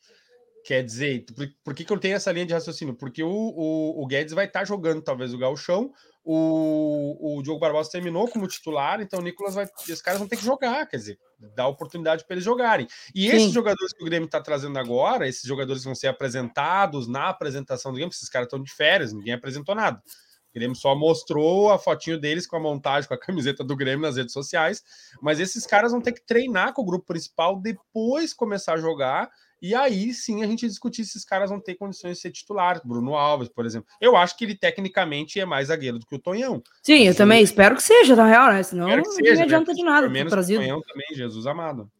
Quer 0.64 0.83
dizer, 0.83 1.25
por, 1.35 1.49
por 1.64 1.75
que, 1.75 1.85
que 1.85 1.92
eu 1.92 1.99
tenho 1.99 2.16
essa 2.16 2.33
linha 2.33 2.44
de 2.44 2.53
raciocínio? 2.53 2.94
Porque 2.94 3.23
o, 3.23 3.29
o, 3.29 4.03
o 4.03 4.07
Guedes 4.07 4.35
vai 4.35 4.47
estar 4.47 4.61
tá 4.61 4.64
jogando 4.64 5.03
talvez 5.03 5.33
o 5.33 5.38
Galchão, 5.38 5.92
o, 6.31 7.38
o 7.38 7.42
Diogo 7.42 7.59
Barbosa 7.59 7.90
terminou 7.90 8.29
como 8.29 8.47
titular, 8.47 9.01
então 9.01 9.18
o 9.18 9.23
Nicolas 9.23 9.55
vai. 9.55 9.66
Esses 9.81 10.03
caras 10.03 10.18
vão 10.18 10.29
ter 10.29 10.37
que 10.37 10.44
jogar, 10.44 10.87
quer 10.87 10.99
dizer, 10.99 11.18
dar 11.57 11.68
oportunidade 11.68 12.25
para 12.27 12.35
eles 12.35 12.44
jogarem. 12.44 12.87
E 13.14 13.31
Sim. 13.31 13.37
esses 13.37 13.53
jogadores 13.53 13.94
que 13.94 14.03
o 14.03 14.05
Grêmio 14.05 14.27
está 14.27 14.40
trazendo 14.40 14.79
agora, 14.79 15.27
esses 15.27 15.44
jogadores 15.44 15.85
vão 15.85 15.94
ser 15.94 16.09
apresentados 16.09 17.09
na 17.09 17.31
apresentação 17.31 17.92
do 17.92 17.97
Grêmio, 17.97 18.12
esses 18.12 18.29
caras 18.29 18.47
estão 18.47 18.62
de 18.62 18.71
férias, 18.71 19.12
ninguém 19.12 19.33
apresentou 19.33 19.75
nada. 19.75 20.03
O 20.51 20.55
Grêmio 20.55 20.77
só 20.77 20.94
mostrou 20.94 21.71
a 21.71 21.79
fotinho 21.79 22.18
deles 22.18 22.47
com 22.47 22.57
a 22.57 22.61
montagem, 22.61 23.09
com 23.09 23.14
a 23.14 23.21
camiseta 23.21 23.64
do 23.64 23.77
Grêmio 23.77 24.07
nas 24.07 24.16
redes 24.16 24.33
sociais. 24.33 24.83
Mas 25.23 25.40
esses 25.40 25.66
caras 25.66 25.92
vão 25.92 26.01
ter 26.01 26.12
que 26.12 26.27
treinar 26.27 26.75
com 26.75 26.83
o 26.83 26.87
grupo 26.87 27.07
principal, 27.07 27.61
depois 27.61 28.35
começar 28.35 28.75
a 28.75 28.79
jogar. 28.79 29.31
E 29.61 29.75
aí 29.75 30.12
sim 30.14 30.42
a 30.42 30.47
gente 30.47 30.66
discutir 30.66 31.05
se 31.05 31.11
esses 31.11 31.25
caras 31.25 31.51
vão 31.51 31.61
ter 31.61 31.75
condições 31.75 32.16
de 32.16 32.21
ser 32.21 32.31
titular. 32.31 32.81
Bruno 32.85 33.14
Alves, 33.14 33.49
por 33.49 33.66
exemplo. 33.66 33.88
Eu 34.01 34.16
acho 34.16 34.37
que 34.37 34.44
ele 34.44 34.57
tecnicamente 34.57 35.40
é 35.40 35.44
mais 35.44 35.68
zagueiro 35.68 35.99
do 35.99 36.07
que 36.07 36.14
o 36.14 36.18
Tonhão. 36.18 36.62
Sim, 36.83 37.05
eu 37.05 37.14
também 37.14 37.42
espero 37.42 37.77
que 37.77 37.83
seja, 37.83 38.14
na 38.14 38.27
real, 38.27 38.53
né? 38.53 38.62
Senão 38.62 38.88
não 38.88 39.05
seja, 39.05 39.42
adianta 39.42 39.73
né? 39.73 39.77
de 39.77 39.83
nada. 39.83 40.09
Menos 40.09 40.33
o 40.33 40.55
Tonhão 40.55 40.81
também, 40.83 41.07
Jesus 41.12 41.47
amado. 41.47 41.90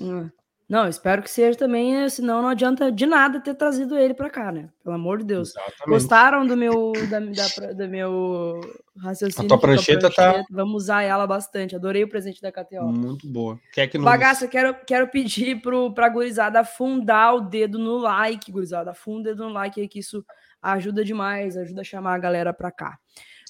Hum. 0.00 0.28
Não, 0.72 0.88
espero 0.88 1.22
que 1.22 1.30
seja 1.30 1.58
também, 1.58 1.96
eh, 1.96 2.08
senão 2.08 2.40
não 2.40 2.48
adianta 2.48 2.90
de 2.90 3.04
nada 3.04 3.38
ter 3.38 3.54
trazido 3.54 3.98
ele 3.98 4.14
para 4.14 4.30
cá, 4.30 4.50
né? 4.50 4.70
Pelo 4.82 4.94
amor 4.94 5.18
de 5.18 5.24
Deus. 5.24 5.50
Exatamente. 5.50 5.86
Gostaram 5.86 6.46
do 6.46 6.56
meu, 6.56 6.92
da, 7.10 7.20
da, 7.20 7.72
do 7.74 7.88
meu 7.90 8.58
raciocínio? 8.96 9.44
A 9.44 9.48
tua 9.48 9.60
prancheta, 9.60 10.10
prancheta 10.10 10.38
tá. 10.38 10.44
Vamos 10.50 10.84
usar 10.84 11.02
ela 11.02 11.26
bastante. 11.26 11.76
Adorei 11.76 12.04
o 12.04 12.08
presente 12.08 12.40
da 12.40 12.50
KTO. 12.50 12.86
Muito 12.86 13.28
boa. 13.28 13.60
Quer 13.70 13.86
que 13.86 13.98
não... 13.98 14.06
Bagaça, 14.06 14.48
quero, 14.48 14.74
quero 14.86 15.08
pedir 15.08 15.60
pro, 15.60 15.92
pra 15.92 16.08
gurizada 16.08 16.60
afundar 16.60 17.34
o 17.34 17.42
dedo 17.42 17.78
no 17.78 17.98
like, 17.98 18.50
gurizada. 18.50 18.92
Afunda 18.92 19.20
o 19.20 19.34
dedo 19.34 19.44
no 19.44 19.52
like 19.52 19.78
aí, 19.78 19.86
que 19.86 19.98
isso 19.98 20.24
ajuda 20.62 21.04
demais, 21.04 21.54
ajuda 21.54 21.82
a 21.82 21.84
chamar 21.84 22.14
a 22.14 22.18
galera 22.18 22.50
pra 22.54 22.72
cá. 22.72 22.98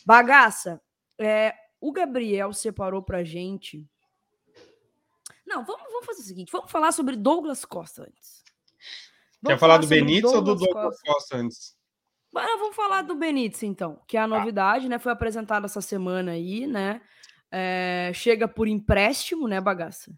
Bagaça, 0.04 0.80
é, 1.20 1.54
o 1.80 1.92
Gabriel 1.92 2.52
separou 2.52 3.00
pra 3.00 3.22
gente 3.22 3.86
não, 5.52 5.64
vamos, 5.64 5.82
vamos 5.90 6.06
fazer 6.06 6.22
o 6.22 6.24
seguinte: 6.24 6.50
vamos 6.50 6.70
falar 6.70 6.92
sobre 6.92 7.16
Douglas 7.16 7.64
Costa 7.64 8.02
antes. 8.02 8.42
Vamos 9.42 9.54
Quer 9.54 9.58
falar, 9.58 9.78
do 9.78 9.86
Benítez 9.86 10.32
ou 10.32 10.40
do 10.40 10.54
Douglas 10.54 10.72
Costa, 10.72 11.12
Costa 11.12 11.36
antes? 11.36 11.76
Mas 12.32 12.58
vamos 12.58 12.76
falar 12.76 13.02
do 13.02 13.14
Benítez, 13.14 13.62
então, 13.62 14.00
que 14.06 14.16
é 14.16 14.20
a 14.20 14.28
tá. 14.28 14.38
novidade, 14.38 14.86
ah. 14.86 14.88
né? 14.90 14.98
Foi 14.98 15.12
apresentado 15.12 15.66
essa 15.66 15.80
semana 15.80 16.32
aí, 16.32 16.66
né? 16.66 17.00
É, 17.50 18.12
chega 18.14 18.48
por 18.48 18.66
empréstimo, 18.66 19.46
né, 19.46 19.60
bagaça? 19.60 20.10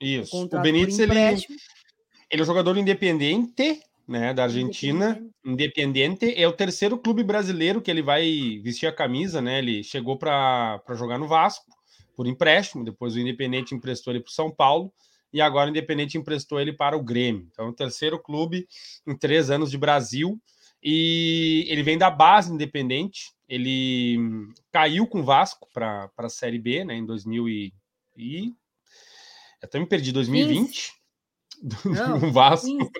Isso. 0.00 0.36
O 0.36 0.60
Benítez, 0.60 0.98
ele, 1.00 1.18
ele 1.18 2.40
é 2.40 2.42
um 2.42 2.46
jogador 2.46 2.76
independente, 2.76 3.82
né, 4.06 4.32
da 4.32 4.44
Argentina, 4.44 5.20
independente. 5.44 6.32
É 6.40 6.46
o 6.46 6.52
terceiro 6.52 6.96
clube 6.96 7.24
brasileiro 7.24 7.82
que 7.82 7.90
ele 7.90 8.02
vai 8.02 8.60
vestir 8.62 8.86
a 8.86 8.94
camisa, 8.94 9.42
né? 9.42 9.58
Ele 9.58 9.82
chegou 9.82 10.16
para 10.16 10.80
jogar 10.94 11.18
no 11.18 11.26
Vasco 11.26 11.77
por 12.18 12.26
empréstimo, 12.26 12.84
depois 12.84 13.14
o 13.14 13.20
Independente 13.20 13.76
emprestou 13.76 14.12
ele 14.12 14.20
para 14.20 14.28
o 14.28 14.32
São 14.32 14.50
Paulo, 14.50 14.92
e 15.32 15.40
agora 15.40 15.68
o 15.68 15.70
Independente 15.70 16.18
emprestou 16.18 16.60
ele 16.60 16.72
para 16.72 16.96
o 16.96 17.02
Grêmio. 17.02 17.46
Então, 17.48 17.68
o 17.68 17.72
terceiro 17.72 18.20
clube 18.20 18.66
em 19.06 19.16
três 19.16 19.50
anos 19.50 19.70
de 19.70 19.78
Brasil, 19.78 20.36
e 20.82 21.64
ele 21.68 21.84
vem 21.84 21.96
da 21.96 22.10
base 22.10 22.52
Independente, 22.52 23.30
ele 23.48 24.18
caiu 24.72 25.06
com 25.06 25.20
o 25.20 25.24
Vasco 25.24 25.68
para 25.72 26.10
a 26.16 26.28
Série 26.28 26.58
B, 26.58 26.84
né, 26.84 26.96
em 26.96 27.06
2000 27.06 27.48
e... 27.48 27.72
e... 28.16 28.46
Eu 29.62 29.68
até 29.68 29.78
me 29.78 29.86
perdi, 29.86 30.10
2020, 30.10 30.92
do, 31.62 31.90
Não, 31.90 32.32
Vasco. 32.32 32.90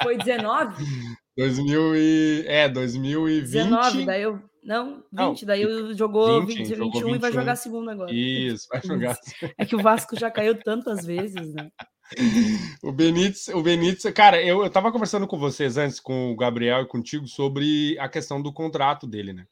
Foi 0.00 0.16
19? 0.16 0.84
2000 1.38 1.96
e... 1.96 2.44
É, 2.48 2.68
2020. 2.68 3.52
19, 3.52 4.04
daí 4.04 4.22
eu. 4.22 4.42
Não, 4.64 4.96
20, 4.96 5.02
não, 5.12 5.34
daí 5.46 5.62
eu 5.62 5.94
jogou 5.94 6.44
20, 6.44 6.58
20 6.58 6.68
21 6.68 6.90
21 6.90 7.14
e 7.14 7.18
vai 7.18 7.32
jogar 7.32 7.56
segundo 7.56 7.88
agora. 7.90 8.12
Isso, 8.12 8.66
vai 8.68 8.82
jogar. 8.84 9.16
É 9.56 9.64
que 9.64 9.76
o 9.76 9.80
Vasco 9.80 10.18
já 10.18 10.30
caiu 10.30 10.60
tantas 10.60 11.06
vezes, 11.06 11.54
né? 11.54 11.70
o 12.82 12.90
Benítez, 12.90 13.48
o 13.48 13.62
Benítez, 13.62 14.12
cara, 14.12 14.42
eu, 14.42 14.64
eu 14.64 14.70
tava 14.70 14.90
conversando 14.90 15.26
com 15.26 15.38
vocês 15.38 15.76
antes, 15.76 16.00
com 16.00 16.32
o 16.32 16.36
Gabriel 16.36 16.82
e 16.82 16.86
contigo, 16.86 17.26
sobre 17.28 17.96
a 17.98 18.08
questão 18.08 18.42
do 18.42 18.52
contrato 18.52 19.06
dele, 19.06 19.32
né? 19.32 19.46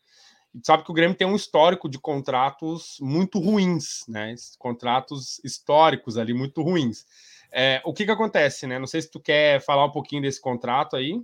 sabe 0.64 0.84
que 0.84 0.90
o 0.90 0.94
Grêmio 0.94 1.16
tem 1.16 1.26
um 1.26 1.36
histórico 1.36 1.86
de 1.86 1.98
contratos 1.98 2.96
muito 3.00 3.38
ruins, 3.38 4.04
né? 4.08 4.34
Contratos 4.58 5.38
históricos 5.44 6.16
ali 6.16 6.32
muito 6.32 6.62
ruins. 6.62 7.04
É, 7.52 7.82
o 7.84 7.92
que 7.92 8.06
que 8.06 8.10
acontece, 8.10 8.66
né? 8.66 8.78
Não 8.78 8.86
sei 8.86 9.02
se 9.02 9.10
tu 9.10 9.20
quer 9.20 9.60
falar 9.60 9.84
um 9.84 9.92
pouquinho 9.92 10.22
desse 10.22 10.40
contrato 10.40 10.96
aí. 10.96 11.20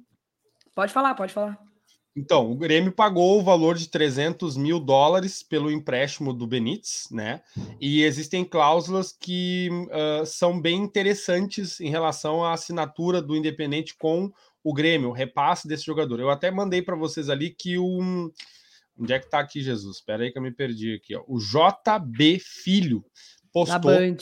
Pode 0.75 0.93
falar, 0.93 1.15
pode 1.15 1.33
falar. 1.33 1.59
Então, 2.15 2.51
o 2.51 2.55
Grêmio 2.55 2.93
pagou 2.93 3.39
o 3.39 3.43
valor 3.43 3.75
de 3.77 3.89
300 3.89 4.57
mil 4.59 4.79
dólares 4.79 5.43
pelo 5.43 5.71
empréstimo 5.71 6.35
do 6.35 6.47
Benítez, 6.47 7.09
né? 7.11 7.41
E 7.81 8.03
existem 8.03 8.45
cláusulas 8.45 9.13
que 9.13 9.71
uh, 9.71 10.27
são 10.27 10.61
bem 10.61 10.77
interessantes 10.77 11.81
em 11.81 11.89
relação 11.89 12.45
à 12.45 12.53
assinatura 12.53 13.23
do 13.23 13.35
Independente 13.35 13.97
com 13.97 14.31
o 14.63 14.75
Grêmio, 14.75 15.09
o 15.09 15.13
repasse 15.13 15.67
desse 15.67 15.85
jogador. 15.85 16.21
Eu 16.21 16.29
até 16.29 16.51
mandei 16.51 16.83
para 16.83 16.97
vocês 16.97 17.31
ali 17.31 17.51
que 17.51 17.79
o. 17.79 18.31
Onde 18.99 19.15
é 19.15 19.19
que 19.19 19.31
tá 19.31 19.41
aqui, 19.41 19.63
Jesus? 19.63 19.97
Espera 19.97 20.23
aí 20.23 20.31
que 20.31 20.39
eu 20.39 20.43
me 20.43 20.53
perdi 20.53 20.95
aqui. 20.95 21.17
Ó. 21.17 21.25
O 21.27 21.39
JB 21.39 22.39
Filho 22.39 23.03
postou. 23.51 23.91
Da 23.91 23.99
Band. 23.99 24.17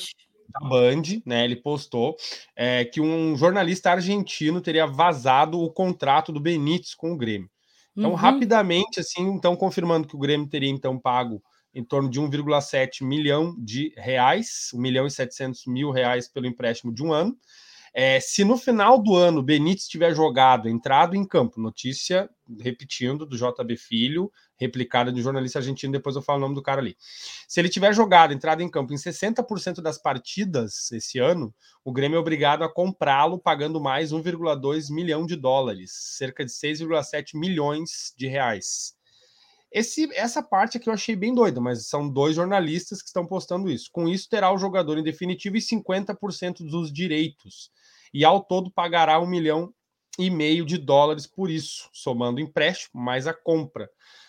Da 0.53 0.69
Band, 0.69 1.03
né? 1.25 1.45
Ele 1.45 1.57
postou 1.57 2.17
é, 2.57 2.85
que 2.85 3.01
um 3.01 3.37
jornalista 3.37 3.91
argentino 3.91 4.61
teria 4.61 4.87
vazado 4.87 5.61
o 5.61 5.71
contrato 5.71 6.33
do 6.33 6.41
Benítez 6.41 6.95
com 6.95 7.13
o 7.13 7.17
Grêmio. 7.17 7.51
Então, 7.97 8.11
uhum. 8.11 8.17
rapidamente, 8.17 9.01
assim, 9.01 9.23
então, 9.23 9.57
confirmando 9.57 10.07
que 10.07 10.17
o 10.17 10.19
Grêmio 10.19 10.49
teria 10.49 10.71
então 10.71 10.99
pago 10.99 11.43
em 11.75 11.85
torno 11.85 12.11
de 12.11 12.21
1,7 12.21 13.05
milhão 13.05 13.55
de 13.59 13.93
reais, 13.97 14.71
1 14.75 14.81
milhão 14.81 15.07
e 15.07 15.11
700 15.11 15.67
mil 15.67 15.91
reais 15.91 16.29
pelo 16.29 16.47
empréstimo 16.47 16.93
de 16.93 17.03
um 17.03 17.13
ano. 17.13 17.37
É, 17.93 18.21
se 18.21 18.45
no 18.45 18.57
final 18.57 19.03
do 19.03 19.17
ano 19.17 19.43
Benítez 19.43 19.89
tiver 19.89 20.15
jogado, 20.15 20.69
entrado 20.69 21.17
em 21.17 21.27
campo, 21.27 21.61
notícia, 21.61 22.31
repetindo, 22.61 23.27
do 23.27 23.37
JB 23.37 23.77
Filho, 23.77 24.31
replicada 24.57 25.13
de 25.13 25.21
um 25.21 25.23
jornalista 25.25 25.59
argentino, 25.59 25.93
depois 25.93 26.15
eu 26.15 26.23
falo 26.23 26.39
o 26.39 26.41
nome 26.43 26.55
do 26.55 26.63
cara 26.63 26.81
ali. 26.81 26.97
Se 27.49 27.61
ele 27.61 27.69
tiver 27.69 27.93
jogado, 27.93 28.33
entrado 28.33 28.63
em 28.63 28.71
campo 28.71 28.93
em 28.93 28.97
60% 28.97 29.81
das 29.81 29.99
partidas 29.99 30.93
esse 30.93 31.19
ano, 31.19 31.53
o 31.85 31.93
Grêmio 31.93 32.17
é 32.17 32.21
obrigado 32.21 32.63
a 32.63 32.73
comprá-lo 32.73 33.41
pagando 33.41 33.81
mais 33.81 34.13
1,2 34.13 34.95
milhão 34.95 35.27
de 35.27 35.35
dólares, 35.35 35.91
cerca 35.93 36.45
de 36.45 36.53
6,7 36.53 37.31
milhões 37.35 38.15
de 38.17 38.29
reais. 38.29 38.95
Esse, 39.73 40.13
essa 40.15 40.43
parte 40.43 40.77
aqui 40.77 40.89
eu 40.89 40.93
achei 40.93 41.15
bem 41.15 41.33
doida, 41.33 41.61
mas 41.61 41.87
são 41.87 42.09
dois 42.09 42.35
jornalistas 42.35 43.01
que 43.01 43.07
estão 43.09 43.25
postando 43.25 43.71
isso. 43.71 43.89
Com 43.93 44.09
isso, 44.09 44.29
terá 44.29 44.53
o 44.53 44.59
jogador 44.59 44.99
em 44.99 45.03
definitivo 45.03 45.57
e 45.57 45.61
50% 45.61 46.69
dos 46.69 46.93
direitos. 46.93 47.71
E 48.13 48.25
ao 48.25 48.43
todo 48.43 48.71
pagará 48.71 49.21
um 49.21 49.27
milhão 49.27 49.73
e 50.19 50.31
meio 50.31 50.65
de 50.65 50.77
dólares 50.77 51.27
por 51.27 51.51
isso, 51.51 51.89
somando 51.93 52.39
o 52.39 52.43
empréstimo 52.43 53.01
mais 53.03 53.27
a 53.27 53.35
compra. 53.35 53.89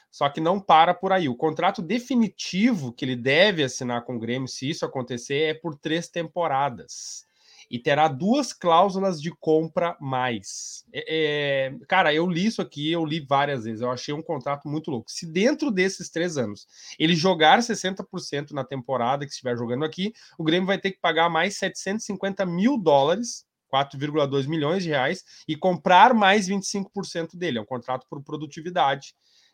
Só 0.10 0.28
que 0.30 0.42
não 0.42 0.60
para 0.60 0.94
por 0.94 1.12
aí. 1.14 1.30
O 1.30 1.36
contrato 1.36 1.82
definitivo 1.82 2.92
que 2.92 3.06
ele 3.06 3.16
deve 3.16 3.64
assinar 3.64 4.04
com 4.04 4.16
o 4.16 4.20
Grêmio, 4.20 4.48
se 4.48 4.70
isso 4.70 4.86
acontecer, 4.86 5.44
é 5.44 5.54
por 5.54 5.76
três 5.76 6.10
temporadas 6.10 7.26
e 7.72 7.80
terá 7.80 8.10
duas 8.10 8.52
cláusulas 8.52 9.22
de 9.22 9.32
compra 9.32 9.96
mais. 10.02 10.84
É, 10.94 11.06
é, 11.08 11.86
cara, 11.88 12.14
eu 12.14 12.28
li 12.28 12.46
isso 12.46 12.62
aqui, 12.62 12.92
eu 12.92 13.06
li 13.06 13.22
várias 13.22 13.64
vezes, 13.64 13.80
eu 13.80 13.90
achei 13.90 14.14
um 14.14 14.22
contrato 14.22 14.68
muito 14.68 14.92
louco. 14.92 15.10
Se 15.10 15.26
dentro 15.26 15.72
desses 15.72 16.10
três 16.10 16.38
anos 16.38 16.68
ele 17.00 17.16
jogar 17.16 17.60
60% 17.60 18.52
na 18.52 18.66
temporada 18.66 19.26
que 19.26 19.32
estiver 19.32 19.56
jogando 19.58 19.86
aqui, 19.86 20.12
o 20.38 20.44
Grêmio 20.44 20.68
vai 20.68 20.78
ter 20.78 20.92
que 20.92 21.00
pagar 21.00 21.30
mais 21.30 21.56
750 21.56 22.46
mil 22.46 22.78
dólares 22.78 23.46
4,2 23.74 24.48
milhões 24.48 24.84
de 24.84 24.90
reais 24.90 25.24
e 25.48 25.56
comprar 25.56 26.14
mais 26.14 26.48
25% 26.48 27.36
dele. 27.36 27.58
É 27.58 27.62
um 27.62 27.66
contrato 27.66 28.06
por 28.10 28.22
produtividade, 28.24 29.14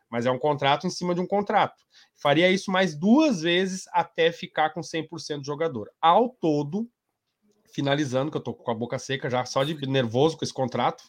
mas 0.09 0.25
é 0.25 0.31
um 0.31 0.39
contrato 0.39 0.87
em 0.87 0.89
cima 0.89 1.13
de 1.13 1.21
um 1.21 1.27
contrato. 1.27 1.83
Faria 2.15 2.49
isso 2.49 2.71
mais 2.71 2.95
duas 2.95 3.41
vezes 3.41 3.85
até 3.91 4.31
ficar 4.31 4.71
com 4.71 4.81
100% 4.81 5.41
de 5.41 5.47
jogador. 5.47 5.89
Ao 6.01 6.29
todo, 6.29 6.89
finalizando, 7.77 8.31
que 8.31 8.37
eu 8.37 8.41
tô 8.41 8.53
com 8.53 8.71
a 8.71 8.75
boca 8.75 8.97
seca 8.97 9.29
já, 9.29 9.45
só 9.45 9.63
de 9.63 9.75
nervoso 9.87 10.37
com 10.37 10.43
esse 10.43 10.53
contrato, 10.53 11.03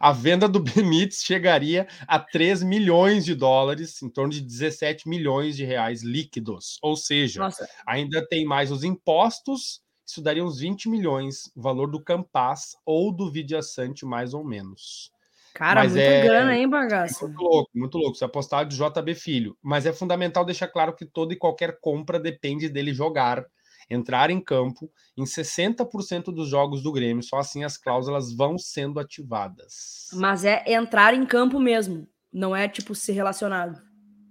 a 0.00 0.12
venda 0.12 0.48
do 0.48 0.58
Benítez 0.62 1.22
chegaria 1.22 1.86
a 2.06 2.18
3 2.18 2.62
milhões 2.62 3.24
de 3.24 3.34
dólares, 3.34 4.02
em 4.02 4.08
torno 4.08 4.32
de 4.32 4.40
17 4.40 5.08
milhões 5.08 5.56
de 5.56 5.64
reais 5.64 6.02
líquidos. 6.02 6.78
Ou 6.82 6.96
seja, 6.96 7.40
Nossa. 7.40 7.68
ainda 7.86 8.26
tem 8.26 8.44
mais 8.44 8.70
os 8.70 8.84
impostos, 8.84 9.82
isso 10.06 10.22
daria 10.22 10.44
uns 10.44 10.58
20 10.58 10.88
milhões, 10.88 11.50
o 11.56 11.62
valor 11.62 11.90
do 11.90 12.02
Campas 12.02 12.76
ou 12.84 13.12
do 13.12 13.30
Vidiaçante, 13.30 14.04
mais 14.04 14.34
ou 14.34 14.44
menos. 14.44 15.12
Cara, 15.54 15.82
Mas 15.82 15.92
muita 15.92 16.08
é, 16.08 16.24
grana, 16.24 16.56
hein, 16.56 16.68
bagaço? 16.68 17.24
É 17.24 17.28
muito 17.28 17.40
louco, 17.40 17.70
muito 17.74 17.98
louco. 17.98 18.18
Se 18.18 18.24
apostar 18.24 18.66
de 18.66 18.76
JB 18.76 19.14
Filho. 19.14 19.56
Mas 19.62 19.86
é 19.86 19.92
fundamental 19.92 20.44
deixar 20.44 20.66
claro 20.66 20.96
que 20.96 21.06
toda 21.06 21.32
e 21.32 21.38
qualquer 21.38 21.78
compra 21.80 22.18
depende 22.18 22.68
dele 22.68 22.92
jogar 22.92 23.46
entrar 23.88 24.30
em 24.30 24.40
campo 24.40 24.90
em 25.16 25.24
60% 25.24 26.24
dos 26.26 26.48
jogos 26.48 26.82
do 26.82 26.92
Grêmio, 26.92 27.22
só 27.22 27.38
assim 27.38 27.64
as 27.64 27.76
cláusulas 27.76 28.32
vão 28.34 28.58
sendo 28.58 28.98
ativadas. 28.98 30.08
Mas 30.14 30.44
é 30.44 30.64
entrar 30.72 31.14
em 31.14 31.24
campo 31.26 31.60
mesmo, 31.60 32.08
não 32.32 32.54
é 32.54 32.68
tipo 32.68 32.94
ser 32.94 33.12
relacionado. 33.12 33.80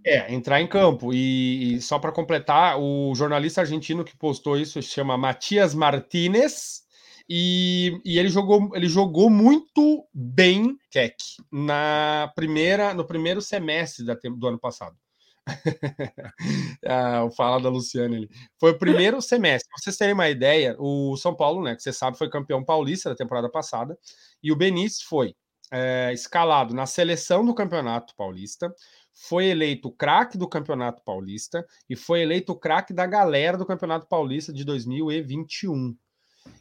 É, 0.05 0.33
entrar 0.33 0.61
em 0.61 0.67
campo. 0.67 1.13
E, 1.13 1.75
e 1.75 1.81
só 1.81 1.97
para 1.99 2.11
completar, 2.11 2.79
o 2.79 3.13
jornalista 3.15 3.61
argentino 3.61 4.03
que 4.03 4.17
postou 4.17 4.57
isso 4.57 4.81
se 4.81 4.89
chama 4.89 5.17
Matias 5.17 5.73
Martinez. 5.73 6.83
E, 7.29 8.01
e, 8.03 8.19
ele 8.19 8.27
jogou 8.27 8.75
ele 8.75 8.89
jogou 8.89 9.29
muito 9.29 10.05
bem 10.13 10.77
Keck 10.91 11.15
na 11.49 12.29
primeira 12.35 12.93
no 12.93 13.05
primeiro 13.05 13.41
semestre 13.41 14.05
da, 14.05 14.13
do 14.13 14.45
ano 14.45 14.59
passado 14.59 14.97
ah, 16.85 17.23
o 17.25 17.31
fala 17.31 17.61
da 17.61 17.69
Luciana 17.69 18.15
ali. 18.15 18.29
Foi 18.59 18.71
o 18.71 18.77
primeiro 18.77 19.21
semestre. 19.21 19.69
Pra 19.69 19.77
vocês 19.77 19.97
terem 19.97 20.13
uma 20.13 20.29
ideia, 20.29 20.75
o 20.79 21.15
São 21.17 21.35
Paulo, 21.35 21.63
né, 21.63 21.75
que 21.75 21.81
você 21.81 21.93
sabe, 21.93 22.17
foi 22.17 22.29
campeão 22.29 22.63
paulista 22.63 23.09
da 23.09 23.15
temporada 23.15 23.49
passada, 23.49 23.97
e 24.41 24.51
o 24.51 24.55
Benício 24.55 25.05
foi 25.07 25.35
é, 25.71 26.11
escalado 26.13 26.73
na 26.73 26.85
seleção 26.85 27.45
do 27.45 27.53
Campeonato 27.53 28.15
Paulista, 28.15 28.73
foi 29.13 29.45
eleito 29.45 29.91
craque 29.91 30.37
do 30.37 30.47
Campeonato 30.47 31.01
Paulista 31.03 31.65
e 31.89 31.95
foi 31.95 32.21
eleito 32.21 32.55
craque 32.55 32.93
da 32.93 33.05
galera 33.05 33.57
do 33.57 33.65
Campeonato 33.65 34.07
Paulista 34.07 34.51
de 34.51 34.63
2021. 34.63 35.95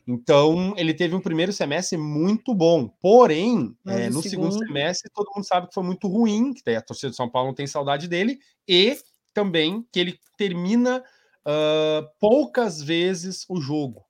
Então, 0.07 0.75
ele 0.77 0.95
teve 0.95 1.15
um 1.15 1.21
primeiro 1.21 1.53
semestre 1.53 1.97
muito 1.97 2.55
bom. 2.55 2.89
Porém, 3.01 3.77
é, 3.87 4.11
no 4.11 4.23
segundo... 4.23 4.53
segundo... 4.53 4.67
semestre, 4.67 5.11
todo 5.13 5.33
mundo 5.35 5.47
sabe 5.47 5.69
que 5.69 5.75
foi 5.75 5.83
muito 5.83 6.09
ruim, 6.09 6.53
que 6.53 6.71
a 6.71 6.83
torcida 6.83 7.11
de 7.11 7.17
São 7.17 7.29
Paulo 7.29 7.49
não 7.49 7.55
tem 7.55 7.67
saudade 7.67 8.09
dele, 8.09 8.39
e 8.67 8.97
também 9.33 9.87
que 9.93 9.99
ele 9.99 10.19
termina 10.37 10.99
uh, 10.99 12.07
poucas 12.21 12.83
vezes 12.83 13.45
o 13.49 13.61
jogo. 13.61 14.05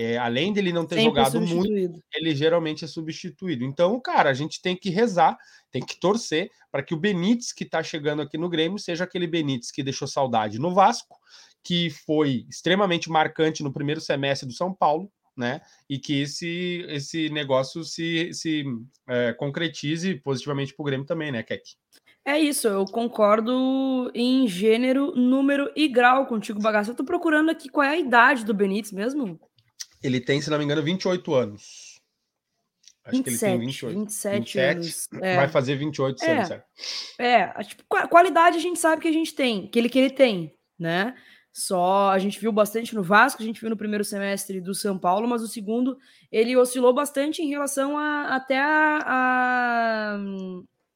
É, 0.00 0.16
além 0.16 0.52
dele 0.52 0.72
não 0.72 0.86
ter 0.86 0.94
Sempre 0.94 1.08
jogado 1.08 1.40
muito, 1.40 2.00
ele 2.14 2.32
geralmente 2.32 2.84
é 2.84 2.86
substituído. 2.86 3.64
Então, 3.64 3.98
cara, 3.98 4.30
a 4.30 4.32
gente 4.32 4.62
tem 4.62 4.76
que 4.76 4.90
rezar, 4.90 5.36
tem 5.72 5.84
que 5.84 5.98
torcer 5.98 6.52
para 6.70 6.84
que 6.84 6.94
o 6.94 6.96
Benítez 6.96 7.52
que 7.52 7.64
está 7.64 7.82
chegando 7.82 8.22
aqui 8.22 8.38
no 8.38 8.48
Grêmio 8.48 8.78
seja 8.78 9.02
aquele 9.02 9.26
Benítez 9.26 9.72
que 9.72 9.82
deixou 9.82 10.06
saudade 10.06 10.56
no 10.60 10.72
Vasco, 10.72 11.18
que 11.64 11.90
foi 11.90 12.46
extremamente 12.48 13.10
marcante 13.10 13.64
no 13.64 13.72
primeiro 13.72 14.00
semestre 14.00 14.46
do 14.46 14.54
São 14.54 14.72
Paulo, 14.72 15.10
né? 15.36 15.60
E 15.90 15.98
que 15.98 16.22
esse, 16.22 16.86
esse 16.88 17.28
negócio 17.30 17.82
se, 17.82 18.32
se 18.32 18.64
é, 19.08 19.32
concretize 19.32 20.14
positivamente 20.20 20.72
para 20.76 20.82
o 20.84 20.86
Grêmio 20.86 21.06
também, 21.06 21.32
né, 21.32 21.42
Keck? 21.42 21.74
É 22.24 22.38
isso, 22.38 22.68
eu 22.68 22.84
concordo 22.84 24.12
em 24.14 24.46
gênero, 24.46 25.12
número 25.16 25.72
e 25.74 25.88
grau 25.88 26.24
contigo, 26.26 26.62
bagaço. 26.62 26.92
Eu 26.92 26.94
tô 26.94 27.04
procurando 27.04 27.50
aqui 27.50 27.68
qual 27.68 27.84
é 27.84 27.90
a 27.90 27.98
idade 27.98 28.44
do 28.44 28.54
Benítez 28.54 28.92
mesmo. 28.92 29.40
Ele 30.02 30.20
tem, 30.20 30.40
se 30.40 30.50
não 30.50 30.58
me 30.58 30.64
engano, 30.64 30.82
28 30.82 31.34
anos. 31.34 32.00
Acho 33.04 33.16
27, 33.16 33.22
que 33.22 33.30
ele 33.30 33.38
tem 33.38 33.66
28. 33.66 33.98
27, 33.98 34.38
27 34.38 34.58
anos. 34.58 35.08
É. 35.22 35.36
Vai 35.36 35.48
fazer 35.48 35.76
28, 35.76 36.24
é. 36.24 36.44
certo. 36.44 36.64
É, 37.18 37.64
tipo, 37.64 37.84
qualidade 38.08 38.58
a 38.58 38.60
gente 38.60 38.78
sabe 38.78 39.00
que 39.02 39.08
a 39.08 39.12
gente 39.12 39.34
tem, 39.34 39.66
que 39.66 39.78
ele, 39.78 39.88
que 39.88 39.98
ele 39.98 40.10
tem, 40.10 40.54
né? 40.78 41.14
Só 41.52 42.10
a 42.10 42.18
gente 42.18 42.38
viu 42.38 42.52
bastante 42.52 42.94
no 42.94 43.02
Vasco, 43.02 43.42
a 43.42 43.44
gente 43.44 43.60
viu 43.60 43.70
no 43.70 43.76
primeiro 43.76 44.04
semestre 44.04 44.60
do 44.60 44.74
São 44.74 44.98
Paulo, 44.98 45.26
mas 45.26 45.42
o 45.42 45.48
segundo 45.48 45.98
ele 46.30 46.56
oscilou 46.56 46.92
bastante 46.92 47.42
em 47.42 47.48
relação 47.48 47.98
a, 47.98 48.36
até 48.36 48.58
a, 48.58 48.98
a, 49.04 50.18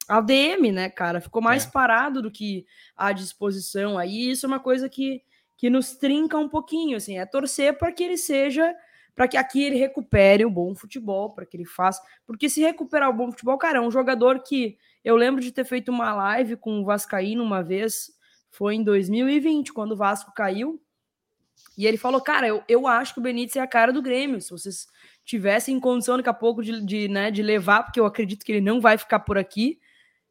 a 0.08 0.20
DM, 0.20 0.70
né, 0.70 0.88
cara? 0.88 1.20
Ficou 1.20 1.42
mais 1.42 1.66
é. 1.66 1.70
parado 1.70 2.22
do 2.22 2.30
que 2.30 2.64
à 2.96 3.12
disposição. 3.12 3.98
Aí 3.98 4.30
isso 4.30 4.46
é 4.46 4.48
uma 4.48 4.60
coisa 4.60 4.88
que, 4.88 5.22
que 5.56 5.68
nos 5.68 5.96
trinca 5.96 6.38
um 6.38 6.48
pouquinho, 6.48 6.96
assim, 6.96 7.18
é 7.18 7.26
torcer 7.26 7.76
para 7.76 7.90
que 7.90 8.04
ele 8.04 8.16
seja 8.16 8.72
para 9.14 9.28
que 9.28 9.36
aqui 9.36 9.62
ele 9.62 9.76
recupere 9.76 10.44
o 10.44 10.50
bom 10.50 10.74
futebol, 10.74 11.30
para 11.30 11.44
que 11.44 11.56
ele 11.56 11.64
faça. 11.64 12.02
Porque 12.26 12.48
se 12.48 12.60
recuperar 12.60 13.10
o 13.10 13.12
bom 13.12 13.30
futebol, 13.30 13.58
cara, 13.58 13.78
é 13.78 13.80
um 13.80 13.90
jogador 13.90 14.40
que 14.40 14.78
eu 15.04 15.16
lembro 15.16 15.40
de 15.40 15.52
ter 15.52 15.64
feito 15.64 15.90
uma 15.90 16.14
live 16.14 16.56
com 16.56 16.80
o 16.80 16.84
Vascaíno 16.84 17.42
uma 17.42 17.62
vez, 17.62 18.10
foi 18.50 18.74
em 18.74 18.82
2020, 18.82 19.72
quando 19.72 19.92
o 19.92 19.96
Vasco 19.96 20.32
caiu. 20.34 20.80
E 21.76 21.86
ele 21.86 21.96
falou, 21.96 22.20
cara, 22.20 22.46
eu, 22.46 22.62
eu 22.68 22.86
acho 22.86 23.14
que 23.14 23.20
o 23.20 23.22
Benítez 23.22 23.56
é 23.56 23.60
a 23.60 23.66
cara 23.66 23.92
do 23.92 24.02
Grêmio. 24.02 24.40
Se 24.40 24.50
vocês 24.50 24.86
tivessem 25.24 25.78
condição 25.80 26.16
daqui 26.16 26.28
a 26.28 26.34
pouco 26.34 26.62
de, 26.62 26.84
de, 26.84 27.08
né, 27.08 27.30
de 27.30 27.42
levar, 27.42 27.82
porque 27.82 28.00
eu 28.00 28.06
acredito 28.06 28.44
que 28.44 28.52
ele 28.52 28.60
não 28.60 28.80
vai 28.80 28.98
ficar 28.98 29.20
por 29.20 29.38
aqui, 29.38 29.80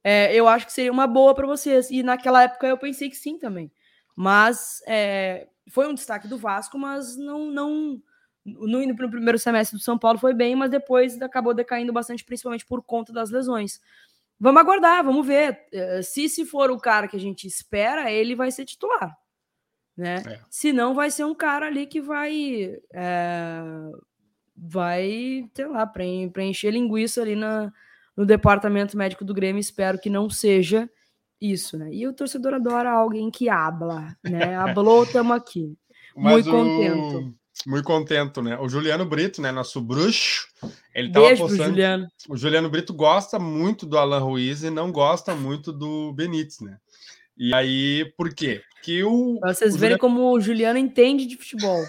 é, 0.03 0.33
eu 0.35 0.47
acho 0.47 0.65
que 0.65 0.73
seria 0.73 0.91
uma 0.91 1.07
boa 1.07 1.33
para 1.33 1.47
vocês. 1.47 1.89
E 1.89 2.03
naquela 2.03 2.43
época 2.43 2.67
eu 2.67 2.77
pensei 2.77 3.09
que 3.09 3.15
sim 3.15 3.37
também. 3.37 3.71
Mas 4.15 4.81
é, 4.87 5.47
foi 5.69 5.87
um 5.87 5.93
destaque 5.93 6.27
do 6.27 6.37
Vasco, 6.37 6.77
mas 6.77 7.17
não, 7.17 7.45
não 7.45 8.01
no, 8.45 8.85
no 8.85 8.95
primeiro 8.95 9.37
semestre 9.37 9.77
do 9.77 9.83
São 9.83 9.97
Paulo 9.97 10.17
foi 10.17 10.33
bem, 10.33 10.55
mas 10.55 10.71
depois 10.71 11.21
acabou 11.21 11.53
decaindo 11.53 11.93
bastante, 11.93 12.23
principalmente 12.23 12.65
por 12.65 12.83
conta 12.83 13.13
das 13.13 13.29
lesões. 13.29 13.79
Vamos 14.39 14.61
aguardar, 14.61 15.03
vamos 15.03 15.25
ver. 15.25 15.59
É, 15.71 16.01
se 16.01 16.27
se 16.27 16.45
for 16.45 16.71
o 16.71 16.79
cara 16.79 17.07
que 17.07 17.15
a 17.15 17.19
gente 17.19 17.45
espera, 17.45 18.11
ele 18.11 18.35
vai 18.35 18.49
ser 18.51 18.65
titular. 18.65 19.15
Né? 19.95 20.15
É. 20.27 20.39
Se 20.49 20.73
não, 20.73 20.95
vai 20.95 21.11
ser 21.11 21.25
um 21.25 21.35
cara 21.35 21.67
ali 21.67 21.85
que 21.85 22.01
vai. 22.01 22.75
É, 22.91 23.61
vai, 24.55 25.47
sei 25.53 25.67
lá, 25.67 25.85
preencher 25.85 26.71
linguiça 26.71 27.21
ali 27.21 27.35
na, 27.35 27.71
no 28.15 28.25
departamento 28.25 28.97
médico 28.97 29.23
do 29.23 29.33
Grêmio. 29.33 29.59
Espero 29.59 29.99
que 29.99 30.09
não 30.09 30.29
seja 30.29 30.89
isso, 31.39 31.77
né? 31.77 31.89
E 31.91 32.07
o 32.07 32.13
torcedor 32.13 32.55
adora 32.55 32.91
alguém 32.91 33.29
que 33.29 33.47
habla, 33.49 34.15
né? 34.23 34.55
Hablou, 34.57 35.03
estamos 35.03 35.35
aqui. 35.35 35.77
Muito 36.15 36.49
o... 36.49 36.51
contento. 36.51 37.40
Muito 37.65 37.85
contento, 37.85 38.41
né? 38.41 38.57
O 38.59 38.67
Juliano 38.67 39.05
Brito, 39.05 39.41
né? 39.41 39.51
Nosso 39.51 39.79
bruxo, 39.81 40.47
ele 40.95 41.11
tava 41.11 41.27
Beijo 41.27 41.43
postando. 41.43 41.69
Juliano. 41.69 42.07
O 42.27 42.37
Juliano 42.37 42.69
Brito 42.69 42.93
gosta 42.93 43.37
muito 43.37 43.85
do 43.85 43.97
Alan 43.97 44.19
Ruiz 44.19 44.63
e 44.63 44.69
não 44.69 44.91
gosta 44.91 45.35
muito 45.35 45.71
do 45.71 46.11
Benítez, 46.13 46.59
né? 46.59 46.77
E 47.37 47.53
aí, 47.53 48.11
por 48.17 48.33
quê? 48.33 48.61
Que 48.83 49.03
o. 49.03 49.39
Pra 49.39 49.53
vocês 49.53 49.75
o 49.75 49.77
verem 49.77 49.97
Juliano... 49.97 49.99
como 49.99 50.31
o 50.31 50.41
Juliano 50.41 50.79
entende 50.79 51.25
de 51.25 51.37
futebol. 51.37 51.83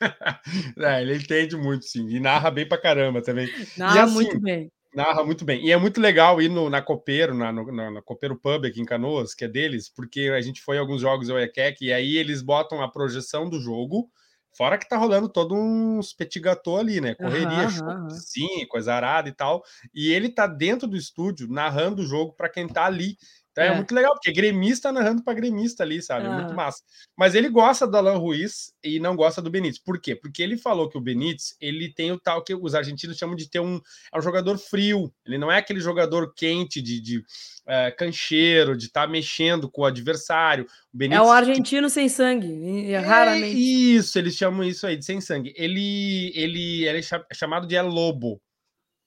é, 0.78 1.02
ele 1.02 1.16
entende 1.16 1.56
muito, 1.56 1.84
sim. 1.84 2.08
E 2.08 2.20
narra 2.20 2.50
bem 2.50 2.66
pra 2.66 2.78
caramba 2.80 3.22
também. 3.22 3.48
Narra 3.76 3.96
e, 3.96 3.98
assim, 4.00 4.14
muito 4.14 4.40
bem. 4.40 4.72
Narra 4.94 5.24
muito 5.24 5.44
bem. 5.44 5.64
E 5.64 5.72
é 5.72 5.76
muito 5.76 6.00
legal 6.00 6.40
ir 6.40 6.48
no, 6.48 6.68
na 6.68 6.82
Copeiro, 6.82 7.34
na, 7.34 7.50
no, 7.50 7.72
na, 7.72 7.90
na 7.90 8.02
Copeiro 8.02 8.36
Pub 8.36 8.66
aqui 8.66 8.80
em 8.80 8.84
Canoas, 8.84 9.34
que 9.34 9.44
é 9.44 9.48
deles, 9.48 9.88
porque 9.88 10.30
a 10.36 10.40
gente 10.40 10.60
foi 10.60 10.76
a 10.76 10.80
alguns 10.80 11.00
jogos 11.00 11.28
do 11.28 11.38
EQEC 11.38 11.86
e 11.86 11.92
aí 11.92 12.16
eles 12.16 12.42
botam 12.42 12.82
a 12.82 12.90
projeção 12.90 13.48
do 13.48 13.58
jogo 13.58 14.10
Fora 14.54 14.76
que 14.76 14.88
tá 14.88 14.96
rolando 14.96 15.28
todo 15.28 15.54
uns 15.54 16.12
petit 16.12 16.38
gâteau 16.38 16.76
ali, 16.76 17.00
né? 17.00 17.14
Correria, 17.14 17.66
uhum, 17.66 18.10
sim, 18.10 18.66
coisa 18.68 18.94
arada 18.94 19.28
e 19.28 19.32
tal. 19.32 19.62
E 19.94 20.12
ele 20.12 20.28
tá 20.28 20.46
dentro 20.46 20.86
do 20.86 20.96
estúdio 20.96 21.48
narrando 21.48 22.02
o 22.02 22.06
jogo 22.06 22.34
para 22.34 22.50
quem 22.50 22.68
tá 22.68 22.84
ali. 22.84 23.16
Então 23.52 23.64
é. 23.64 23.68
é. 23.68 23.74
muito 23.74 23.94
legal, 23.94 24.12
porque 24.14 24.32
gremista 24.32 24.90
narrando 24.90 25.22
para 25.22 25.34
gremista 25.34 25.82
ali, 25.82 26.02
sabe? 26.02 26.26
É 26.26 26.30
muito 26.30 26.54
massa. 26.54 26.82
Mas 27.16 27.34
ele 27.34 27.48
gosta 27.48 27.86
do 27.86 27.96
Alan 27.96 28.16
Ruiz 28.16 28.72
e 28.82 28.98
não 28.98 29.14
gosta 29.14 29.40
do 29.40 29.50
Benítez. 29.50 29.78
Por 29.78 30.00
quê? 30.00 30.16
Porque 30.16 30.42
ele 30.42 30.56
falou 30.56 30.88
que 30.88 30.96
o 30.96 31.00
Benítez, 31.00 31.54
ele 31.60 31.92
tem 31.92 32.10
o 32.10 32.18
tal 32.18 32.42
que 32.42 32.54
os 32.54 32.74
argentinos 32.74 33.16
chamam 33.16 33.36
de 33.36 33.48
ter 33.48 33.60
um, 33.60 33.80
é 34.12 34.18
um 34.18 34.22
jogador 34.22 34.58
frio. 34.58 35.12
Ele 35.24 35.38
não 35.38 35.52
é 35.52 35.58
aquele 35.58 35.80
jogador 35.80 36.32
quente 36.34 36.80
de, 36.80 37.00
de 37.00 37.24
é, 37.66 37.90
cancheiro, 37.90 38.76
de 38.76 38.86
estar 38.86 39.02
tá 39.02 39.06
mexendo 39.06 39.70
com 39.70 39.82
o 39.82 39.86
adversário. 39.86 40.66
O 40.92 40.96
Benítez, 40.96 41.22
é 41.22 41.24
um 41.24 41.30
argentino 41.30 41.90
sem 41.90 42.08
sangue, 42.08 42.90
é, 42.90 42.98
raramente. 42.98 43.56
Isso, 43.56 44.18
eles 44.18 44.34
chamam 44.34 44.64
isso 44.64 44.86
aí 44.86 44.96
de 44.96 45.04
sem 45.04 45.20
sangue. 45.20 45.52
Ele, 45.56 46.32
ele, 46.34 46.86
ele 46.86 47.00
é 47.00 47.34
chamado 47.34 47.66
de 47.66 47.74
El 47.74 47.88
Lobo 47.88 48.40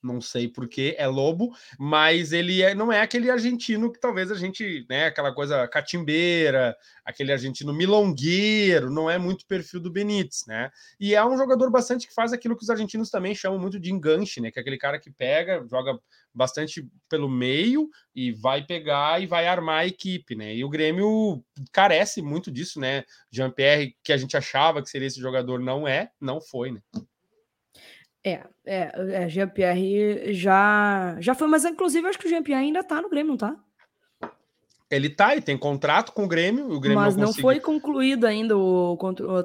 não 0.05 0.21
sei 0.21 0.47
porque 0.47 0.95
é 0.97 1.07
lobo, 1.07 1.51
mas 1.79 2.31
ele 2.31 2.61
é, 2.61 2.75
não 2.75 2.91
é 2.91 3.01
aquele 3.01 3.29
argentino 3.29 3.91
que 3.91 3.99
talvez 3.99 4.31
a 4.31 4.35
gente, 4.35 4.85
né, 4.89 5.07
aquela 5.07 5.33
coisa 5.33 5.67
catimbeira, 5.67 6.75
aquele 7.03 7.31
argentino 7.31 7.73
milongueiro, 7.73 8.89
não 8.89 9.09
é 9.09 9.17
muito 9.17 9.45
perfil 9.45 9.79
do 9.79 9.91
Benítez, 9.91 10.43
né? 10.47 10.69
E 10.99 11.15
é 11.15 11.25
um 11.25 11.37
jogador 11.37 11.69
bastante 11.69 12.07
que 12.07 12.13
faz 12.13 12.31
aquilo 12.31 12.55
que 12.55 12.63
os 12.63 12.69
argentinos 12.69 13.09
também 13.09 13.33
chamam 13.35 13.59
muito 13.59 13.79
de 13.79 13.91
enganche, 13.91 14.39
né? 14.39 14.51
Que 14.51 14.59
é 14.59 14.61
aquele 14.61 14.77
cara 14.77 14.99
que 14.99 15.11
pega, 15.11 15.65
joga 15.69 15.99
bastante 16.33 16.87
pelo 17.09 17.29
meio 17.29 17.89
e 18.13 18.31
vai 18.31 18.63
pegar 18.65 19.21
e 19.21 19.25
vai 19.25 19.47
armar 19.47 19.79
a 19.79 19.87
equipe, 19.87 20.35
né? 20.35 20.53
E 20.53 20.63
o 20.63 20.69
Grêmio 20.69 21.43
carece 21.71 22.21
muito 22.21 22.51
disso, 22.51 22.79
né? 22.79 23.03
Jean-Pierre, 23.31 23.95
que 24.03 24.11
a 24.11 24.17
gente 24.17 24.35
achava 24.35 24.81
que 24.81 24.89
seria 24.89 25.07
esse 25.07 25.19
jogador, 25.19 25.59
não 25.59 25.87
é, 25.87 26.11
não 26.19 26.41
foi, 26.41 26.71
né? 26.71 26.81
É, 28.25 28.41
é, 28.65 28.91
é 29.23 29.29
Jean-Pierre 29.29 30.33
já, 30.33 31.15
já 31.19 31.35
foi, 31.35 31.47
mas 31.47 31.63
inclusive 31.63 32.07
acho 32.07 32.17
que 32.17 32.25
o 32.25 32.29
Jean-Pierre 32.29 32.63
ainda 32.63 32.83
tá 32.83 32.99
no 32.99 33.07
Grêmio, 33.07 33.29
não 33.29 33.37
tá? 33.37 33.55
Ele 34.89 35.09
tá, 35.09 35.35
e 35.35 35.41
tem 35.41 35.55
contrato 35.55 36.11
com 36.11 36.23
o 36.25 36.27
Grêmio, 36.27 36.71
o 36.71 36.79
Grêmio 36.79 36.99
mas 36.99 37.15
não, 37.15 37.25
não 37.25 37.33
foi 37.33 37.59
concluído 37.59 38.25
ainda, 38.25 38.57
o, 38.57 38.97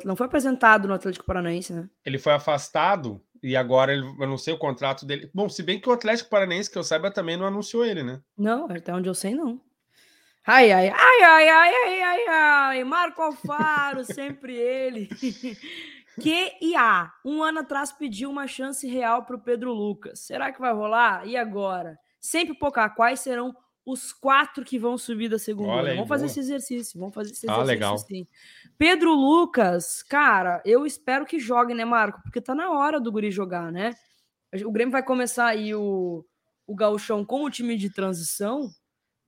não 0.04 0.16
foi 0.16 0.26
apresentado 0.26 0.88
no 0.88 0.94
Atlético 0.94 1.26
Paranaense, 1.26 1.74
né? 1.74 1.90
Ele 2.06 2.18
foi 2.18 2.32
afastado 2.32 3.20
e 3.42 3.54
agora 3.54 3.92
ele, 3.92 4.06
eu 4.18 4.26
não 4.26 4.38
sei 4.38 4.54
o 4.54 4.58
contrato 4.58 5.04
dele. 5.04 5.30
Bom, 5.34 5.48
se 5.48 5.62
bem 5.62 5.78
que 5.78 5.88
o 5.88 5.92
Atlético 5.92 6.30
Paranaense, 6.30 6.70
que 6.70 6.78
eu 6.78 6.84
saiba, 6.84 7.10
também 7.10 7.36
não 7.36 7.46
anunciou 7.46 7.84
ele, 7.84 8.02
né? 8.02 8.20
Não, 8.36 8.66
até 8.70 8.94
onde 8.94 9.08
eu 9.08 9.14
sei, 9.14 9.34
não. 9.34 9.60
Ai, 10.46 10.72
ai, 10.72 10.88
ai, 10.88 11.22
ai, 11.22 11.48
ai, 11.48 11.74
ai, 11.74 12.02
ai, 12.02 12.24
ai, 12.28 12.84
Marco 12.84 13.20
Alfaro, 13.20 14.04
sempre 14.12 14.54
ele. 14.54 15.08
Q 16.20 16.56
e 16.60 16.76
A, 16.76 17.12
um 17.24 17.42
ano 17.42 17.60
atrás 17.60 17.92
pediu 17.92 18.30
uma 18.30 18.46
chance 18.46 18.86
real 18.86 19.24
para 19.24 19.36
o 19.36 19.40
Pedro 19.40 19.72
Lucas. 19.72 20.20
Será 20.20 20.52
que 20.52 20.60
vai 20.60 20.72
rolar? 20.72 21.26
E 21.26 21.36
agora? 21.36 21.98
Sempre 22.20 22.54
pouca. 22.54 22.88
Quais 22.90 23.20
serão 23.20 23.54
os 23.84 24.12
quatro 24.12 24.64
que 24.64 24.78
vão 24.78 24.98
subir 24.98 25.28
da 25.28 25.38
segunda? 25.38 25.88
Aí, 25.88 25.94
vamos 25.94 26.08
fazer 26.08 26.26
esse 26.26 26.40
exercício. 26.40 27.00
Vamos 27.00 27.14
fazer 27.14 27.32
esse 27.32 27.48
ah, 27.48 27.52
exercício. 27.52 27.62
Ah, 27.62 27.74
legal. 27.74 27.98
Sim. 27.98 28.26
Pedro 28.76 29.12
Lucas, 29.12 30.02
cara, 30.02 30.62
eu 30.64 30.86
espero 30.86 31.24
que 31.24 31.38
jogue, 31.38 31.74
né, 31.74 31.84
Marco? 31.84 32.22
Porque 32.22 32.40
tá 32.40 32.54
na 32.54 32.70
hora 32.70 33.00
do 33.00 33.10
Guri 33.10 33.30
jogar, 33.30 33.72
né? 33.72 33.94
O 34.64 34.70
Grêmio 34.70 34.92
vai 34.92 35.02
começar 35.02 35.46
aí 35.46 35.74
o, 35.74 36.24
o 36.66 36.74
Gauchão 36.74 37.24
com 37.24 37.44
o 37.44 37.50
time 37.50 37.76
de 37.76 37.90
transição. 37.90 38.70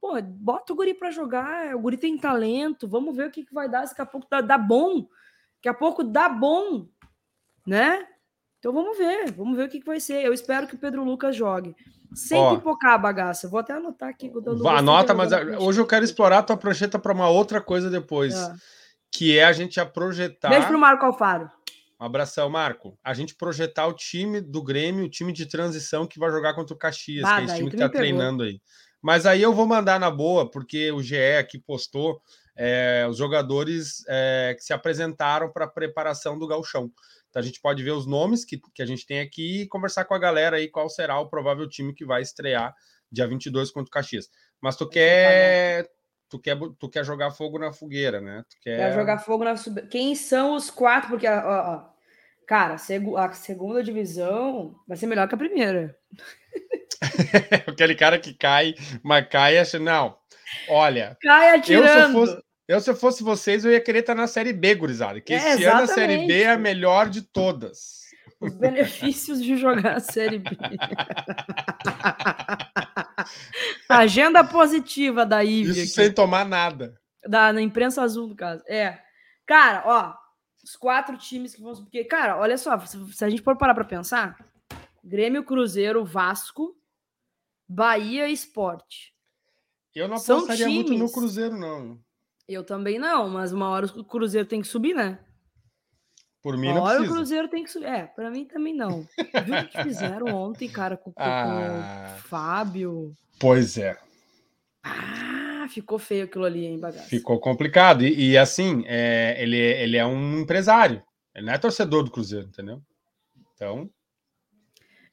Pô, 0.00 0.20
bota 0.20 0.72
o 0.72 0.76
Guri 0.76 0.94
para 0.94 1.10
jogar. 1.10 1.74
O 1.74 1.80
Guri 1.80 1.96
tem 1.96 2.18
talento. 2.18 2.88
Vamos 2.88 3.16
ver 3.16 3.28
o 3.28 3.30
que, 3.30 3.44
que 3.44 3.54
vai 3.54 3.68
dar. 3.68 3.86
Daqui 3.86 4.02
a 4.02 4.06
pouco 4.06 4.26
dá, 4.28 4.40
dá 4.40 4.58
bom. 4.58 5.06
Daqui 5.62 5.68
a 5.68 5.74
pouco 5.74 6.02
dá 6.02 6.28
bom, 6.28 6.88
né? 7.64 8.04
Então 8.58 8.72
vamos 8.72 8.98
ver, 8.98 9.30
vamos 9.30 9.56
ver 9.56 9.66
o 9.66 9.68
que, 9.68 9.78
que 9.78 9.86
vai 9.86 10.00
ser. 10.00 10.24
Eu 10.24 10.34
espero 10.34 10.66
que 10.66 10.74
o 10.74 10.78
Pedro 10.78 11.04
Lucas 11.04 11.36
jogue. 11.36 11.76
Sem 12.12 12.36
Ó, 12.36 12.56
pipocar 12.56 12.94
a 12.94 12.98
bagaça. 12.98 13.48
Vou 13.48 13.60
até 13.60 13.72
anotar 13.72 14.08
aqui. 14.08 14.28
Anota, 14.66 15.14
mas 15.14 15.30
hoje 15.60 15.80
eu 15.80 15.86
quero 15.86 16.04
explorar 16.04 16.38
a 16.38 16.42
tua 16.42 16.56
prancheta 16.56 16.98
para 16.98 17.12
uma 17.12 17.28
outra 17.28 17.60
coisa 17.60 17.88
depois. 17.88 18.34
É. 18.34 18.54
Que 19.12 19.38
é 19.38 19.44
a 19.44 19.52
gente 19.52 19.78
a 19.78 19.86
projetar. 19.86 20.48
Beijo 20.48 20.66
pro 20.66 20.78
Marco 20.78 21.06
Alfaro. 21.06 21.48
Um 22.00 22.04
abração, 22.06 22.50
Marco. 22.50 22.98
A 23.04 23.14
gente 23.14 23.36
projetar 23.36 23.86
o 23.86 23.92
time 23.92 24.40
do 24.40 24.64
Grêmio, 24.64 25.04
o 25.04 25.10
time 25.10 25.32
de 25.32 25.46
transição 25.46 26.08
que 26.08 26.18
vai 26.18 26.32
jogar 26.32 26.54
contra 26.54 26.74
o 26.74 26.78
Caxias, 26.78 27.24
ah, 27.24 27.36
que 27.36 27.42
é 27.42 27.44
esse 27.44 27.54
time 27.54 27.70
que 27.70 27.76
tá 27.76 27.88
treinando 27.88 28.42
aí. 28.42 28.60
Mas 29.00 29.26
aí 29.26 29.40
eu 29.40 29.54
vou 29.54 29.66
mandar 29.66 30.00
na 30.00 30.10
boa, 30.10 30.50
porque 30.50 30.90
o 30.90 31.00
GE 31.00 31.36
aqui 31.38 31.56
postou 31.56 32.20
é, 32.56 33.06
os 33.08 33.16
jogadores 33.16 34.04
é, 34.08 34.54
que 34.56 34.64
se 34.64 34.72
apresentaram 34.72 35.50
para 35.50 35.64
a 35.64 35.70
preparação 35.70 36.38
do 36.38 36.46
galchão. 36.46 36.90
Então 37.28 37.40
a 37.40 37.44
gente 37.44 37.60
pode 37.60 37.82
ver 37.82 37.92
os 37.92 38.06
nomes 38.06 38.44
que, 38.44 38.60
que 38.74 38.82
a 38.82 38.86
gente 38.86 39.06
tem 39.06 39.20
aqui 39.20 39.62
e 39.62 39.68
conversar 39.68 40.04
com 40.04 40.14
a 40.14 40.18
galera 40.18 40.56
aí 40.56 40.68
qual 40.68 40.88
será 40.88 41.18
o 41.18 41.28
provável 41.28 41.68
time 41.68 41.94
que 41.94 42.04
vai 42.04 42.20
estrear 42.20 42.74
dia 43.10 43.26
22 43.26 43.70
contra 43.70 43.88
o 43.88 43.90
Caxias. 43.90 44.28
Mas 44.60 44.76
tu 44.76 44.88
quer 44.88 45.88
tu 46.28 46.38
quer, 46.38 46.58
tu 46.78 46.88
quer 46.88 47.04
jogar 47.04 47.30
fogo 47.30 47.58
na 47.58 47.72
fogueira, 47.72 48.20
né? 48.20 48.42
Tu 48.48 48.56
quer... 48.62 48.76
quer 48.78 48.94
jogar 48.94 49.18
fogo 49.18 49.44
na 49.44 49.54
Quem 49.90 50.14
são 50.14 50.54
os 50.54 50.70
quatro? 50.70 51.10
Porque, 51.10 51.28
ó, 51.28 51.40
ó, 51.40 51.84
cara, 52.46 52.74
a 52.74 53.32
segunda 53.32 53.82
divisão 53.82 54.74
vai 54.88 54.96
ser 54.96 55.06
melhor 55.06 55.28
que 55.28 55.34
a 55.34 55.38
primeira. 55.38 55.94
Aquele 57.66 57.94
cara 57.94 58.18
que 58.18 58.32
cai, 58.34 58.74
mas 59.02 59.28
cai 59.28 59.58
acha, 59.58 59.78
não, 59.78 60.16
Olha, 60.68 61.16
Cai 61.20 61.56
atirando. 61.56 61.86
Eu 61.86 62.06
se, 62.06 62.12
fosse, 62.12 62.42
eu, 62.68 62.80
se 62.80 62.94
fosse 62.94 63.22
vocês, 63.22 63.64
eu 63.64 63.72
ia 63.72 63.80
querer 63.80 64.00
estar 64.00 64.14
na 64.14 64.26
Série 64.26 64.52
B, 64.52 64.74
gurizada. 64.74 65.20
Que 65.20 65.34
é, 65.34 65.54
esse 65.54 65.64
ano 65.64 65.82
a 65.82 65.86
Série 65.86 66.26
B 66.26 66.42
é 66.42 66.50
a 66.50 66.58
melhor 66.58 67.08
de 67.08 67.22
todas. 67.22 68.02
Os 68.40 68.54
benefícios 68.54 69.42
de 69.42 69.56
jogar 69.56 69.96
a 69.96 70.00
Série 70.00 70.38
B. 70.38 70.50
Agenda 73.88 74.42
positiva 74.44 75.24
da 75.24 75.40
Ivy. 75.40 75.82
Isso 75.82 75.94
sem 75.94 76.12
tomar 76.12 76.44
nada. 76.44 77.00
Da, 77.24 77.52
na 77.52 77.62
imprensa 77.62 78.02
azul, 78.02 78.28
no 78.28 78.34
caso. 78.34 78.62
É. 78.66 78.98
Cara, 79.46 79.82
ó, 79.86 80.14
os 80.62 80.74
quatro 80.76 81.16
times 81.16 81.54
que 81.54 81.62
vão. 81.62 81.74
Porque, 81.74 82.04
cara, 82.04 82.36
olha 82.36 82.58
só, 82.58 82.76
se 82.80 83.24
a 83.24 83.30
gente 83.30 83.42
for 83.42 83.56
parar 83.56 83.74
para 83.74 83.84
pensar, 83.84 84.36
Grêmio, 85.04 85.44
Cruzeiro, 85.44 86.04
Vasco, 86.04 86.76
Bahia 87.74 88.28
Esporte. 88.28 89.12
Eu 89.94 90.08
não 90.08 90.16
apostaria 90.16 90.68
muito 90.68 90.92
no 90.94 91.10
Cruzeiro, 91.10 91.56
não. 91.56 91.98
Eu 92.48 92.64
também 92.64 92.98
não, 92.98 93.28
mas 93.30 93.52
uma 93.52 93.68
hora 93.68 93.86
o 93.86 94.04
Cruzeiro 94.04 94.46
tem 94.46 94.60
que 94.60 94.66
subir, 94.68 94.94
né? 94.94 95.18
Por 96.42 96.56
mim 96.56 96.68
não 96.74 96.82
Olha, 96.82 96.94
o 96.94 96.98
precisa. 96.98 97.14
Cruzeiro 97.14 97.48
tem 97.48 97.64
que 97.64 97.70
subir. 97.70 97.86
É, 97.86 98.06
pra 98.06 98.30
mim 98.30 98.44
também 98.44 98.74
não. 98.74 99.06
Viu 99.44 99.56
o 99.60 99.68
que 99.68 99.82
fizeram 99.84 100.26
ontem, 100.34 100.68
cara, 100.68 100.96
com, 100.96 101.12
com 101.12 101.22
Ah. 101.22 102.14
o 102.18 102.20
Fábio? 102.22 103.14
Pois 103.38 103.78
é, 103.78 103.96
Ah, 104.84 105.66
ficou 105.70 105.98
feio 105.98 106.24
aquilo 106.24 106.44
ali, 106.44 106.66
hein, 106.66 106.78
bagaço. 106.80 107.08
ficou 107.08 107.38
complicado. 107.38 108.02
E, 108.04 108.30
e, 108.32 108.38
assim, 108.38 108.82
é, 108.86 109.36
ele, 109.40 109.56
ele 109.56 109.96
é 109.96 110.04
um 110.04 110.40
empresário. 110.40 111.02
Ele 111.34 111.46
não 111.46 111.52
é 111.52 111.58
torcedor 111.58 112.02
do 112.02 112.10
Cruzeiro, 112.10 112.46
entendeu? 112.48 112.82
Então, 113.54 113.88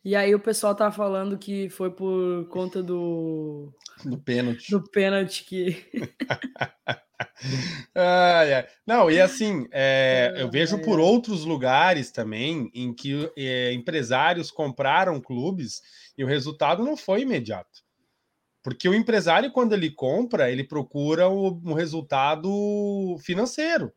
E 0.03 0.15
aí 0.15 0.33
o 0.33 0.39
pessoal 0.39 0.73
tá 0.73 0.91
falando 0.91 1.37
que 1.37 1.69
foi 1.69 1.91
por 1.91 2.47
conta 2.47 2.81
do, 2.81 3.73
no 4.05 4.17
pênalti. 4.17 4.71
do 4.71 4.81
pênalti 4.89 5.43
que. 5.43 5.85
Ai, 7.93 8.53
ai. 8.53 8.67
Não, 8.87 9.11
e 9.11 9.19
assim, 9.19 9.67
é, 9.71 10.33
eu 10.37 10.49
vejo 10.49 10.81
por 10.81 10.99
outros 10.99 11.43
lugares 11.43 12.11
também 12.11 12.71
em 12.73 12.93
que 12.93 13.29
é, 13.37 13.73
empresários 13.73 14.51
compraram 14.51 15.19
clubes 15.19 15.81
e 16.17 16.23
o 16.23 16.27
resultado 16.27 16.83
não 16.83 16.95
foi 16.95 17.21
imediato. 17.21 17.83
Porque 18.63 18.87
o 18.87 18.93
empresário, 18.93 19.51
quando 19.51 19.73
ele 19.73 19.89
compra, 19.89 20.51
ele 20.51 20.63
procura 20.63 21.29
um 21.29 21.73
resultado 21.73 22.49
financeiro, 23.21 23.91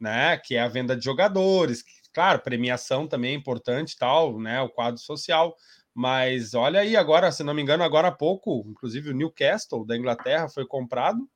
né? 0.00 0.38
Que 0.38 0.56
é 0.56 0.60
a 0.60 0.68
venda 0.68 0.96
de 0.96 1.04
jogadores. 1.04 1.84
Claro, 2.18 2.40
premiação 2.40 3.06
também 3.06 3.30
é 3.30 3.36
importante, 3.36 3.96
tal, 3.96 4.40
né? 4.40 4.60
O 4.60 4.68
quadro 4.68 5.00
social. 5.00 5.54
Mas 5.94 6.52
olha 6.52 6.80
aí, 6.80 6.96
agora, 6.96 7.30
se 7.30 7.44
não 7.44 7.54
me 7.54 7.62
engano, 7.62 7.84
agora 7.84 8.08
há 8.08 8.12
pouco, 8.12 8.64
inclusive 8.66 9.10
o 9.10 9.14
Newcastle 9.14 9.86
da 9.86 9.96
Inglaterra 9.96 10.48
foi 10.48 10.66
comprado 10.66 11.30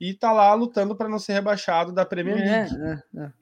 e 0.00 0.12
tá 0.12 0.32
lá 0.32 0.52
lutando 0.52 0.96
para 0.96 1.08
não 1.08 1.20
ser 1.20 1.34
rebaixado 1.34 1.92
da 1.92 2.04
Premier 2.04 2.38
League. 2.38 2.74
É, 2.74 3.20
é, 3.20 3.26
é. 3.26 3.32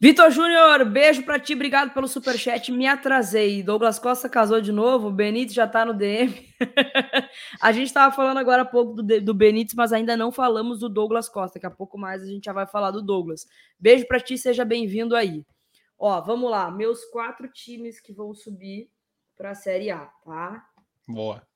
Vitor 0.00 0.30
Júnior, 0.30 0.84
beijo 0.84 1.22
pra 1.24 1.38
ti, 1.38 1.54
obrigado 1.54 1.94
pelo 1.94 2.06
superchat. 2.06 2.70
Me 2.70 2.86
atrasei. 2.86 3.62
Douglas 3.62 3.98
Costa 3.98 4.28
casou 4.28 4.60
de 4.60 4.72
novo, 4.72 5.08
o 5.08 5.12
Benítez 5.12 5.54
já 5.54 5.66
tá 5.66 5.84
no 5.84 5.94
DM. 5.94 6.34
a 7.60 7.72
gente 7.72 7.92
tava 7.92 8.14
falando 8.14 8.38
agora 8.38 8.62
há 8.62 8.66
pouco 8.66 8.94
do, 8.94 9.20
do 9.20 9.34
Benítez, 9.34 9.74
mas 9.74 9.92
ainda 9.92 10.16
não 10.16 10.30
falamos 10.30 10.80
do 10.80 10.88
Douglas 10.88 11.28
Costa. 11.28 11.58
Daqui 11.58 11.66
a 11.66 11.70
pouco 11.70 11.96
mais 11.96 12.22
a 12.22 12.26
gente 12.26 12.44
já 12.44 12.52
vai 12.52 12.66
falar 12.66 12.90
do 12.90 13.00
Douglas. 13.00 13.46
Beijo 13.78 14.06
pra 14.06 14.20
ti, 14.20 14.36
seja 14.36 14.64
bem-vindo 14.64 15.16
aí. 15.16 15.44
Ó, 15.98 16.20
vamos 16.20 16.50
lá, 16.50 16.70
meus 16.70 17.04
quatro 17.06 17.48
times 17.48 18.00
que 18.00 18.12
vão 18.12 18.34
subir 18.34 18.90
pra 19.36 19.54
Série 19.54 19.90
A, 19.90 20.06
tá? 20.24 20.66
Boa. 21.08 21.46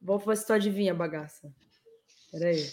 Vamos 0.00 0.24
ver 0.24 0.36
se 0.36 0.46
tu 0.46 0.52
adivinha, 0.52 0.92
bagaça. 0.92 1.50
Peraí. 2.30 2.70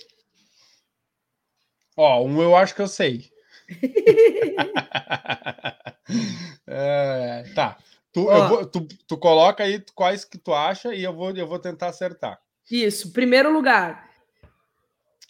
Ó, 1.95 2.23
um 2.25 2.41
eu 2.41 2.56
acho 2.56 2.75
que 2.75 2.82
eu 2.82 2.88
sei. 2.88 3.31
é, 6.67 7.43
tá. 7.55 7.77
Tu, 8.12 8.25
vou- 8.25 8.65
tu, 8.65 8.88
tu 9.07 9.17
coloca 9.17 9.63
aí 9.63 9.84
quais 9.95 10.25
que 10.25 10.38
tu 10.38 10.53
acha 10.53 10.93
e 10.93 11.03
eu 11.03 11.13
vou, 11.13 11.31
eu 11.36 11.47
vou 11.47 11.60
tentar 11.60 11.88
acertar. 11.88 12.39
Isso, 12.69 13.11
primeiro 13.13 13.51
lugar. 13.51 14.09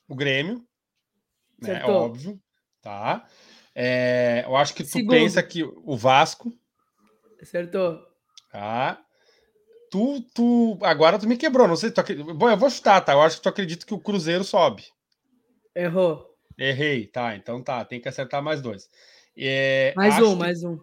O 0.07 0.15
Grêmio, 0.15 0.65
né? 1.61 1.73
Acertou. 1.73 1.95
Óbvio. 2.05 2.41
Tá. 2.81 3.27
É, 3.75 4.43
eu 4.45 4.55
acho 4.55 4.73
que 4.73 4.83
tu 4.83 4.89
Segundo. 4.89 5.11
pensa 5.11 5.41
que 5.43 5.63
o 5.63 5.95
Vasco, 5.95 6.51
Acertou. 7.41 7.99
tá? 8.51 8.99
Tu, 9.89 10.21
tu, 10.33 10.77
agora 10.83 11.19
tu 11.19 11.27
me 11.27 11.37
quebrou, 11.37 11.67
não 11.67 11.75
sei 11.75 11.89
se 11.89 11.95
tu. 11.95 12.33
Bom, 12.33 12.49
eu 12.49 12.57
vou 12.57 12.69
chutar, 12.69 13.01
tá? 13.01 13.13
Eu 13.13 13.21
acho 13.21 13.37
que 13.37 13.43
tu 13.43 13.49
acredita 13.49 13.85
que 13.85 13.93
o 13.93 13.99
Cruzeiro 13.99 14.43
sobe. 14.43 14.85
Errou. 15.75 16.30
Errei, 16.63 17.07
tá? 17.07 17.35
Então 17.35 17.61
tá, 17.63 17.83
tem 17.83 17.99
que 17.99 18.07
acertar 18.07 18.41
mais 18.41 18.61
dois. 18.61 18.89
É, 19.37 19.93
Mais 19.95 20.19
um, 20.21 20.33
que- 20.33 20.39
mais 20.39 20.63
um. 20.63 20.77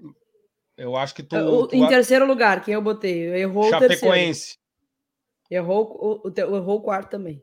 Eu 0.76 0.96
acho 0.96 1.14
que 1.14 1.22
tu. 1.22 1.36
O- 1.36 1.66
tu 1.66 1.76
em 1.76 1.86
terceiro 1.88 2.26
lugar, 2.26 2.64
quem 2.64 2.74
eu 2.74 2.82
botei? 2.82 3.28
Errou 3.34 3.66
o 3.66 3.70
terceiro. 3.70 3.94
Chapecoense. 3.94 4.58
Errou 5.50 5.84
o, 6.24 6.28
o, 6.28 6.30
te- 6.30 6.40
errou 6.40 6.78
o 6.78 6.82
quarto 6.82 7.10
também. 7.10 7.42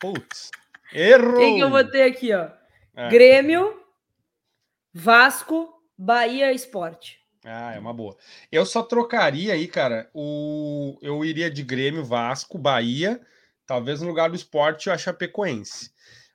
Putz. 0.00 0.50
Errou! 0.92 1.36
Quem 1.38 1.56
que 1.56 1.62
eu 1.62 1.70
botei 1.70 2.02
aqui, 2.02 2.32
ó? 2.32 2.48
É. 2.96 3.08
Grêmio, 3.10 3.80
Vasco, 4.92 5.68
Bahia 5.96 6.52
Esporte. 6.52 7.18
Ah, 7.44 7.74
é 7.74 7.78
uma 7.78 7.92
boa. 7.94 8.16
Eu 8.50 8.66
só 8.66 8.82
trocaria 8.82 9.52
aí, 9.54 9.68
cara. 9.68 10.10
O... 10.12 10.98
Eu 11.00 11.24
iria 11.24 11.50
de 11.50 11.62
Grêmio, 11.62 12.04
Vasco, 12.04 12.58
Bahia, 12.58 13.20
talvez 13.66 14.00
no 14.00 14.08
lugar 14.08 14.28
do 14.28 14.36
esporte 14.36 14.90
a 14.90 14.98
Chapecoense. 14.98 15.90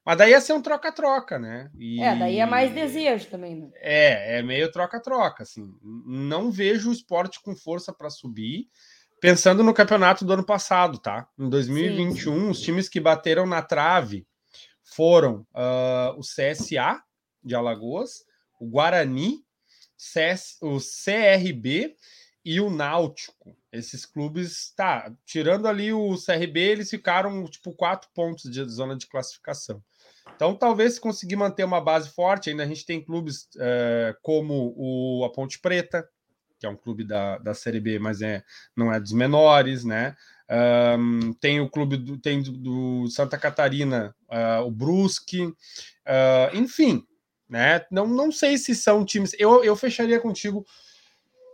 Mas 0.06 0.18
daí 0.18 0.32
ia 0.32 0.42
ser 0.42 0.54
um 0.54 0.62
troca-troca, 0.62 1.40
né? 1.40 1.72
E- 1.78 2.02
É, 2.02 2.16
daí 2.16 2.40
é 2.40 2.46
mais 2.46 2.74
desejo 2.74 3.28
também, 3.28 3.56
né? 3.56 3.70
É, 3.76 4.40
é 4.40 4.42
meio 4.44 4.72
troca-troca, 4.72 5.44
assim. 5.44 5.74
Não 5.82 6.52
vejo 6.52 6.90
o 6.90 6.94
esporte 6.94 7.42
com 7.42 7.56
força 7.56 7.94
para 7.94 8.10
subir. 8.10 8.68
Pensando 9.22 9.64
no 9.64 9.74
campeonato 9.74 10.26
do 10.26 10.34
ano 10.34 10.46
passado, 10.46 10.98
tá? 11.00 11.28
Em 11.40 11.48
2021, 11.50 12.50
os 12.50 12.60
times 12.60 12.90
que 12.90 13.00
bateram 13.00 13.46
na 13.46 13.62
trave 13.62 14.28
foram 14.84 15.48
ah, 15.54 16.14
o 16.18 16.22
CSA 16.22 17.02
de 17.42 17.56
Alagoas, 17.56 18.26
o 18.60 18.68
Guarani, 18.68 19.44
CS 19.98 20.58
o 20.62 20.78
CRB 20.80 21.96
e 22.44 22.60
o 22.60 22.70
Náutico. 22.70 23.56
Esses 23.72 24.06
clubes, 24.06 24.74
tá, 24.76 25.12
tirando 25.26 25.68
ali 25.68 25.94
o 25.94 26.16
CRB, 26.18 26.60
eles 26.60 26.90
ficaram 26.90 27.46
tipo 27.46 27.72
quatro 27.74 28.10
pontos 28.14 28.52
de 28.52 28.64
zona 28.66 28.98
de 28.98 29.08
classificação. 29.08 29.82
Então, 30.36 30.56
talvez 30.56 30.94
se 30.96 31.02
conseguir 31.02 31.36
manter 31.36 31.64
uma 31.64 31.82
base 31.82 32.10
forte, 32.10 32.50
ainda 32.50 32.64
a 32.64 32.68
gente 32.68 32.86
tem 32.86 33.04
clubes 33.04 33.48
eh, 33.58 34.16
como 34.22 34.74
o 34.76 35.24
a 35.26 35.32
Ponte 35.32 35.60
Preta, 35.60 36.08
que 36.60 36.66
é 36.66 36.70
um 36.70 36.78
clube 36.78 37.04
da, 37.04 37.38
da 37.40 37.54
Série 37.54 37.82
B, 37.82 38.00
mas 38.00 38.22
é, 38.22 38.42
não 38.76 38.92
é 38.92 38.98
dos 38.98 39.12
menores, 39.12 39.84
né? 39.84 40.16
Ahn, 40.50 41.34
tem 41.40 41.60
o 41.60 41.70
clube 41.70 41.98
do, 41.98 42.18
tem 42.18 42.42
do, 42.42 42.52
do 42.52 43.08
Santa 43.10 43.38
Catarina, 43.38 44.16
ah, 44.30 44.62
o 44.62 44.72
Brusque, 44.72 45.54
ah, 46.06 46.50
enfim, 46.54 47.04
né? 47.50 47.86
Não, 47.92 48.08
não 48.08 48.32
sei 48.32 48.58
se 48.58 48.74
são 48.76 49.04
times. 49.04 49.36
Eu, 49.38 49.64
eu 49.64 49.76
fecharia 49.76 50.20
contigo. 50.22 50.66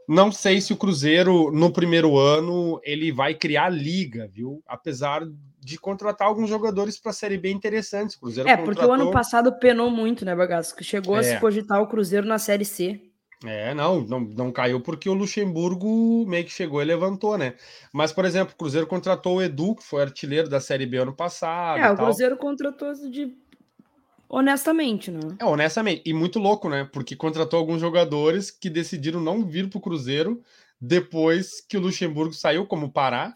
Não 0.09 0.31
sei 0.31 0.59
se 0.59 0.73
o 0.73 0.77
Cruzeiro, 0.77 1.51
no 1.51 1.71
primeiro 1.71 2.17
ano, 2.17 2.79
ele 2.83 3.11
vai 3.11 3.35
criar 3.35 3.69
liga, 3.69 4.27
viu? 4.33 4.63
Apesar 4.67 5.21
de 5.61 5.77
contratar 5.77 6.27
alguns 6.27 6.49
jogadores 6.49 6.97
para 6.99 7.11
a 7.11 7.13
Série 7.13 7.37
B 7.37 7.51
interessantes. 7.51 8.15
O 8.15 8.21
Cruzeiro 8.21 8.49
É, 8.49 8.57
porque 8.57 8.79
o 8.81 8.85
ano 8.85 9.05
contratou- 9.05 9.11
passado 9.11 9.59
penou 9.59 9.91
muito, 9.91 10.25
né, 10.25 10.35
Bagaço? 10.35 10.75
Que 10.75 10.83
chegou 10.83 11.15
a 11.15 11.19
É. 11.19 11.23
se 11.23 11.39
cogitar 11.39 11.79
o 11.81 11.87
Cruzeiro 11.87 12.25
na 12.25 12.39
Série 12.39 12.65
C. 12.65 12.99
É, 13.45 13.73
não, 13.73 14.01
não, 14.01 14.19
não 14.19 14.51
caiu 14.51 14.81
porque 14.81 15.07
o 15.09 15.13
Luxemburgo 15.13 16.25
meio 16.27 16.43
que 16.43 16.51
chegou 16.51 16.81
e 16.81 16.85
levantou, 16.85 17.37
né? 17.37 17.53
Mas, 17.93 18.11
por 18.11 18.25
exemplo, 18.25 18.53
o 18.53 18.57
Cruzeiro 18.57 18.87
contratou 18.87 19.37
o 19.37 19.41
Edu, 19.41 19.75
que 19.75 19.83
foi 19.83 20.01
artilheiro 20.01 20.49
da 20.49 20.59
Série 20.59 20.85
B 20.85 20.97
ano 20.97 21.15
passado. 21.15 21.79
é, 21.79 21.91
o. 21.91 21.95
Cruzeiro 21.95 22.35
contratou 22.35 22.91
de. 23.09 23.33
Honestamente, 24.29 25.09
né? 25.09 25.35
É, 25.39 25.45
honestamente, 25.45 26.03
e 26.05 26.13
muito 26.13 26.37
louco, 26.37 26.69
né? 26.69 26.87
Porque 26.93 27.15
contratou 27.15 27.59
alguns 27.59 27.81
jogadores 27.81 28.51
que 28.51 28.69
decidiram 28.69 29.19
não 29.19 29.43
vir 29.43 29.69
pro 29.69 29.81
Cruzeiro 29.81 30.41
depois 30.79 31.59
que 31.67 31.75
o 31.75 31.81
Luxemburgo 31.81 32.33
saiu, 32.33 32.65
como 32.67 32.91
Pará. 32.91 33.33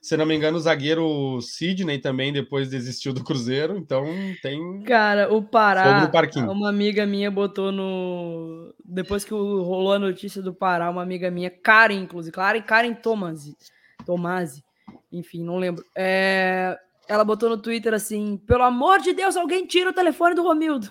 Se 0.00 0.16
não 0.16 0.24
me 0.24 0.36
engano, 0.36 0.56
o 0.56 0.60
zagueiro 0.60 1.40
Sidney 1.42 1.98
também 1.98 2.32
depois 2.32 2.70
desistiu 2.70 3.12
do 3.12 3.24
Cruzeiro, 3.24 3.76
então 3.76 4.06
tem. 4.40 4.82
Cara, 4.84 5.34
o 5.34 5.42
Pará, 5.42 6.08
uma 6.48 6.68
amiga 6.68 7.04
minha 7.04 7.28
botou 7.28 7.72
no. 7.72 8.72
Depois 8.84 9.24
que 9.24 9.32
rolou 9.32 9.94
a 9.94 9.98
notícia 9.98 10.40
do 10.40 10.54
Pará, 10.54 10.88
uma 10.90 11.02
amiga 11.02 11.28
minha, 11.28 11.50
Karen, 11.50 11.96
inclusive, 11.96 12.32
Karen, 12.32 12.62
Karen 12.62 12.94
Tomasi, 12.94 13.56
Tomasi, 14.04 14.62
enfim, 15.10 15.42
não 15.42 15.58
lembro. 15.58 15.84
É, 15.96 16.78
Ela 17.08 17.24
botou 17.24 17.48
no 17.48 17.58
Twitter 17.58 17.94
assim: 17.94 18.36
pelo 18.36 18.62
amor 18.62 19.00
de 19.00 19.12
Deus, 19.12 19.36
alguém 19.36 19.66
tira 19.66 19.90
o 19.90 19.94
telefone 19.94 20.34
do 20.34 20.42
Romildo. 20.42 20.90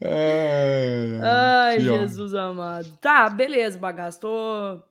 É, 0.00 1.18
Ai. 1.22 1.80
Jesus 1.80 2.34
amado. 2.34 2.96
Tá, 3.00 3.28
beleza, 3.30 3.78
bagaço. 3.78 4.20
Tô. 4.20 4.82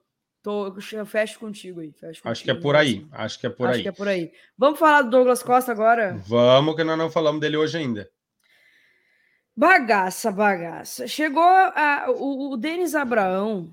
tô 0.41 0.75
eu 0.93 1.05
fecho 1.05 1.39
contigo 1.39 1.81
aí. 1.81 1.91
Fecho 1.91 2.21
Acho 2.23 2.43
que 2.43 2.49
é 2.49 2.53
contigo, 2.53 2.61
por 2.61 2.75
aí. 2.75 3.05
Acho 3.11 3.39
que 3.39 3.47
é 3.47 3.49
por 3.49 3.67
Acho 3.67 3.77
aí. 3.77 3.83
que 3.83 3.89
é 3.89 3.91
por 3.91 4.07
aí. 4.07 4.31
Vamos 4.57 4.79
falar 4.79 5.01
do 5.03 5.09
Douglas 5.09 5.43
Costa 5.43 5.71
agora? 5.71 6.15
Vamos, 6.25 6.75
que 6.75 6.83
nós 6.83 6.97
não 6.97 7.11
falamos 7.11 7.41
dele 7.41 7.57
hoje 7.57 7.77
ainda. 7.77 8.09
Bagaça, 9.55 10.31
bagaça. 10.31 11.07
Chegou 11.07 11.41
a, 11.41 12.07
o, 12.09 12.51
o 12.51 12.57
Denis 12.57 12.93
Abraão 12.93 13.71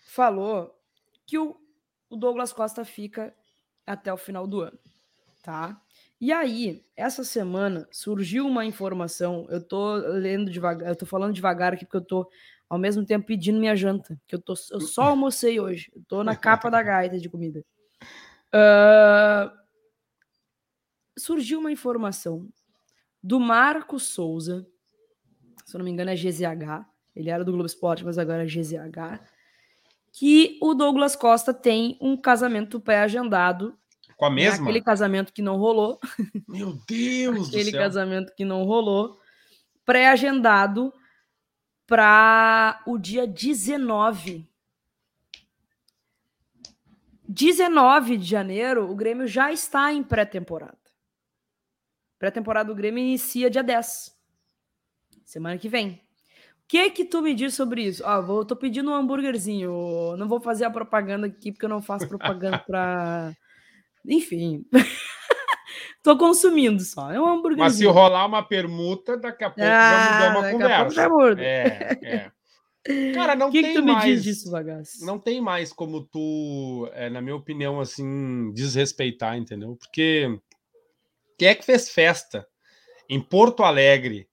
falou 0.00 0.72
que 1.26 1.36
o, 1.36 1.56
o 2.10 2.16
Douglas 2.16 2.52
Costa 2.52 2.84
fica 2.84 3.34
até 3.86 4.12
o 4.12 4.16
final 4.16 4.46
do 4.46 4.60
ano, 4.60 4.78
tá? 5.42 5.80
E 6.20 6.32
aí, 6.32 6.84
essa 6.96 7.22
semana 7.22 7.88
surgiu 7.92 8.46
uma 8.46 8.64
informação. 8.64 9.46
Eu 9.50 9.62
tô 9.62 9.94
lendo 9.94 10.50
devagar, 10.50 10.88
eu 10.88 10.96
tô 10.96 11.06
falando 11.06 11.32
devagar 11.32 11.72
aqui 11.74 11.84
porque 11.84 11.96
eu 11.96 12.04
tô 12.04 12.30
ao 12.68 12.78
mesmo 12.78 13.04
tempo 13.04 13.26
pedindo 13.26 13.58
minha 13.58 13.76
janta, 13.76 14.20
que 14.26 14.34
eu 14.34 14.40
tô 14.40 14.54
eu 14.70 14.80
só 14.80 15.02
almocei 15.02 15.60
hoje. 15.60 15.90
Eu 15.94 16.02
tô 16.06 16.24
na 16.24 16.36
capa 16.36 16.70
da 16.70 16.82
gaita 16.82 17.18
de 17.18 17.28
comida. 17.28 17.64
Ah, 18.52 19.52
surgiu 21.18 21.58
uma 21.60 21.72
informação 21.72 22.48
do 23.22 23.40
Marco 23.40 23.98
Souza, 23.98 24.66
se 25.64 25.76
eu 25.76 25.78
não 25.78 25.84
me 25.84 25.90
engano 25.90 26.10
é 26.10 26.14
GZH, 26.14 26.86
ele 27.14 27.30
era 27.30 27.44
do 27.44 27.52
Globo 27.52 27.66
Esporte, 27.66 28.04
mas 28.04 28.16
agora 28.16 28.44
é 28.44 28.46
GZH, 28.46 29.20
que 30.12 30.58
o 30.60 30.74
Douglas 30.74 31.14
Costa 31.14 31.52
tem 31.54 31.96
um 32.00 32.16
casamento 32.16 32.80
pré-agendado. 32.80 33.78
Com 34.16 34.24
a 34.24 34.30
mesma? 34.30 34.64
Aquele 34.64 34.82
casamento 34.82 35.32
que 35.32 35.42
não 35.42 35.56
rolou. 35.56 36.00
Meu 36.48 36.78
Deus 36.86 37.48
Aquele 37.48 37.72
casamento 37.72 38.34
que 38.34 38.44
não 38.44 38.64
rolou. 38.64 39.18
Pré-agendado 39.84 40.92
para 41.86 42.82
o 42.86 42.98
dia 42.98 43.26
19. 43.26 44.48
19 47.28 48.16
de 48.16 48.24
janeiro, 48.24 48.90
o 48.90 48.94
Grêmio 48.94 49.26
já 49.26 49.52
está 49.52 49.92
em 49.92 50.02
pré-temporada. 50.02 50.78
Pré-temporada 52.18 52.68
do 52.68 52.74
Grêmio 52.74 53.04
inicia 53.04 53.50
dia 53.50 53.62
10. 53.62 54.16
Semana 55.24 55.58
que 55.58 55.68
vem. 55.68 56.07
O 56.68 56.70
que 56.70 56.90
que 56.90 57.04
tu 57.06 57.22
me 57.22 57.34
diz 57.34 57.54
sobre 57.54 57.84
isso? 57.84 58.02
Ó, 58.04 58.20
vou, 58.20 58.44
tô 58.44 58.54
pedindo 58.54 58.90
um 58.90 58.94
hambúrguerzinho. 58.94 60.14
Não 60.18 60.28
vou 60.28 60.38
fazer 60.38 60.66
a 60.66 60.70
propaganda 60.70 61.26
aqui 61.26 61.50
porque 61.50 61.64
eu 61.64 61.70
não 61.70 61.80
faço 61.80 62.06
propaganda 62.06 62.58
para 62.68 63.32
Enfim. 64.06 64.66
Tô 66.02 66.18
consumindo 66.18 66.82
só. 66.82 67.10
É 67.10 67.18
um 67.18 67.26
hambúrguer. 67.26 67.58
Mas 67.58 67.76
se 67.76 67.86
rolar 67.86 68.26
uma 68.26 68.42
permuta, 68.42 69.16
daqui 69.16 69.44
a 69.44 69.50
pouco 69.50 69.66
ah, 69.66 70.20
já 70.20 70.30
mudou 70.30 70.42
uma 70.42 70.50
conversa. 70.52 71.08
É, 71.38 71.98
é. 72.02 72.32
Cara, 73.14 73.34
não 73.34 73.50
que 73.50 73.62
tem 73.62 73.72
que 73.72 73.80
tu 73.80 73.86
mais. 73.86 74.04
Me 74.04 74.14
diz 74.14 74.22
disso, 74.22 74.50
bagaço? 74.50 75.06
Não 75.06 75.18
tem 75.18 75.40
mais 75.40 75.72
como 75.72 76.04
tu, 76.04 76.86
é, 76.92 77.08
na 77.08 77.22
minha 77.22 77.36
opinião, 77.36 77.80
assim, 77.80 78.52
desrespeitar, 78.52 79.38
entendeu? 79.38 79.74
Porque 79.74 80.38
quem 81.38 81.48
é 81.48 81.54
que 81.54 81.64
fez 81.64 81.90
festa 81.90 82.46
em 83.08 83.20
Porto 83.20 83.62
Alegre 83.62 84.28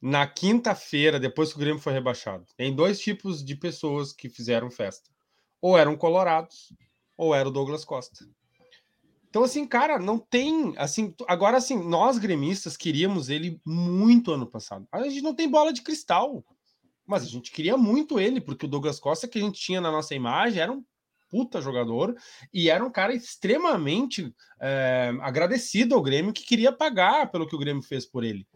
na 0.00 0.26
quinta-feira, 0.26 1.18
depois 1.18 1.50
que 1.50 1.56
o 1.56 1.60
Grêmio 1.60 1.80
foi 1.80 1.92
rebaixado? 1.92 2.44
Tem 2.56 2.74
dois 2.74 3.00
tipos 3.00 3.44
de 3.44 3.56
pessoas 3.56 4.12
que 4.12 4.28
fizeram 4.28 4.70
festa. 4.70 5.10
Ou 5.60 5.76
eram 5.76 5.96
colorados, 5.96 6.72
ou 7.16 7.34
era 7.34 7.48
o 7.48 7.52
Douglas 7.52 7.84
Costa. 7.84 8.26
Então, 9.28 9.44
assim, 9.44 9.66
cara, 9.66 9.98
não 9.98 10.18
tem. 10.18 10.74
assim 10.78 11.14
Agora, 11.28 11.58
assim, 11.58 11.76
nós 11.86 12.18
gremistas 12.18 12.76
queríamos 12.76 13.28
ele 13.28 13.60
muito 13.66 14.32
ano 14.32 14.46
passado. 14.46 14.86
A 14.90 15.02
gente 15.08 15.22
não 15.22 15.34
tem 15.34 15.50
bola 15.50 15.72
de 15.72 15.82
cristal, 15.82 16.44
mas 17.06 17.22
a 17.22 17.26
gente 17.26 17.50
queria 17.50 17.76
muito 17.76 18.18
ele, 18.18 18.40
porque 18.40 18.66
o 18.66 18.68
Douglas 18.68 18.98
Costa 18.98 19.28
que 19.28 19.38
a 19.38 19.42
gente 19.42 19.60
tinha 19.60 19.80
na 19.80 19.90
nossa 19.90 20.14
imagem 20.14 20.62
era 20.62 20.72
um 20.72 20.82
puta 21.28 21.60
jogador 21.60 22.16
e 22.52 22.70
era 22.70 22.84
um 22.84 22.90
cara 22.90 23.12
extremamente 23.14 24.32
é, 24.60 25.12
agradecido 25.20 25.94
ao 25.94 26.02
Grêmio 26.02 26.32
que 26.32 26.44
queria 26.44 26.72
pagar 26.72 27.30
pelo 27.30 27.46
que 27.46 27.54
o 27.54 27.58
Grêmio 27.58 27.82
fez 27.82 28.06
por 28.06 28.24
ele. 28.24 28.46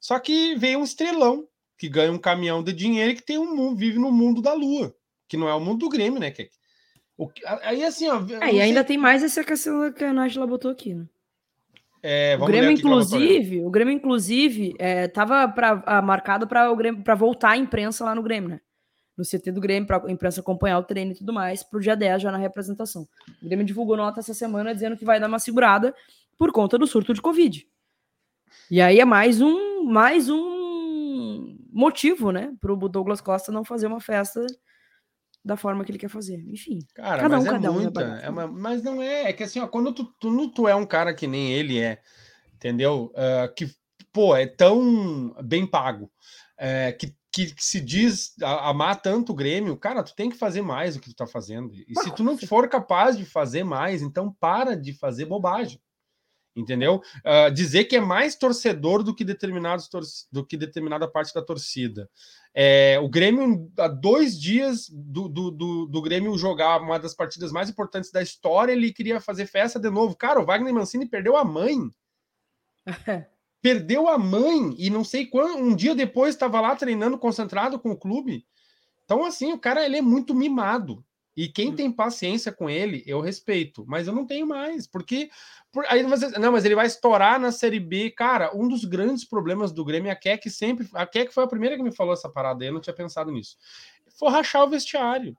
Só 0.00 0.18
que 0.18 0.54
veio 0.56 0.78
um 0.78 0.84
estrelão 0.84 1.46
que 1.76 1.88
ganha 1.88 2.12
um 2.12 2.18
caminhão 2.18 2.62
de 2.62 2.72
dinheiro 2.72 3.12
e 3.12 3.14
que 3.14 3.22
tem 3.22 3.38
um 3.38 3.74
vive 3.74 3.98
no 3.98 4.10
mundo 4.10 4.42
da 4.42 4.52
lua, 4.52 4.94
que 5.28 5.36
não 5.36 5.48
é 5.48 5.54
o 5.54 5.60
mundo 5.60 5.80
do 5.80 5.88
Grêmio, 5.88 6.18
né? 6.18 6.30
Que, 6.30 6.50
o, 7.16 7.30
aí 7.62 7.84
assim, 7.84 8.08
ó. 8.08 8.20
É, 8.40 8.54
e 8.54 8.60
ainda 8.60 8.84
tem 8.84 8.96
mais 8.96 9.22
essa 9.22 9.42
questão 9.44 9.92
que 9.92 10.04
a 10.04 10.12
Nájila 10.12 10.46
botou 10.46 10.70
aqui, 10.70 10.94
né? 10.94 11.06
É, 12.02 12.36
o 12.40 12.46
Grêmio, 12.46 12.70
inclusive, 12.70 13.60
o 13.60 13.70
Grêmio, 13.70 13.92
inclusive, 13.92 14.74
é, 14.78 15.08
tava 15.08 15.48
pra, 15.48 16.00
marcado 16.00 16.46
para 16.46 16.70
o 16.70 16.76
Grêmio 16.76 17.02
para 17.02 17.14
voltar 17.14 17.50
a 17.50 17.56
imprensa 17.56 18.04
lá 18.04 18.14
no 18.14 18.22
Grêmio, 18.22 18.50
né? 18.50 18.60
No 19.16 19.24
CT 19.24 19.50
do 19.50 19.60
Grêmio, 19.60 19.86
para 19.86 20.06
a 20.06 20.10
imprensa 20.10 20.40
acompanhar 20.40 20.78
o 20.78 20.84
treino 20.84 21.10
e 21.10 21.14
tudo 21.16 21.32
mais, 21.32 21.64
pro 21.64 21.80
dia 21.80 21.96
10 21.96 22.22
já 22.22 22.30
na 22.30 22.38
representação. 22.38 23.06
O 23.42 23.46
Grêmio 23.46 23.66
divulgou 23.66 23.96
nota 23.96 24.20
essa 24.20 24.32
semana 24.32 24.72
dizendo 24.72 24.96
que 24.96 25.04
vai 25.04 25.18
dar 25.18 25.26
uma 25.26 25.40
segurada 25.40 25.92
por 26.38 26.52
conta 26.52 26.78
do 26.78 26.86
surto 26.86 27.12
de 27.12 27.20
Covid. 27.20 27.66
E 28.70 28.80
aí 28.80 29.00
é 29.00 29.04
mais 29.04 29.40
um, 29.40 29.77
mais 29.88 30.28
um 30.28 31.56
motivo, 31.72 32.30
né, 32.30 32.52
para 32.60 32.72
o 32.72 32.88
Douglas 32.88 33.20
Costa 33.20 33.50
não 33.50 33.64
fazer 33.64 33.86
uma 33.86 34.00
festa 34.00 34.44
da 35.44 35.56
forma 35.56 35.84
que 35.84 35.90
ele 35.90 35.98
quer 35.98 36.10
fazer. 36.10 36.44
Enfim. 36.46 36.80
Cara, 36.94 37.22
cada 37.22 37.38
um, 37.38 37.42
é 37.42 37.50
cada 37.50 37.72
muita, 37.72 38.00
um. 38.04 38.14
É 38.16 38.28
uma, 38.28 38.46
mas 38.46 38.82
não 38.82 39.02
é. 39.02 39.30
É 39.30 39.32
que 39.32 39.42
assim, 39.42 39.60
ó, 39.60 39.66
quando 39.66 39.92
tu, 39.94 40.04
tu, 40.20 40.48
tu 40.50 40.68
é 40.68 40.74
um 40.74 40.84
cara 40.84 41.14
que 41.14 41.26
nem 41.26 41.52
ele 41.52 41.78
é, 41.78 42.00
entendeu? 42.54 43.12
Uh, 43.14 43.54
que, 43.54 43.72
pô, 44.12 44.36
é 44.36 44.46
tão 44.46 45.34
bem 45.42 45.66
pago, 45.66 46.10
é, 46.58 46.92
que, 46.92 47.14
que, 47.32 47.54
que, 47.54 47.64
se 47.64 47.80
diz 47.80 48.34
amar 48.42 49.00
tanto 49.00 49.32
o 49.32 49.34
Grêmio, 49.34 49.76
cara, 49.76 50.02
tu 50.02 50.14
tem 50.14 50.28
que 50.28 50.36
fazer 50.36 50.60
mais 50.60 50.96
do 50.96 51.00
que 51.00 51.08
tu 51.08 51.16
tá 51.16 51.26
fazendo. 51.26 51.72
E 51.74 51.94
se 51.98 52.14
tu 52.14 52.22
não 52.22 52.36
for 52.36 52.68
capaz 52.68 53.16
de 53.16 53.24
fazer 53.24 53.64
mais, 53.64 54.02
então 54.02 54.36
para 54.38 54.76
de 54.76 54.92
fazer 54.92 55.24
bobagem 55.24 55.80
entendeu? 56.58 57.00
Uh, 57.18 57.50
dizer 57.52 57.84
que 57.84 57.96
é 57.96 58.00
mais 58.00 58.34
torcedor 58.34 59.02
do 59.02 59.14
que 59.14 59.24
determinados 59.24 59.88
do 60.30 60.44
que 60.44 60.56
determinada 60.56 61.06
parte 61.08 61.32
da 61.32 61.42
torcida. 61.42 62.10
É, 62.54 62.98
o 63.00 63.08
Grêmio, 63.08 63.70
há 63.78 63.86
dois 63.86 64.38
dias 64.38 64.88
do, 64.90 65.28
do, 65.28 65.50
do, 65.50 65.86
do, 65.86 66.02
Grêmio 66.02 66.36
jogar 66.36 66.80
uma 66.80 66.98
das 66.98 67.14
partidas 67.14 67.52
mais 67.52 67.70
importantes 67.70 68.10
da 68.10 68.20
história, 68.20 68.72
ele 68.72 68.92
queria 68.92 69.20
fazer 69.20 69.46
festa 69.46 69.78
de 69.78 69.88
novo. 69.90 70.16
Cara, 70.16 70.40
o 70.40 70.44
Wagner 70.44 70.74
Mancini 70.74 71.06
perdeu 71.06 71.36
a 71.36 71.44
mãe. 71.44 71.76
perdeu 73.62 74.08
a 74.08 74.18
mãe 74.18 74.74
e 74.78 74.90
não 74.90 75.04
sei 75.04 75.26
quando, 75.26 75.58
um 75.58 75.74
dia 75.74 75.94
depois 75.94 76.34
estava 76.34 76.60
lá 76.60 76.74
treinando 76.74 77.18
concentrado 77.18 77.78
com 77.78 77.90
o 77.90 77.96
clube. 77.96 78.44
Então, 79.04 79.24
assim, 79.24 79.52
o 79.52 79.58
cara 79.58 79.84
ele 79.84 79.98
é 79.98 80.02
muito 80.02 80.34
mimado. 80.34 81.04
E 81.38 81.46
quem 81.46 81.70
hum. 81.70 81.76
tem 81.76 81.92
paciência 81.92 82.50
com 82.50 82.68
ele, 82.68 83.04
eu 83.06 83.20
respeito, 83.20 83.84
mas 83.86 84.08
eu 84.08 84.12
não 84.12 84.26
tenho 84.26 84.44
mais, 84.44 84.88
porque 84.88 85.30
por, 85.70 85.84
aí 85.88 86.02
você, 86.02 86.36
não, 86.36 86.50
mas 86.50 86.64
ele 86.64 86.74
vai 86.74 86.88
estourar 86.88 87.38
na 87.38 87.52
Série 87.52 87.78
B. 87.78 88.10
Cara, 88.10 88.50
um 88.56 88.66
dos 88.66 88.84
grandes 88.84 89.24
problemas 89.24 89.70
do 89.70 89.84
Grêmio, 89.84 90.10
a 90.10 90.16
Keck 90.16 90.50
sempre, 90.50 90.88
a 90.92 91.06
Keck 91.06 91.32
foi 91.32 91.44
a 91.44 91.46
primeira 91.46 91.76
que 91.76 91.82
me 91.84 91.94
falou 91.94 92.12
essa 92.12 92.28
parada, 92.28 92.64
eu 92.64 92.72
não 92.72 92.80
tinha 92.80 92.92
pensado 92.92 93.30
nisso. 93.30 93.56
Foi 94.18 94.32
rachar 94.32 94.64
o 94.64 94.68
vestiário. 94.68 95.36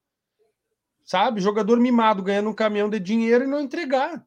Sabe? 1.03 1.41
Jogador 1.41 1.77
mimado 1.77 2.23
ganhando 2.23 2.49
um 2.49 2.55
caminhão 2.55 2.89
de 2.89 2.97
dinheiro 2.97 3.43
e 3.43 3.47
não 3.47 3.59
entregar 3.59 4.25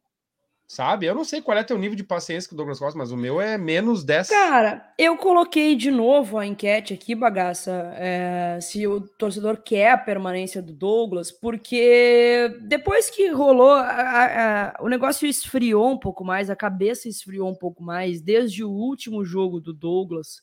sabe? 0.67 1.07
Eu 1.07 1.15
não 1.15 1.25
sei 1.25 1.43
qual 1.43 1.57
é 1.59 1.63
teu 1.63 1.77
nível 1.77 1.97
de 1.97 2.03
paciência 2.03 2.49
com 2.49 2.55
o 2.55 2.57
Douglas 2.57 2.79
Costa, 2.79 2.99
mas 2.99 3.13
o 3.13 3.17
meu 3.17 3.41
é 3.41 3.59
menos 3.59 4.05
10. 4.05 4.29
Cara, 4.29 4.91
eu 4.99 5.17
coloquei 5.17 5.77
de 5.77 5.91
novo 5.91 6.39
a 6.39 6.47
enquete 6.47 6.95
aqui, 6.95 7.15
bagaça, 7.15 7.93
é, 7.97 8.59
se 8.61 8.87
o 8.87 9.01
torcedor 9.01 9.59
quer 9.63 9.91
a 9.91 9.99
permanência 9.99 10.63
do 10.63 10.73
Douglas, 10.73 11.31
porque 11.31 12.57
depois 12.63 13.11
que 13.11 13.29
rolou, 13.29 13.73
a, 13.73 14.75
a, 14.79 14.83
o 14.83 14.89
negócio 14.89 15.27
esfriou 15.27 15.91
um 15.91 15.99
pouco 15.99 16.25
mais, 16.25 16.49
a 16.49 16.57
cabeça 16.57 17.09
esfriou 17.09 17.51
um 17.51 17.55
pouco 17.55 17.83
mais, 17.83 18.23
desde 18.23 18.65
o 18.65 18.71
último 18.71 19.25
jogo 19.25 19.61
do 19.61 19.75
Douglas, 19.75 20.43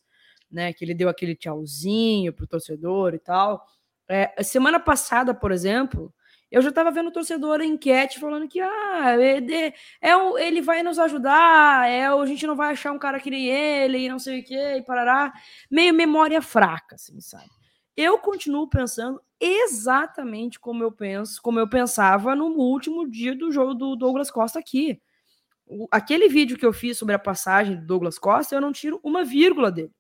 né, 0.52 0.74
que 0.74 0.84
ele 0.84 0.94
deu 0.94 1.10
aquele 1.10 1.36
tchauzinho 1.36 2.34
pro 2.34 2.48
torcedor 2.48 3.14
e 3.14 3.20
tal. 3.20 3.64
É, 4.08 4.44
semana 4.44 4.80
passada, 4.80 5.34
por 5.34 5.52
exemplo, 5.52 6.14
eu 6.52 6.62
já 6.62 6.70
estava 6.70 6.90
vendo 6.90 7.12
torcedor 7.12 7.62
em 7.62 7.74
enquete 7.74 8.20
falando 8.20 8.48
que 8.48 8.60
ah, 8.60 9.16
é, 9.20 9.74
é 10.02 10.18
um, 10.18 10.38
ele 10.38 10.62
vai 10.62 10.82
nos 10.82 10.98
ajudar, 10.98 11.88
é, 11.88 12.08
a 12.08 12.26
gente 12.26 12.48
não 12.48 12.56
vai 12.56 12.72
achar 12.72 12.92
um 12.92 13.00
cara 13.00 13.20
que 13.20 13.30
nem 13.30 13.48
ele, 13.48 14.00
e 14.00 14.10
não 14.10 14.18
sei 14.18 14.40
o 14.40 14.44
que, 14.44 14.56
e 14.56 14.82
parará. 14.82 15.32
Meio 15.70 15.94
memória 15.94 16.42
fraca, 16.42 16.96
assim, 16.96 17.20
sabe? 17.22 17.50
Eu 17.96 18.18
continuo 18.18 18.68
pensando 18.68 19.22
exatamente 19.40 20.60
como 20.60 20.84
eu 20.84 20.92
penso, 20.92 21.42
como 21.42 21.60
eu 21.60 21.70
pensava 21.70 22.36
no 22.36 22.46
último 22.46 23.08
dia 23.08 23.36
do 23.36 23.52
jogo 23.52 23.74
do 23.74 23.96
Douglas 23.96 24.32
Costa 24.32 24.58
aqui. 24.58 25.02
O, 25.68 25.88
aquele 25.92 26.28
vídeo 26.30 26.58
que 26.58 26.66
eu 26.66 26.74
fiz 26.74 26.98
sobre 26.98 27.14
a 27.14 27.20
passagem 27.20 27.76
do 27.76 27.86
Douglas 27.86 28.18
Costa, 28.18 28.56
eu 28.56 28.62
não 28.62 28.72
tiro 28.72 29.00
uma 29.04 29.24
vírgula 29.24 29.72
dele. 29.72 29.92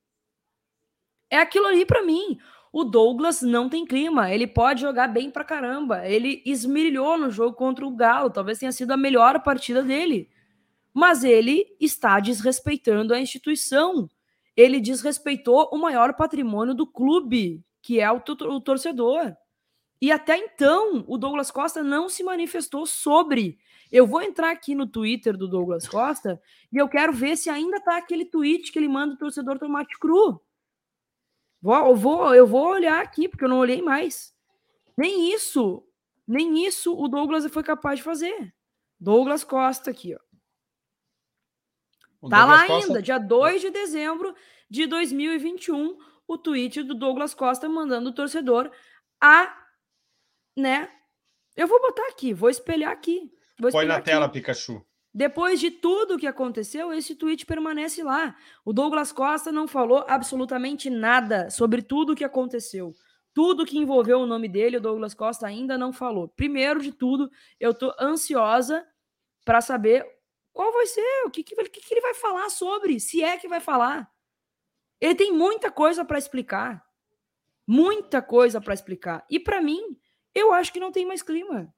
É 1.29 1.37
aquilo 1.37 1.67
ali 1.67 1.85
para 1.85 2.03
mim. 2.03 2.39
O 2.71 2.83
Douglas 2.83 3.41
não 3.41 3.67
tem 3.67 3.85
clima, 3.85 4.31
ele 4.31 4.45
pode 4.45 4.81
jogar 4.81 5.07
bem 5.07 5.31
pra 5.31 5.43
caramba. 5.43 6.07
Ele 6.07 6.41
esmirilhou 6.45 7.17
no 7.17 7.31
jogo 7.31 7.55
contra 7.55 7.85
o 7.85 7.95
Galo, 7.95 8.29
talvez 8.29 8.59
tenha 8.59 8.71
sido 8.71 8.91
a 8.91 8.97
melhor 8.97 9.41
partida 9.41 9.81
dele. 9.81 10.29
Mas 10.93 11.23
ele 11.23 11.65
está 11.79 12.19
desrespeitando 12.19 13.13
a 13.13 13.19
instituição. 13.19 14.09
Ele 14.55 14.79
desrespeitou 14.79 15.69
o 15.71 15.77
maior 15.77 16.13
patrimônio 16.15 16.73
do 16.73 16.85
clube, 16.85 17.63
que 17.81 17.99
é 17.99 18.11
o, 18.11 18.17
o 18.17 18.61
torcedor. 18.61 19.35
E 20.01 20.11
até 20.11 20.37
então, 20.37 21.03
o 21.07 21.17
Douglas 21.17 21.51
Costa 21.51 21.83
não 21.83 22.07
se 22.07 22.23
manifestou 22.23 22.85
sobre. 22.85 23.57
Eu 23.91 24.05
vou 24.05 24.21
entrar 24.21 24.51
aqui 24.51 24.75
no 24.75 24.87
Twitter 24.87 25.35
do 25.35 25.47
Douglas 25.47 25.87
Costa 25.87 26.39
e 26.71 26.77
eu 26.77 26.87
quero 26.87 27.11
ver 27.11 27.35
se 27.35 27.49
ainda 27.49 27.81
tá 27.81 27.97
aquele 27.97 28.25
tweet 28.25 28.71
que 28.71 28.77
ele 28.77 28.87
manda 28.87 29.15
o 29.15 29.17
torcedor 29.17 29.57
tomate 29.57 29.97
cru. 29.99 30.39
Vou, 31.61 31.75
eu, 31.75 31.95
vou, 31.95 32.35
eu 32.35 32.47
vou 32.47 32.67
olhar 32.69 33.01
aqui, 33.01 33.27
porque 33.27 33.43
eu 33.43 33.49
não 33.49 33.59
olhei 33.59 33.81
mais. 33.81 34.33
Nem 34.97 35.33
isso, 35.33 35.85
nem 36.27 36.65
isso 36.65 36.97
o 36.97 37.07
Douglas 37.07 37.45
foi 37.47 37.63
capaz 37.63 37.99
de 37.99 38.03
fazer. 38.03 38.53
Douglas 38.99 39.43
Costa 39.43 39.91
aqui, 39.91 40.15
ó. 40.15 40.19
O 42.21 42.29
tá 42.29 42.39
Douglas 42.39 42.61
lá 42.61 42.67
Costa... 42.67 42.87
ainda, 42.87 43.01
dia 43.01 43.17
2 43.17 43.61
de 43.61 43.69
dezembro 43.69 44.35
de 44.69 44.85
2021, 44.85 45.97
o 46.27 46.37
tweet 46.37 46.83
do 46.83 46.93
Douglas 46.93 47.33
Costa 47.33 47.67
mandando 47.69 48.09
o 48.09 48.13
torcedor 48.13 48.71
a, 49.21 49.57
né? 50.55 50.89
Eu 51.55 51.67
vou 51.67 51.81
botar 51.81 52.07
aqui, 52.07 52.33
vou 52.33 52.49
espelhar 52.49 52.91
aqui. 52.91 53.31
Vou 53.59 53.71
Põe 53.71 53.85
na 53.85 53.95
aqui. 53.95 54.05
tela, 54.05 54.29
Pikachu. 54.29 54.85
Depois 55.13 55.59
de 55.59 55.71
tudo 55.71 56.17
que 56.19 56.27
aconteceu, 56.27 56.93
esse 56.93 57.15
tweet 57.15 57.45
permanece 57.45 58.03
lá. 58.03 58.35
O 58.63 58.71
Douglas 58.71 59.11
Costa 59.11 59.51
não 59.51 59.67
falou 59.67 60.05
absolutamente 60.07 60.89
nada 60.89 61.49
sobre 61.49 61.81
tudo 61.81 62.13
o 62.13 62.15
que 62.15 62.23
aconteceu. 62.23 62.93
Tudo 63.33 63.65
que 63.65 63.77
envolveu 63.77 64.19
o 64.19 64.27
nome 64.27 64.47
dele, 64.47 64.77
o 64.77 64.81
Douglas 64.81 65.13
Costa 65.13 65.47
ainda 65.47 65.77
não 65.77 65.91
falou. 65.91 66.27
Primeiro 66.27 66.81
de 66.81 66.91
tudo, 66.91 67.29
eu 67.59 67.73
tô 67.73 67.93
ansiosa 67.99 68.85
para 69.43 69.61
saber 69.61 70.05
qual 70.53 70.71
vai 70.71 70.85
ser, 70.85 71.25
o 71.25 71.31
que, 71.31 71.43
que, 71.43 71.55
que, 71.55 71.93
ele 71.93 72.01
vai 72.01 72.13
falar 72.13 72.49
sobre, 72.49 72.99
se 72.99 73.23
é 73.23 73.37
que 73.37 73.47
vai 73.47 73.59
falar. 73.59 74.11
Ele 74.99 75.15
tem 75.15 75.31
muita 75.31 75.71
coisa 75.71 76.03
para 76.03 76.17
explicar. 76.17 76.85
Muita 77.65 78.21
coisa 78.21 78.59
para 78.59 78.73
explicar. 78.73 79.25
E 79.29 79.39
para 79.39 79.61
mim, 79.61 79.97
eu 80.35 80.51
acho 80.51 80.73
que 80.73 80.79
não 80.79 80.91
tem 80.91 81.05
mais 81.05 81.23
clima. 81.23 81.73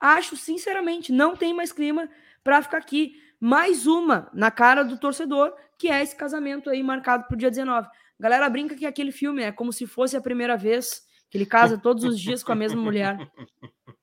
Acho, 0.00 0.36
sinceramente, 0.36 1.12
não 1.12 1.36
tem 1.36 1.52
mais 1.52 1.72
clima 1.72 2.08
para 2.42 2.62
ficar 2.62 2.78
aqui. 2.78 3.20
Mais 3.38 3.86
uma 3.86 4.30
na 4.32 4.50
cara 4.50 4.82
do 4.82 4.98
torcedor, 4.98 5.54
que 5.78 5.88
é 5.88 6.02
esse 6.02 6.16
casamento 6.16 6.68
aí 6.68 6.82
marcado 6.82 7.24
para 7.24 7.34
o 7.34 7.38
dia 7.38 7.50
19. 7.50 7.88
galera 8.18 8.48
brinca 8.48 8.74
que 8.74 8.86
aquele 8.86 9.12
filme 9.12 9.42
é 9.42 9.52
como 9.52 9.72
se 9.72 9.86
fosse 9.86 10.16
a 10.16 10.20
primeira 10.20 10.56
vez 10.56 11.02
que 11.30 11.38
ele 11.38 11.46
casa 11.46 11.78
todos 11.78 12.04
os 12.04 12.18
dias 12.18 12.42
com 12.42 12.52
a 12.52 12.56
mesma 12.56 12.80
mulher. 12.80 13.16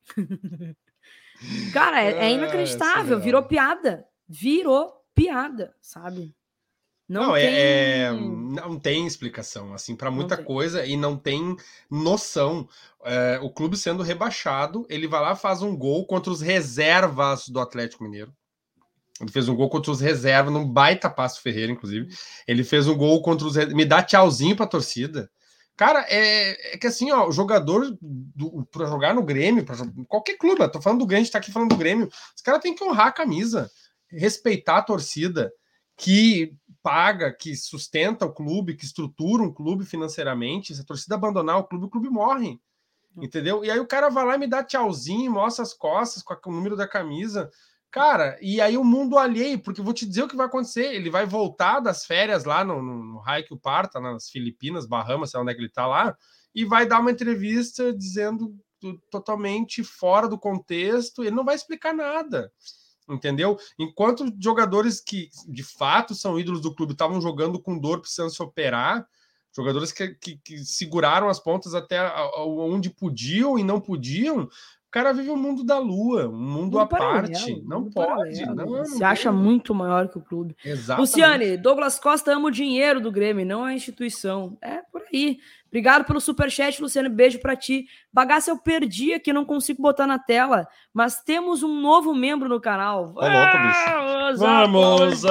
Cara, 1.73 2.01
é, 2.01 2.13
é 2.25 2.31
inacreditável. 2.31 3.19
Virou 3.19 3.43
piada. 3.43 4.05
Virou 4.27 4.91
piada, 5.13 5.75
sabe? 5.81 6.36
Não, 7.07 7.27
não 7.27 7.35
é, 7.35 7.41
tem... 7.41 7.55
É, 7.55 8.11
não 8.11 8.79
tem 8.79 9.07
explicação 9.07 9.73
assim 9.73 9.95
para 9.95 10.11
muita 10.11 10.35
coisa 10.35 10.85
e 10.85 10.97
não 10.97 11.15
tem 11.15 11.55
noção. 11.89 12.67
É, 13.05 13.39
o 13.41 13.49
clube 13.49 13.77
sendo 13.77 14.03
rebaixado, 14.03 14.85
ele 14.89 15.07
vai 15.07 15.21
lá 15.21 15.35
faz 15.35 15.61
um 15.61 15.75
gol 15.75 16.05
contra 16.05 16.31
os 16.31 16.41
reservas 16.41 17.47
do 17.47 17.59
Atlético 17.59 18.03
Mineiro. 18.03 18.33
Ele 19.19 19.31
fez 19.31 19.47
um 19.49 19.55
gol 19.55 19.69
contra 19.69 19.91
os 19.91 19.99
reservas, 19.99 20.53
num 20.53 20.67
baita 20.67 21.09
passo 21.09 21.41
Ferreira, 21.41 21.71
inclusive. 21.71 22.07
Ele 22.47 22.63
fez 22.63 22.87
um 22.87 22.95
gol 22.95 23.21
contra 23.21 23.47
os. 23.47 23.55
Me 23.73 23.85
dá 23.85 24.03
tchauzinho 24.03 24.55
pra 24.55 24.67
torcida. 24.67 25.29
Cara, 25.75 26.05
é, 26.09 26.73
é 26.73 26.77
que 26.77 26.87
assim, 26.87 27.11
ó, 27.11 27.27
o 27.27 27.31
jogador 27.31 27.97
para 28.71 28.87
jogar 28.87 29.13
no 29.13 29.23
Grêmio, 29.23 29.63
para 29.63 29.75
qualquer 30.07 30.35
clube, 30.37 30.61
eu 30.61 30.71
tô 30.71 30.81
falando 30.81 30.99
do 30.99 31.05
Grêmio, 31.05 31.21
a 31.21 31.23
gente 31.23 31.31
tá 31.31 31.37
aqui 31.37 31.51
falando 31.51 31.69
do 31.69 31.77
Grêmio, 31.77 32.09
os 32.35 32.41
caras 32.41 32.61
têm 32.61 32.73
que 32.73 32.83
honrar 32.83 33.07
a 33.07 33.11
camisa, 33.11 33.69
respeitar 34.09 34.77
a 34.77 34.81
torcida, 34.81 35.51
que 35.95 36.51
paga, 36.87 37.33
que 37.33 37.53
sustenta 37.53 38.25
o 38.25 38.31
clube, 38.31 38.73
que 38.73 38.85
estrutura 38.85 39.43
um 39.43 39.53
clube 39.53 39.83
financeiramente. 39.83 40.73
Se 40.73 40.79
a 40.79 40.85
torcida 40.85 41.15
abandonar 41.15 41.57
o 41.57 41.65
clube, 41.65 41.85
o 41.85 41.89
clube 41.89 42.09
morre. 42.09 42.61
Entendeu? 43.17 43.65
E 43.65 43.69
aí 43.69 43.77
o 43.77 43.85
cara 43.85 44.07
vai 44.07 44.25
lá 44.25 44.35
e 44.35 44.37
me 44.37 44.47
dá 44.47 44.63
tchauzinho, 44.63 45.29
mostra 45.29 45.63
as 45.63 45.73
costas 45.73 46.23
com 46.23 46.49
o 46.49 46.53
número 46.53 46.77
da 46.77 46.87
camisa. 46.87 47.51
Cara, 47.91 48.37
e 48.41 48.61
aí 48.61 48.77
o 48.77 48.85
mundo 48.85 49.17
alheio, 49.17 49.59
porque 49.59 49.81
vou 49.81 49.93
te 49.93 50.05
dizer 50.05 50.23
o 50.23 50.29
que 50.29 50.37
vai 50.37 50.45
acontecer. 50.45 50.93
Ele 50.93 51.09
vai 51.09 51.25
voltar 51.25 51.81
das 51.81 52.05
férias 52.05 52.45
lá 52.45 52.63
no, 52.63 52.81
no, 52.81 53.03
no 53.03 53.19
Raio 53.19 53.59
Parta, 53.61 53.99
nas 53.99 54.29
Filipinas, 54.29 54.87
Bahamas, 54.87 55.31
sei 55.31 55.41
onde 55.41 55.51
é 55.51 55.55
que 55.55 55.59
ele 55.59 55.69
tá 55.69 55.85
lá, 55.85 56.15
e 56.55 56.63
vai 56.63 56.85
dar 56.85 57.01
uma 57.01 57.11
entrevista 57.11 57.93
dizendo 57.93 58.55
totalmente 59.11 59.83
fora 59.83 60.29
do 60.29 60.39
contexto. 60.39 61.21
Ele 61.21 61.35
não 61.35 61.43
vai 61.43 61.55
explicar 61.55 61.93
nada 61.93 62.49
entendeu? 63.09 63.57
Enquanto 63.77 64.33
jogadores 64.39 64.99
que 64.99 65.29
de 65.47 65.63
fato 65.63 66.13
são 66.13 66.39
ídolos 66.39 66.61
do 66.61 66.73
clube 66.73 66.93
estavam 66.93 67.21
jogando 67.21 67.59
com 67.59 67.77
dor, 67.77 68.01
precisando 68.01 68.29
se 68.29 68.41
operar, 68.41 69.07
jogadores 69.55 69.91
que, 69.91 70.09
que, 70.15 70.37
que 70.43 70.57
seguraram 70.59 71.29
as 71.29 71.39
pontas 71.39 71.73
até 71.73 71.99
onde 72.37 72.89
podiam 72.89 73.57
e 73.57 73.63
não 73.63 73.79
podiam, 73.79 74.47
o 74.87 74.89
cara 74.89 75.11
vive 75.11 75.29
um 75.29 75.35
mundo 75.35 75.65
da 75.65 75.77
lua, 75.79 76.29
um 76.29 76.37
mundo, 76.37 76.79
à 76.79 76.85
parte. 76.85 77.61
Não 77.65 77.89
pode. 77.89 78.45
Não, 78.45 78.55
não 78.55 78.85
Se 78.85 79.03
acha 79.03 79.31
muito 79.33 79.75
maior 79.75 80.07
que 80.07 80.17
o 80.17 80.21
clube. 80.21 80.55
Exatamente. 80.63 81.01
Luciane, 81.01 81.57
Douglas 81.57 81.99
Costa 81.99 82.31
ama 82.31 82.47
o 82.47 82.51
dinheiro 82.51 83.01
do 83.01 83.11
Grêmio, 83.11 83.45
não 83.45 83.65
a 83.65 83.73
instituição. 83.73 84.57
É 84.61 84.77
por 84.89 85.03
aí. 85.11 85.39
Obrigado 85.67 86.05
pelo 86.05 86.19
superchat, 86.21 86.81
Luciano. 86.81 87.09
Beijo 87.09 87.39
para 87.39 87.55
ti. 87.55 87.87
Bagaça 88.11 88.51
eu 88.51 88.57
perdi 88.57 89.13
aqui, 89.13 89.31
não 89.31 89.45
consigo 89.45 89.81
botar 89.81 90.07
na 90.07 90.17
tela. 90.17 90.67
Mas 90.93 91.21
temos 91.23 91.61
um 91.61 91.81
novo 91.81 92.13
membro 92.15 92.47
no 92.49 92.59
canal. 92.59 93.13
Vamos, 93.13 93.33
louco, 93.33 93.57
bicho. 93.57 94.39
Vamos 94.39 95.25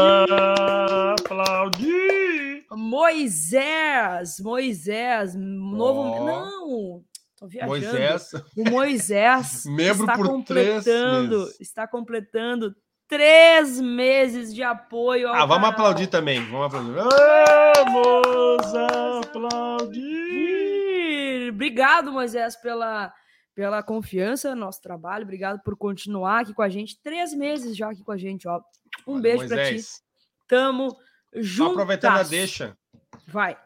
aplaudir. 1.20 2.64
Moisés, 2.70 4.38
Moisés, 4.40 5.34
novo. 5.34 6.00
Oh. 6.00 6.24
Não, 6.24 7.04
Tô 7.38 7.46
viajando. 7.46 7.70
Moisés. 7.70 8.32
O 8.56 8.70
Moisés 8.70 9.64
Membro 9.68 10.04
está 10.04 10.16
por 10.16 10.26
completando, 10.26 11.48
está 11.60 11.86
completando 11.86 12.74
três 13.08 13.80
meses 13.80 14.54
de 14.54 14.62
apoio. 14.62 15.28
ah, 15.28 15.46
vamos 15.46 15.68
aplaudir 15.68 16.06
também. 16.08 16.44
Vamos 16.46 16.66
aplaudir. 16.66 16.92
Vamos 16.92 18.74
aplaudir. 19.26 20.26
Obrigado, 21.50 22.12
Moisés, 22.12 22.56
pela, 22.56 23.12
pela 23.54 23.82
confiança 23.82 24.54
no 24.54 24.60
nosso 24.60 24.80
trabalho. 24.80 25.24
Obrigado 25.24 25.60
por 25.62 25.76
continuar 25.76 26.40
aqui 26.40 26.52
com 26.52 26.62
a 26.62 26.68
gente. 26.68 27.00
Três 27.02 27.32
meses 27.32 27.76
já 27.76 27.90
aqui 27.90 28.02
com 28.02 28.12
a 28.12 28.16
gente, 28.16 28.46
ó. 28.48 28.60
Um 29.06 29.14
Olha, 29.14 29.22
beijo 29.22 29.48
para 29.48 29.72
ti. 29.72 29.80
Tamo 30.48 30.96
junto. 31.34 31.72
Aproveitando 31.72 32.18
a 32.18 32.22
deixa. 32.22 32.76
Vai. 33.26 33.56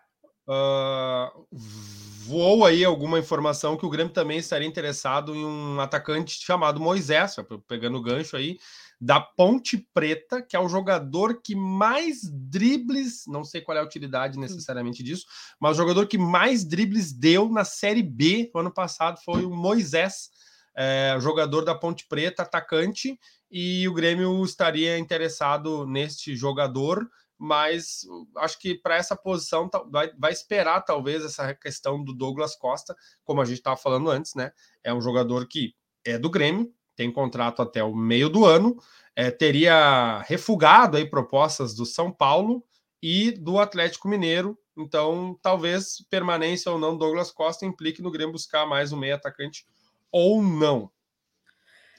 Uh, 0.47 1.47
voou 1.51 2.64
aí 2.64 2.84
alguma 2.84 3.18
informação 3.18 3.76
que 3.76 3.86
o 3.86 3.91
Grêmio 3.91 4.12
também 4.12 4.38
estaria 4.38 4.66
interessado 4.66 5.34
em 5.34 5.45
um 5.45 5.80
atacante 5.80 6.38
chamado 6.45 6.80
Moisés, 6.80 7.36
pegando 7.66 7.99
o 7.99 8.03
gancho 8.03 8.36
aí, 8.36 8.59
da 9.01 9.18
Ponte 9.18 9.78
Preta, 9.94 10.42
que 10.42 10.55
é 10.55 10.61
o 10.61 10.68
jogador 10.68 11.40
que 11.42 11.55
mais 11.55 12.20
dribles, 12.30 13.24
não 13.26 13.42
sei 13.42 13.62
qual 13.62 13.78
é 13.78 13.80
a 13.80 13.84
utilidade 13.84 14.38
necessariamente 14.38 15.03
disso, 15.03 15.24
mas 15.59 15.76
o 15.76 15.80
jogador 15.80 16.07
que 16.07 16.18
mais 16.18 16.64
dribles 16.64 17.12
deu 17.12 17.48
na 17.48 17.64
Série 17.64 18.03
B 18.03 18.51
no 18.55 18.61
ano 18.61 18.72
passado 18.72 19.18
foi 19.24 19.44
o 19.44 19.51
Moisés, 19.51 20.28
é, 20.76 21.16
jogador 21.18 21.64
da 21.64 21.74
Ponte 21.74 22.07
Preta, 22.07 22.42
atacante, 22.42 23.18
e 23.51 23.88
o 23.88 23.94
Grêmio 23.94 24.44
estaria 24.44 24.98
interessado 24.98 25.86
neste 25.86 26.36
jogador 26.36 27.09
mas 27.42 28.03
acho 28.36 28.59
que 28.59 28.74
para 28.74 28.96
essa 28.96 29.16
posição 29.16 29.70
vai, 29.90 30.12
vai, 30.18 30.30
esperar 30.30 30.82
talvez 30.82 31.24
essa 31.24 31.55
questão 31.55 32.05
do 32.05 32.12
Douglas 32.12 32.55
Costa, 32.55 32.94
como 33.24 33.40
a 33.40 33.46
gente 33.46 33.57
estava 33.57 33.78
falando 33.78 34.11
antes, 34.11 34.34
né? 34.34 34.53
É 34.84 34.92
um 34.92 35.01
jogador 35.01 35.48
que 35.48 35.74
é 36.05 36.18
do 36.18 36.28
Grêmio, 36.28 36.70
tem 37.01 37.11
contrato 37.11 37.62
até 37.62 37.82
o 37.82 37.94
meio 37.94 38.28
do 38.28 38.44
ano, 38.44 38.76
é, 39.16 39.30
teria 39.30 40.18
refugado 40.26 40.98
aí 40.98 41.09
propostas 41.09 41.74
do 41.74 41.86
São 41.86 42.12
Paulo 42.12 42.62
e 43.03 43.30
do 43.30 43.59
Atlético 43.59 44.07
Mineiro, 44.07 44.59
então 44.76 45.34
talvez 45.40 46.07
permanência 46.11 46.70
ou 46.70 46.78
não 46.78 46.92
do 46.92 46.98
Douglas 46.98 47.30
Costa 47.30 47.64
implique 47.64 48.03
no 48.03 48.11
Grêmio 48.11 48.32
buscar 48.32 48.66
mais 48.66 48.92
um 48.92 48.98
meio 48.98 49.14
atacante 49.14 49.66
ou 50.12 50.42
não. 50.42 50.90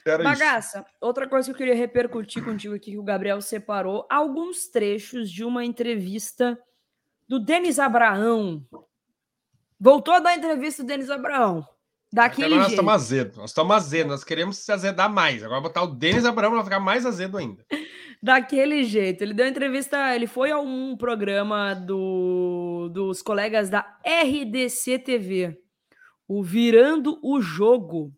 Era 0.06 0.22
Bagaça, 0.22 0.84
isso. 0.86 0.96
outra 1.00 1.28
coisa 1.28 1.46
que 1.48 1.52
eu 1.52 1.58
queria 1.58 1.74
repercutir 1.74 2.44
contigo 2.44 2.76
aqui, 2.76 2.92
que 2.92 2.98
o 2.98 3.02
Gabriel 3.02 3.40
separou 3.40 4.06
alguns 4.08 4.68
trechos 4.68 5.28
de 5.28 5.44
uma 5.44 5.64
entrevista 5.64 6.56
do 7.26 7.40
Denis 7.40 7.80
Abraão. 7.80 8.64
Voltou 9.80 10.14
a 10.14 10.20
dar 10.20 10.36
entrevista 10.36 10.84
do 10.84 10.86
Denis 10.86 11.10
Abraão. 11.10 11.66
Daquele 12.12 12.56
nós 12.56 12.68
estamos 12.68 12.92
azedo, 12.92 13.36
nós 13.38 13.50
estamos 13.50 13.74
azedo, 13.74 14.08
nós 14.08 14.22
queremos 14.22 14.58
se 14.58 14.70
azedar 14.70 15.10
mais. 15.10 15.42
Agora 15.42 15.62
botar 15.62 15.82
o 15.82 15.86
Denis 15.86 16.26
Abraão 16.26 16.52
para 16.52 16.64
ficar 16.64 16.80
mais 16.80 17.06
azedo 17.06 17.38
ainda. 17.38 17.64
Daquele 18.22 18.84
jeito. 18.84 19.22
Ele 19.22 19.32
deu 19.32 19.46
entrevista, 19.46 20.14
ele 20.14 20.26
foi 20.26 20.50
a 20.50 20.58
um 20.58 20.94
programa 20.94 21.74
do, 21.74 22.90
dos 22.92 23.22
colegas 23.22 23.70
da 23.70 23.80
RDC 24.04 24.98
TV, 24.98 25.58
o 26.28 26.42
Virando 26.42 27.18
o 27.22 27.40
Jogo. 27.40 28.12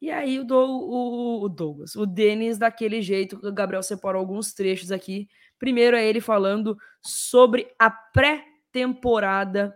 E 0.00 0.10
aí 0.10 0.38
o, 0.38 0.46
o, 0.46 1.44
o 1.44 1.48
Douglas, 1.48 1.96
o 1.96 2.04
Denis, 2.04 2.58
daquele 2.58 3.00
jeito, 3.00 3.40
o 3.42 3.52
Gabriel 3.52 3.82
separou 3.82 4.20
alguns 4.20 4.52
trechos 4.52 4.92
aqui. 4.92 5.26
Primeiro 5.58 5.96
é 5.96 6.06
ele 6.06 6.20
falando 6.20 6.76
sobre 7.00 7.66
a 7.78 7.90
pré-temporada 7.90 9.74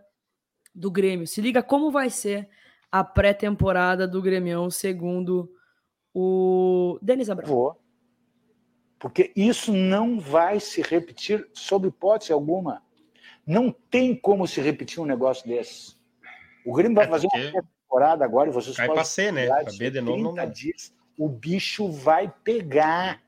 do 0.75 0.91
Grêmio. 0.91 1.27
Se 1.27 1.41
liga 1.41 1.63
como 1.63 1.91
vai 1.91 2.11
ser 2.11 2.49
a 2.91 3.05
pré-temporada 3.05 4.07
do 4.07 4.21
Grêmio, 4.21 4.71
segundo 4.71 5.53
o 6.15 6.99
Denis 7.01 7.31
Abraão. 7.31 7.53
Vou. 7.53 7.81
Porque 8.99 9.33
isso 9.35 9.73
não 9.73 10.21
vai 10.21 10.61
se 10.61 10.83
repetir 10.83 11.49
sob 11.55 11.89
hipótese 11.89 12.33
alguma. 12.33 12.83
Não 13.47 13.73
tem 13.73 14.15
como 14.15 14.47
se 14.47 14.61
repetir 14.61 15.01
um 15.01 15.07
negócio 15.07 15.49
desse. 15.49 15.97
O 16.65 16.75
Grêmio 16.75 16.97
vai 16.97 17.07
é 17.07 17.09
fazer 17.09 17.29
porque... 17.29 17.49
uma 17.49 17.63
temporada 17.63 18.25
agora, 18.25 18.51
e 18.51 18.53
vocês 18.53 18.77
Cai 18.77 18.87
podem. 18.87 19.05
C, 19.05 19.33
né? 19.33 19.47
Pra 19.47 19.73
B 19.73 19.91
de 19.91 20.01
novo 20.01 20.23
não 20.23 20.35
dá. 20.35 20.45
Dias, 20.45 20.93
o 21.17 21.29
bicho 21.29 21.91
vai 21.91 22.33
pegar. 22.45 23.23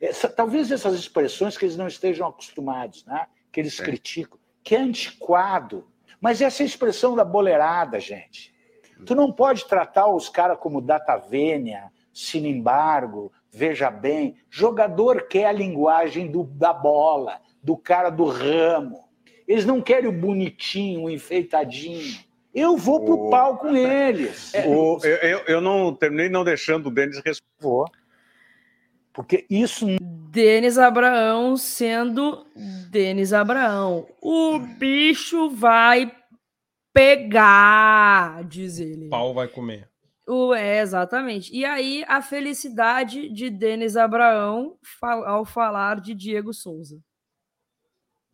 Essa, 0.00 0.28
talvez 0.28 0.70
essas 0.70 0.94
expressões 0.94 1.58
que 1.58 1.66
eles 1.66 1.76
não 1.76 1.86
estejam 1.86 2.26
acostumados, 2.26 3.04
né? 3.04 3.26
que 3.52 3.60
eles 3.60 3.78
é. 3.80 3.84
criticam, 3.84 4.38
que 4.62 4.74
é 4.74 4.80
antiquado. 4.80 5.86
Mas 6.20 6.40
essa 6.40 6.62
é 6.62 6.64
a 6.64 6.66
expressão 6.66 7.14
da 7.14 7.24
boleirada, 7.24 7.98
gente. 7.98 8.54
Tu 9.04 9.14
não 9.14 9.32
pode 9.32 9.66
tratar 9.66 10.06
os 10.08 10.28
caras 10.28 10.58
como 10.58 10.80
data 10.80 11.16
vênia, 11.16 11.90
sino 12.12 12.46
embargo, 12.46 13.32
Veja 13.52 13.90
bem, 13.90 14.36
jogador 14.48 15.26
quer 15.26 15.46
a 15.46 15.52
linguagem 15.52 16.30
do, 16.30 16.44
da 16.44 16.72
bola, 16.72 17.40
do 17.62 17.76
cara 17.76 18.08
do 18.08 18.24
ramo. 18.24 19.08
Eles 19.46 19.64
não 19.64 19.82
querem 19.82 20.08
o 20.08 20.12
bonitinho, 20.12 21.02
o 21.02 21.10
enfeitadinho. 21.10 22.16
Eu 22.54 22.76
vou 22.76 23.04
pro 23.04 23.26
o... 23.26 23.30
pau 23.30 23.58
com 23.58 23.76
eles. 23.76 24.54
É, 24.54 24.66
o, 24.68 24.98
eu, 25.04 25.38
eu 25.46 25.60
não 25.60 25.92
terminei 25.92 26.28
não 26.28 26.44
deixando 26.44 26.86
o 26.86 26.90
Denis 26.90 27.20
responder. 27.24 27.90
Porque 29.12 29.44
isso. 29.50 29.86
Denis 30.30 30.78
Abraão 30.78 31.56
sendo 31.56 32.46
Denis 32.88 33.32
Abraão. 33.32 34.06
O 34.22 34.60
bicho 34.60 35.50
vai 35.50 36.12
pegar, 36.92 38.44
diz 38.44 38.78
ele. 38.78 39.08
Pau 39.08 39.32
vai 39.34 39.48
comer. 39.48 39.88
O, 40.26 40.54
é, 40.54 40.80
exatamente. 40.80 41.52
E 41.54 41.64
aí, 41.64 42.04
a 42.06 42.22
felicidade 42.22 43.28
de 43.28 43.50
Denis 43.50 43.96
Abraão 43.96 44.78
ao 45.02 45.44
falar 45.44 46.00
de 46.00 46.14
Diego 46.14 46.52
Souza. 46.54 47.00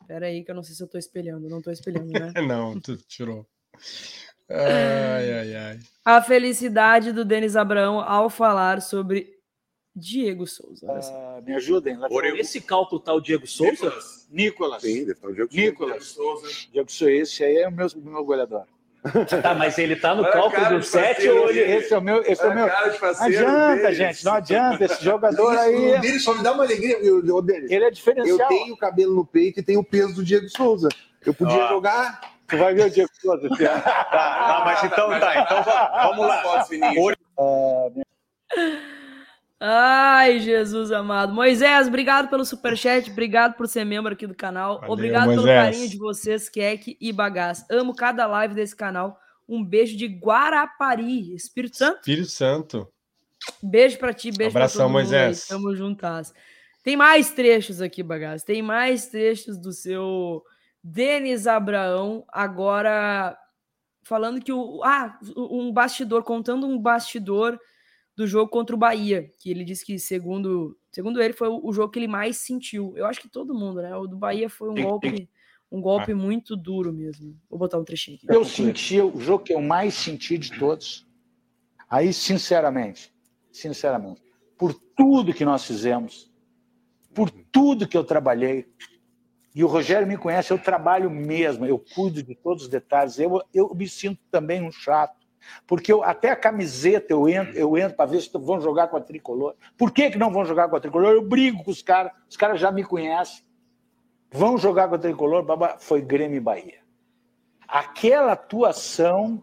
Pera 0.07 0.27
aí, 0.27 0.45
que 0.45 0.51
eu 0.51 0.55
não 0.55 0.63
sei 0.63 0.75
se 0.75 0.83
eu 0.83 0.89
tô 0.89 0.99
espelhando. 0.99 1.49
Não 1.49 1.61
tô 1.61 1.71
espelhando, 1.71 2.13
né? 2.13 2.33
não, 2.47 2.79
tu 2.79 2.97
tirou. 2.97 3.47
Ai, 4.49 5.33
ai, 5.33 5.55
ai. 5.57 5.79
A 6.05 6.23
felicidade 6.23 7.11
do 7.11 7.25
Denis 7.25 7.57
Abraão 7.57 7.99
ao 7.99 8.31
falar 8.31 8.81
sobre 8.81 9.36
Diego 9.97 10.47
Souza. 10.47 10.87
Uh, 10.87 11.43
me 11.43 11.55
ajudem. 11.55 11.99
Esse 12.37 12.61
cálculo 12.61 13.01
tá 13.01 13.15
o 13.15 13.21
Diego 13.21 13.47
Souza? 13.47 13.93
Nicolas. 14.31 14.83
Sim, 14.83 15.01
deve 15.01 15.13
estar 15.13 15.29
o 15.29 15.35
Diego 15.35 15.51
Nicolas. 15.55 16.05
Souza. 16.05 16.47
Diego 16.71 16.93
Souza. 16.93 17.13
Esse 17.13 17.43
aí 17.43 17.57
é 17.57 17.69
o 17.69 17.73
meu, 17.73 17.87
meu 17.97 18.25
goleador. 18.25 18.65
Tá, 19.41 19.55
mas 19.55 19.79
ele 19.79 19.95
tá 19.95 20.15
no 20.15 20.29
cálculo 20.31 20.79
do 20.79 20.83
7 20.83 21.29
ou 21.29 21.49
ele. 21.49 21.61
Esse 21.61 21.95
é 21.95 21.99
o 21.99 22.03
meu. 22.03 22.23
Esse 22.25 22.43
é 22.43 22.49
o 22.49 22.55
meu. 22.55 22.67
Não 22.67 23.25
adianta, 23.25 23.95
gente, 23.95 24.25
não 24.25 24.33
adianta. 24.35 24.85
Esse 24.85 25.05
jogador 25.05 25.57
aí. 25.57 25.95
O 25.95 26.01
dele 26.01 26.19
só 26.19 26.35
me 26.35 26.43
dá 26.43 26.53
uma 26.53 26.65
alegria. 26.65 26.99
Eu, 26.99 27.41
dele. 27.41 27.73
Ele 27.73 27.85
é 27.85 27.91
diferencial. 27.91 28.39
Eu 28.39 28.49
tenho 28.49 28.75
o 28.75 28.77
cabelo 28.77 29.15
no 29.15 29.25
peito 29.25 29.61
e 29.61 29.63
tenho 29.63 29.81
o 29.81 29.85
peso 29.85 30.17
do 30.17 30.25
Diego 30.25 30.49
Souza. 30.49 30.89
Eu 31.25 31.33
podia 31.33 31.69
jogar. 31.69 32.21
Tu 32.49 32.57
vai 32.59 32.75
ver 32.75 32.87
o 32.87 32.91
Diego 32.91 33.11
Souza 33.21 33.49
tá, 33.59 33.81
tá, 33.81 34.63
mas 34.65 34.85
então 34.85 35.09
tá. 35.09 35.41
Então 35.41 35.65
vamos 36.15 36.27
lá. 36.27 36.67
Uh, 37.39 38.03
Ai, 39.59 40.39
Jesus 40.39 40.93
amado. 40.93 41.33
Moisés, 41.33 41.89
obrigado 41.89 42.29
pelo 42.29 42.45
superchat, 42.45 43.11
obrigado 43.11 43.55
por 43.55 43.67
ser 43.67 43.85
membro 43.85 44.13
aqui 44.13 44.27
do 44.27 44.35
canal. 44.35 44.81
Valeu, 44.81 44.93
obrigado 44.93 45.27
Moisés. 45.27 45.45
pelo 45.45 45.57
carinho 45.57 45.89
de 45.89 45.97
vocês, 45.97 46.49
Keck 46.49 46.97
e 47.01 47.13
Bagaço. 47.13 47.65
Amo 47.71 47.95
cada 47.95 48.27
live 48.27 48.55
desse 48.55 48.77
canal. 48.77 49.19
Um 49.49 49.65
beijo 49.65 49.97
de 49.97 50.07
Guarapari, 50.07 51.35
Espírito 51.35 51.77
Santo. 51.79 51.99
Espírito 52.01 52.31
Santo. 52.31 52.89
Beijo 53.63 53.99
para 53.99 54.13
ti, 54.13 54.31
beijo 54.31 54.51
Abração, 54.51 54.79
pra 54.79 54.85
todo 54.87 54.93
Moisés. 54.93 55.47
Mundo 55.51 55.63
Tamo 55.63 55.77
juntas. 55.77 56.35
Tem 56.83 56.97
mais 56.97 57.31
trechos 57.31 57.81
aqui, 57.81 58.03
Bagaço. 58.03 58.45
Tem 58.45 58.61
mais 58.61 59.07
trechos 59.07 59.57
do 59.57 59.73
seu 59.73 60.45
Denis 60.83 61.47
Abraão, 61.47 62.25
agora 62.29 63.37
falando 64.03 64.41
que 64.41 64.53
o. 64.53 64.83
Ah, 64.85 65.19
um 65.37 65.73
bastidor, 65.73 66.23
contando 66.23 66.67
um 66.67 66.79
bastidor 66.79 67.59
do 68.17 68.27
jogo 68.27 68.51
contra 68.51 68.75
o 68.75 68.79
Bahia, 68.79 69.31
que 69.39 69.51
ele 69.51 69.63
disse 69.63 69.85
que, 69.85 69.99
segundo, 69.99 70.77
segundo 70.91 71.21
ele, 71.21 71.35
foi 71.35 71.49
o 71.49 71.71
jogo 71.73 71.93
que 71.93 71.99
ele 71.99 72.09
mais 72.09 72.39
sentiu. 72.39 72.95
Eu 72.97 73.05
acho 73.05 73.21
que 73.21 73.29
todo 73.29 73.55
mundo, 73.55 73.83
né? 73.83 73.95
O 73.95 74.07
do 74.07 74.17
Bahia 74.17 74.49
foi 74.49 74.71
um 74.71 74.75
golpe, 74.75 75.29
um 75.71 75.81
golpe 75.83 76.13
ah. 76.13 76.17
muito 76.17 76.57
duro 76.57 76.93
mesmo. 76.93 77.39
Vou 77.49 77.59
botar 77.59 77.79
um 77.79 77.85
trechinho 77.85 78.17
aqui. 78.17 78.27
Eu 78.29 78.45
senti 78.45 79.01
o 79.01 79.21
jogo 79.21 79.45
que 79.45 79.53
eu 79.53 79.61
mais 79.61 79.95
senti 79.95 80.39
de 80.39 80.59
todos. 80.59 81.07
Aí, 81.91 82.13
sinceramente, 82.13 83.13
sinceramente, 83.53 84.23
por 84.57 84.73
tudo 84.73 85.35
que 85.35 85.45
nós 85.45 85.65
fizemos, 85.65 86.33
por 87.15 87.31
tudo 87.31 87.87
que 87.87 87.97
eu 87.97 88.03
trabalhei, 88.03 88.67
e 89.55 89.63
o 89.63 89.67
Rogério 89.67 90.09
me 90.09 90.17
conhece, 90.17 90.53
eu 90.53 90.59
trabalho 90.59 91.11
mesmo, 91.11 91.67
eu 91.67 91.79
cuido 91.79 92.23
de 92.23 92.35
todos 92.35 92.65
os 92.65 92.69
detalhes. 92.69 93.19
Eu, 93.19 93.43
eu 93.55 93.75
me 93.75 93.89
sinto 93.89 94.21
também 94.31 94.63
um 94.63 94.73
chato. 94.73 95.26
Porque 95.67 95.93
eu, 95.93 96.03
até 96.03 96.31
a 96.31 96.37
camiseta 96.37 97.13
eu 97.13 97.29
entro, 97.29 97.57
eu 97.57 97.77
entro 97.77 97.97
para 97.97 98.11
ver 98.11 98.21
se 98.21 98.31
vão 98.33 98.61
jogar 98.61 98.89
com 98.89 98.97
a 98.97 99.01
tricolor. 99.01 99.55
Por 99.77 99.91
que, 99.91 100.11
que 100.11 100.19
não 100.19 100.31
vão 100.31 100.45
jogar 100.45 100.69
com 100.69 100.77
a 100.77 100.81
tricolor? 100.81 101.13
Eu 101.13 101.23
brigo 101.23 101.63
com 101.65 101.71
os 101.71 101.83
caras, 101.83 102.13
os 102.29 102.37
caras 102.37 102.61
já 102.61 102.71
me 102.71 102.85
conhecem. 102.85 103.45
Vão 104.31 104.59
jogar 104.59 104.89
com 104.89 104.97
a 104.97 104.99
tricolor, 104.99 105.45
foi 105.79 106.03
Grêmio 106.03 106.37
e 106.37 106.41
Bahia. 106.41 106.81
Aquela 107.67 108.33
atuação, 108.33 109.43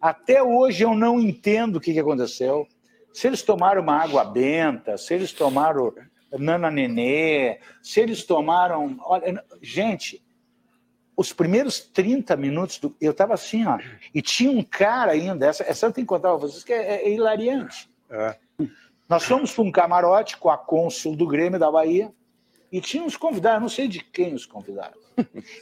até 0.00 0.42
hoje 0.42 0.84
eu 0.84 0.94
não 0.94 1.20
entendo 1.20 1.76
o 1.76 1.80
que, 1.80 1.92
que 1.92 2.00
aconteceu. 2.00 2.66
Se 3.12 3.26
eles 3.26 3.42
tomaram 3.42 3.82
uma 3.82 3.96
água 3.96 4.24
benta, 4.24 4.98
se 4.98 5.14
eles 5.14 5.32
tomaram 5.32 5.92
Nana 6.38 6.70
Nenê, 6.70 7.60
se 7.82 8.00
eles 8.00 8.24
tomaram. 8.24 8.98
Olha, 9.00 9.42
gente, 9.62 10.22
os 11.16 11.32
primeiros 11.32 11.80
30 11.80 12.36
minutos, 12.36 12.78
do, 12.78 12.94
eu 13.00 13.12
estava 13.12 13.34
assim, 13.34 13.66
ó, 13.66 13.78
e 14.14 14.20
tinha 14.20 14.50
um 14.50 14.62
cara 14.62 15.12
ainda, 15.12 15.46
essa, 15.46 15.64
essa 15.64 15.86
eu 15.86 15.92
tenho 15.92 16.06
que 16.06 16.08
contar 16.08 16.28
para 16.28 16.38
vocês, 16.38 16.62
que 16.62 16.72
é, 16.72 17.04
é 17.04 17.10
hilariante. 17.10 17.90
É. 18.10 18.36
Nós 19.08 19.24
fomos 19.24 19.52
para 19.52 19.64
um 19.64 19.72
camarote 19.72 20.36
com 20.36 20.50
a 20.50 20.58
cônsul 20.58 21.16
do 21.16 21.26
Grêmio 21.26 21.58
da 21.58 21.70
Bahia, 21.70 22.12
e 22.70 22.80
tinha 22.80 23.02
uns 23.02 23.16
convidados, 23.16 23.62
não 23.62 23.68
sei 23.68 23.88
de 23.88 24.00
quem 24.00 24.34
os 24.34 24.44
convidados. 24.44 25.00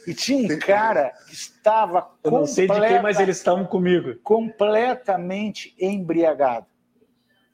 E 0.05 0.13
tinha 0.13 0.37
um 0.37 0.59
cara 0.59 1.13
que 1.27 1.33
estava. 1.33 2.11
Eu 2.23 2.31
não 2.31 2.45
sei 2.45 2.67
de 2.67 2.79
quem, 2.81 3.01
mas 3.01 3.19
eles 3.19 3.37
estavam 3.37 3.65
comigo. 3.65 4.15
Completamente 4.21 5.73
embriagado. 5.79 6.65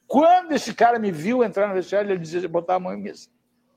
Quando 0.06 0.52
esse 0.52 0.74
cara 0.74 0.98
me 0.98 1.12
viu 1.12 1.44
entrar 1.44 1.68
no 1.68 1.74
vestiário, 1.74 2.10
ele 2.10 2.18
dizia, 2.18 2.48
botar 2.48 2.74
a 2.76 2.80
mão 2.80 2.92
em 2.92 3.00
mim. 3.00 3.12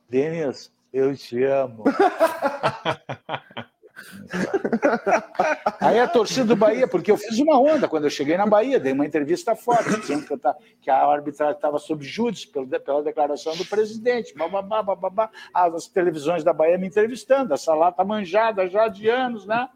Denis, 0.09 0.73
eu 0.91 1.15
te 1.15 1.43
amo. 1.43 1.84
Aí 5.79 5.99
a 5.99 6.07
torcida 6.07 6.45
do 6.45 6.55
Bahia, 6.55 6.87
porque 6.87 7.11
eu 7.11 7.17
fiz 7.17 7.39
uma 7.39 7.59
onda 7.59 7.87
quando 7.87 8.03
eu 8.05 8.09
cheguei 8.09 8.37
na 8.37 8.45
Bahia, 8.45 8.79
dei 8.79 8.91
uma 8.91 9.05
entrevista 9.05 9.55
forte, 9.55 9.99
dizendo 9.99 10.25
que, 10.25 10.33
eu 10.33 10.37
tava, 10.37 10.57
que 10.81 10.89
a 10.89 11.05
arbitragem 11.05 11.55
estava 11.55 11.79
sob 11.79 12.03
júdice 12.05 12.47
pela 12.47 13.03
declaração 13.03 13.55
do 13.55 13.65
presidente, 13.65 14.35
bababá, 14.35 14.81
bababá. 14.83 15.29
as 15.53 15.87
televisões 15.87 16.43
da 16.43 16.53
Bahia 16.53 16.77
me 16.77 16.87
entrevistando, 16.87 17.53
essa 17.53 17.73
lata 17.73 18.03
manjada 18.03 18.67
já 18.67 18.87
de 18.87 19.09
anos, 19.09 19.45
né? 19.45 19.69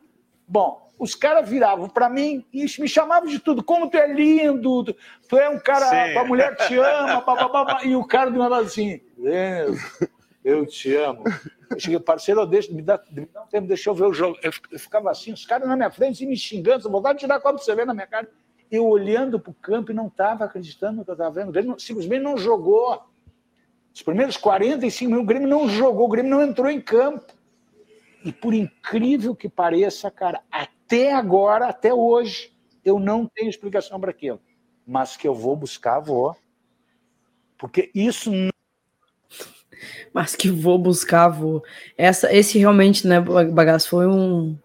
Bom, 0.48 0.90
os 0.98 1.16
caras 1.16 1.48
viravam 1.48 1.88
para 1.88 2.10
mim 2.10 2.46
e 2.52 2.66
me 2.80 2.88
chamavam 2.88 3.30
de 3.30 3.40
tudo. 3.40 3.64
Como 3.64 3.90
tu 3.90 3.98
é 3.98 4.12
lindo, 4.12 4.84
tu 5.30 5.38
é 5.38 5.48
um 5.48 5.60
cara, 5.60 5.86
Sim. 5.86 6.18
a 6.18 6.26
mulher 6.26 6.56
te 6.58 6.78
ama, 6.78 7.22
bababá, 7.22 7.80
e 7.86 7.96
o 7.96 8.04
cara 8.04 8.30
do 8.30 8.40
lado 8.40 8.56
assim, 8.56 9.00
eu 10.44 10.66
te 10.66 10.96
amo. 10.96 11.24
Eu 11.70 11.80
cheguei, 11.80 12.00
parceiro, 12.00 12.46
deixa, 12.46 12.74
me, 12.74 12.82
dá, 12.82 13.02
me 13.12 13.26
dá 13.26 13.44
um 13.44 13.48
tempo, 13.48 13.68
deixa 13.68 13.90
eu 13.90 13.96
ver 13.96 14.06
o 14.06 14.14
jogo. 14.14 14.38
Eu, 14.42 14.52
eu 14.72 14.80
ficava 14.80 15.12
assim, 15.12 15.32
os 15.34 15.46
caras 15.46 15.68
na 15.68 15.76
minha 15.76 15.92
frente 15.92 16.26
me 16.26 16.36
xingando, 16.36 16.90
vontade 16.90 17.20
de 17.20 17.26
tirar 17.26 17.40
copo 17.40 17.60
de 17.60 17.66
cerveja 17.66 17.88
na 17.88 17.94
minha 17.94 18.08
cara. 18.08 18.30
Eu 18.72 18.88
olhando 18.88 19.40
para 19.40 19.52
o 19.52 19.54
campo 19.56 19.92
e 19.92 19.96
não 19.96 20.08
estava 20.08 20.46
acreditando 20.46 20.98
no 20.98 21.04
que 21.04 21.10
eu 21.10 21.14
estava 21.14 21.32
vendo. 21.32 21.50
O 21.50 21.52
Grêmio 21.52 21.80
simplesmente 21.80 22.22
não 22.22 22.38
jogou. 22.38 23.04
Os 23.94 24.02
primeiros 24.02 24.38
45 24.38 25.10
minutos, 25.10 25.24
o 25.24 25.28
Grêmio 25.28 25.48
não 25.48 25.68
jogou, 25.68 26.06
o 26.06 26.10
Grêmio 26.10 26.32
não 26.32 26.44
entrou 26.44 26.70
em 26.70 26.80
campo. 26.80 27.34
E 28.24 28.32
por 28.32 28.54
incrível 28.54 29.36
que 29.36 29.50
pareça, 29.50 30.12
cara, 30.12 30.42
até 30.52 31.14
agora, 31.14 31.68
até 31.68 31.94
hoje, 31.94 32.54
eu 32.84 33.00
não 33.00 33.26
tenho 33.28 33.50
explicação 33.50 34.00
para 34.00 34.12
aquilo. 34.12 34.40
Mas 34.86 35.18
que 35.18 35.28
eu 35.28 35.34
vou 35.34 35.56
buscar, 35.56 36.00
vou. 36.00 36.36
Porque 37.58 37.92
isso 37.94 38.32
não 38.32 38.52
mas 40.14 40.36
que 40.36 40.50
vou 40.50 40.78
buscar, 40.78 41.30
vou. 41.30 41.64
Essa, 41.98 42.34
esse 42.34 42.58
realmente, 42.58 43.08
né, 43.08 43.20
Bagaço, 43.20 43.90
foi 43.90 44.08
um. 44.08 44.58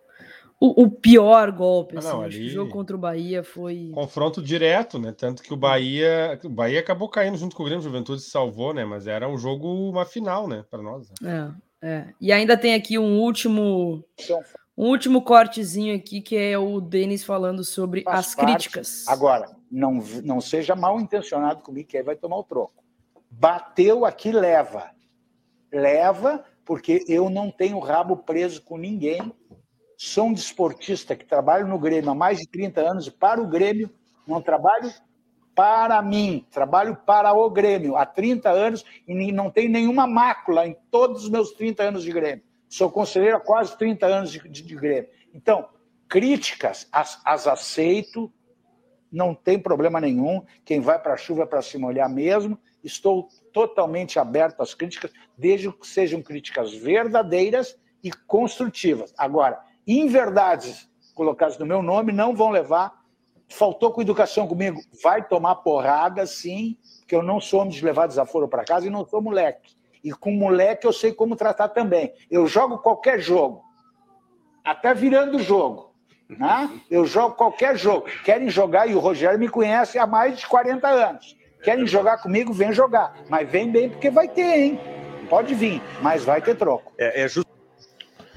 O, 0.61 0.85
o 0.85 0.91
pior 0.91 1.51
golpe. 1.53 1.97
Ah, 1.99 2.01
não, 2.01 2.23
assim, 2.23 2.37
ali... 2.37 2.47
O 2.47 2.51
jogo 2.51 2.71
contra 2.71 2.97
o 2.97 2.99
Bahia 2.99 3.43
foi. 3.43 3.91
Confronto 3.93 4.41
direto, 4.41 4.99
né? 4.99 5.13
Tanto 5.13 5.43
que 5.43 5.53
o 5.53 5.57
Bahia. 5.57 6.39
O 6.45 6.49
Bahia 6.49 6.81
acabou 6.81 7.09
caindo 7.09 7.37
junto 7.37 7.55
com 7.55 7.63
o 7.63 7.67
Grêmio 7.67 7.83
Juventude 7.83 8.23
se 8.23 8.31
salvou, 8.31 8.73
né? 8.73 8.85
Mas 8.85 9.07
era 9.07 9.29
um 9.29 9.37
jogo, 9.37 9.91
uma 9.91 10.07
final, 10.07 10.49
né? 10.49 10.65
Para 10.71 10.83
nós. 10.83 11.09
Né? 11.21 11.55
É, 11.83 11.89
é. 11.89 12.07
E 12.21 12.33
ainda 12.33 12.57
tem 12.57 12.75
aqui 12.75 12.99
um 12.99 13.21
último. 13.21 14.05
Um 14.77 14.89
último 14.89 15.23
cortezinho 15.23 15.95
aqui, 15.95 16.21
que 16.21 16.37
é 16.37 16.59
o 16.59 16.81
Denis 16.81 17.23
falando 17.23 17.63
sobre 17.63 18.03
Faz 18.03 18.19
as 18.19 18.35
parte. 18.35 18.49
críticas. 18.49 19.07
Agora, 19.07 19.55
não, 19.71 20.03
não 20.25 20.41
seja 20.41 20.75
mal 20.75 21.01
intencionado 21.01 21.63
comigo, 21.63 21.89
que 21.89 21.97
aí 21.97 22.03
vai 22.03 22.17
tomar 22.17 22.39
o 22.39 22.43
troco. 22.43 22.83
Bateu 23.31 24.05
aqui, 24.05 24.33
leva 24.33 24.91
leva, 25.75 26.45
porque 26.65 27.05
eu 27.09 27.29
não 27.29 27.51
tenho 27.51 27.79
rabo 27.79 28.17
preso 28.17 28.63
com 28.63 28.79
ninguém. 28.79 29.33
Sou 29.97 30.27
um 30.27 30.33
desportista 30.33 31.17
que 31.17 31.25
trabalho 31.25 31.67
no 31.67 31.79
Grêmio 31.79 32.11
há 32.11 32.15
mais 32.15 32.39
de 32.39 32.49
30 32.49 32.81
anos, 32.81 33.09
para 33.09 33.41
o 33.41 33.47
Grêmio, 33.47 33.91
não 34.27 34.41
trabalho 34.41 34.91
para 35.55 36.01
mim, 36.03 36.47
trabalho 36.51 36.97
para 36.97 37.33
o 37.33 37.49
Grêmio 37.49 37.97
há 37.97 38.05
30 38.05 38.51
anos 38.51 38.85
e 39.07 39.31
não 39.31 39.51
tenho 39.51 39.71
nenhuma 39.71 40.07
mácula 40.07 40.67
em 40.67 40.77
todos 40.91 41.25
os 41.25 41.31
meus 41.31 41.53
30 41.53 41.83
anos 41.83 42.03
de 42.03 42.13
Grêmio. 42.13 42.45
Sou 42.69 42.91
conselheiro 42.91 43.37
há 43.37 43.41
quase 43.41 43.77
30 43.79 44.07
anos 44.07 44.33
de, 44.33 44.49
de, 44.49 44.63
de 44.63 44.75
Grêmio. 44.75 45.09
Então, 45.33 45.69
críticas 46.09 46.89
as, 46.91 47.21
as 47.25 47.47
aceito, 47.47 48.33
não 49.13 49.33
tem 49.33 49.59
problema 49.59 50.01
nenhum. 50.01 50.43
Quem 50.65 50.81
vai 50.81 50.99
para 50.99 51.15
a 51.15 51.17
chuva 51.17 51.45
é 51.45 51.47
para 51.47 51.63
se 51.63 51.79
molhar 51.79 52.09
mesmo 52.09 52.59
estou 52.85 53.29
totalmente 53.53 54.19
aberto 54.19 54.61
às 54.61 54.75
críticas, 54.75 55.11
desde 55.37 55.73
que 55.73 55.87
sejam 55.87 56.23
críticas 56.23 56.73
verdadeiras 56.75 57.77
e 58.03 58.13
construtivas. 58.13 59.13
Agora, 59.17 59.59
inverdades 59.87 60.89
colocadas 61.15 61.59
no 61.59 61.67
meu 61.67 61.83
nome 61.83 62.13
não 62.13 62.37
vão 62.37 62.51
levar. 62.51 63.03
Faltou 63.49 63.93
com 63.93 64.03
educação 64.03 64.47
comigo, 64.47 64.81
vai 65.03 65.27
tomar 65.27 65.57
porrada, 65.57 66.27
sim, 66.27 66.77
porque 67.01 67.15
eu 67.15 67.23
não 67.23 67.41
sou 67.41 67.61
homem 67.61 67.73
de 67.73 67.85
levar 67.85 68.07
desaforo 68.07 68.49
para 68.49 68.65
casa 68.65 68.87
e 68.87 68.91
não 68.91 69.07
sou 69.07 69.21
moleque. 69.21 69.75
E 70.03 70.13
com 70.13 70.33
moleque 70.33 70.87
eu 70.87 70.93
sei 70.93 71.13
como 71.13 71.37
tratar 71.37 71.69
também. 71.69 72.13
Eu 72.31 72.47
jogo 72.47 72.79
qualquer 72.79 73.21
jogo, 73.21 73.63
até 74.65 74.93
virando 74.93 75.39
jogo. 75.39 75.95
Né? 76.29 76.81
Eu 76.91 77.07
jogo 77.07 77.37
qualquer 77.37 77.77
jogo. 77.77 78.07
Querem 78.25 78.49
jogar, 78.49 78.89
e 78.89 78.95
o 78.95 78.99
Rogério 78.99 79.39
me 79.39 79.49
conhece 79.49 79.99
há 79.99 80.07
mais 80.07 80.39
de 80.39 80.47
40 80.47 80.89
anos. 80.89 81.37
Querem 81.65 81.87
jogar 81.87 82.19
comigo, 82.19 82.53
vem 82.53 82.73
jogar. 82.73 83.17
Mas 83.29 83.51
vem 83.51 83.73
bem 83.73 83.89
porque 83.89 84.11
vai 84.11 84.29
ter, 84.29 84.43
hein? 84.43 84.81
Pode 85.31 85.55
vir, 85.55 85.81
mas 86.03 86.23
vai 86.23 86.43
ter 86.43 86.55
troco. 86.55 86.93
É, 86.99 87.23
é 87.23 87.27
justo. 87.29 87.51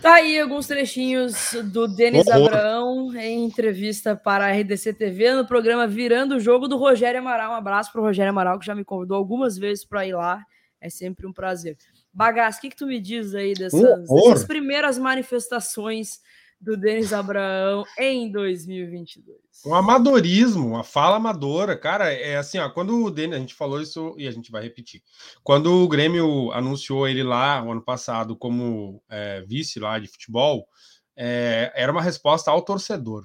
Tá 0.01 0.13
aí 0.13 0.39
alguns 0.39 0.67
trechinhos 0.67 1.53
do 1.65 1.88
Denis 1.88 2.28
Abraão 2.30 3.13
em 3.17 3.43
entrevista 3.43 4.15
para 4.15 4.45
a 4.45 4.51
RDC 4.51 4.93
TV 4.93 5.34
no 5.34 5.45
programa 5.45 5.86
Virando 5.86 6.36
o 6.36 6.39
Jogo 6.39 6.67
do 6.67 6.78
Rogério 6.78 7.19
Amaral. 7.19 7.51
Um 7.51 7.55
abraço 7.55 7.91
para 7.91 7.99
o 7.99 8.03
Rogério 8.05 8.30
Amaral, 8.30 8.57
que 8.59 8.65
já 8.65 8.73
me 8.73 8.86
convidou 8.86 9.17
algumas 9.17 9.57
vezes 9.57 9.84
para 9.84 10.07
ir 10.07 10.13
lá. 10.13 10.41
É 10.80 10.89
sempre 10.89 11.28
um 11.28 11.34
prazer. 11.34 11.75
Bagaço, 12.13 12.59
o 12.59 12.61
que, 12.61 12.69
que 12.69 12.78
tu 12.78 12.88
me 12.88 12.99
diz 12.99 13.36
aí 13.36 13.53
dessas, 13.53 14.07
dessas 14.07 14.45
primeiras 14.45 14.97
manifestações 14.97 16.21
do 16.60 16.76
Denis 16.76 17.14
Abraão 17.14 17.86
em 17.97 18.32
2022. 18.32 19.38
Um 19.66 19.76
amadorismo, 19.76 20.68
uma 20.68 20.84
fala 20.84 21.18
amadora, 21.18 21.78
cara, 21.78 22.12
é 22.12 22.38
assim, 22.38 22.58
ó, 22.58 22.70
quando 22.70 23.03
o 23.03 23.12
Denis, 23.12 23.36
a 23.36 23.39
gente 23.39 23.53
falou 23.53 23.82
isso 23.82 24.16
e 24.18 24.28
a 24.28 24.32
gente 24.32 24.51
vai 24.51 24.64
repetir. 24.64 25.03
Quando 25.43 25.72
o 25.72 25.88
Grêmio 25.88 26.51
anunciou 26.51 27.08
ele 27.08 27.24
lá, 27.24 27.64
o 27.64 27.72
ano 27.72 27.82
passado, 27.82 28.36
como 28.36 29.01
é, 29.10 29.41
vice 29.41 29.80
lá 29.80 29.99
de 29.99 30.08
futebol, 30.08 30.68
é, 31.16 31.72
era 31.76 31.91
uma 31.91 32.01
resposta 32.01 32.51
ao 32.51 32.62
torcedor. 32.62 33.24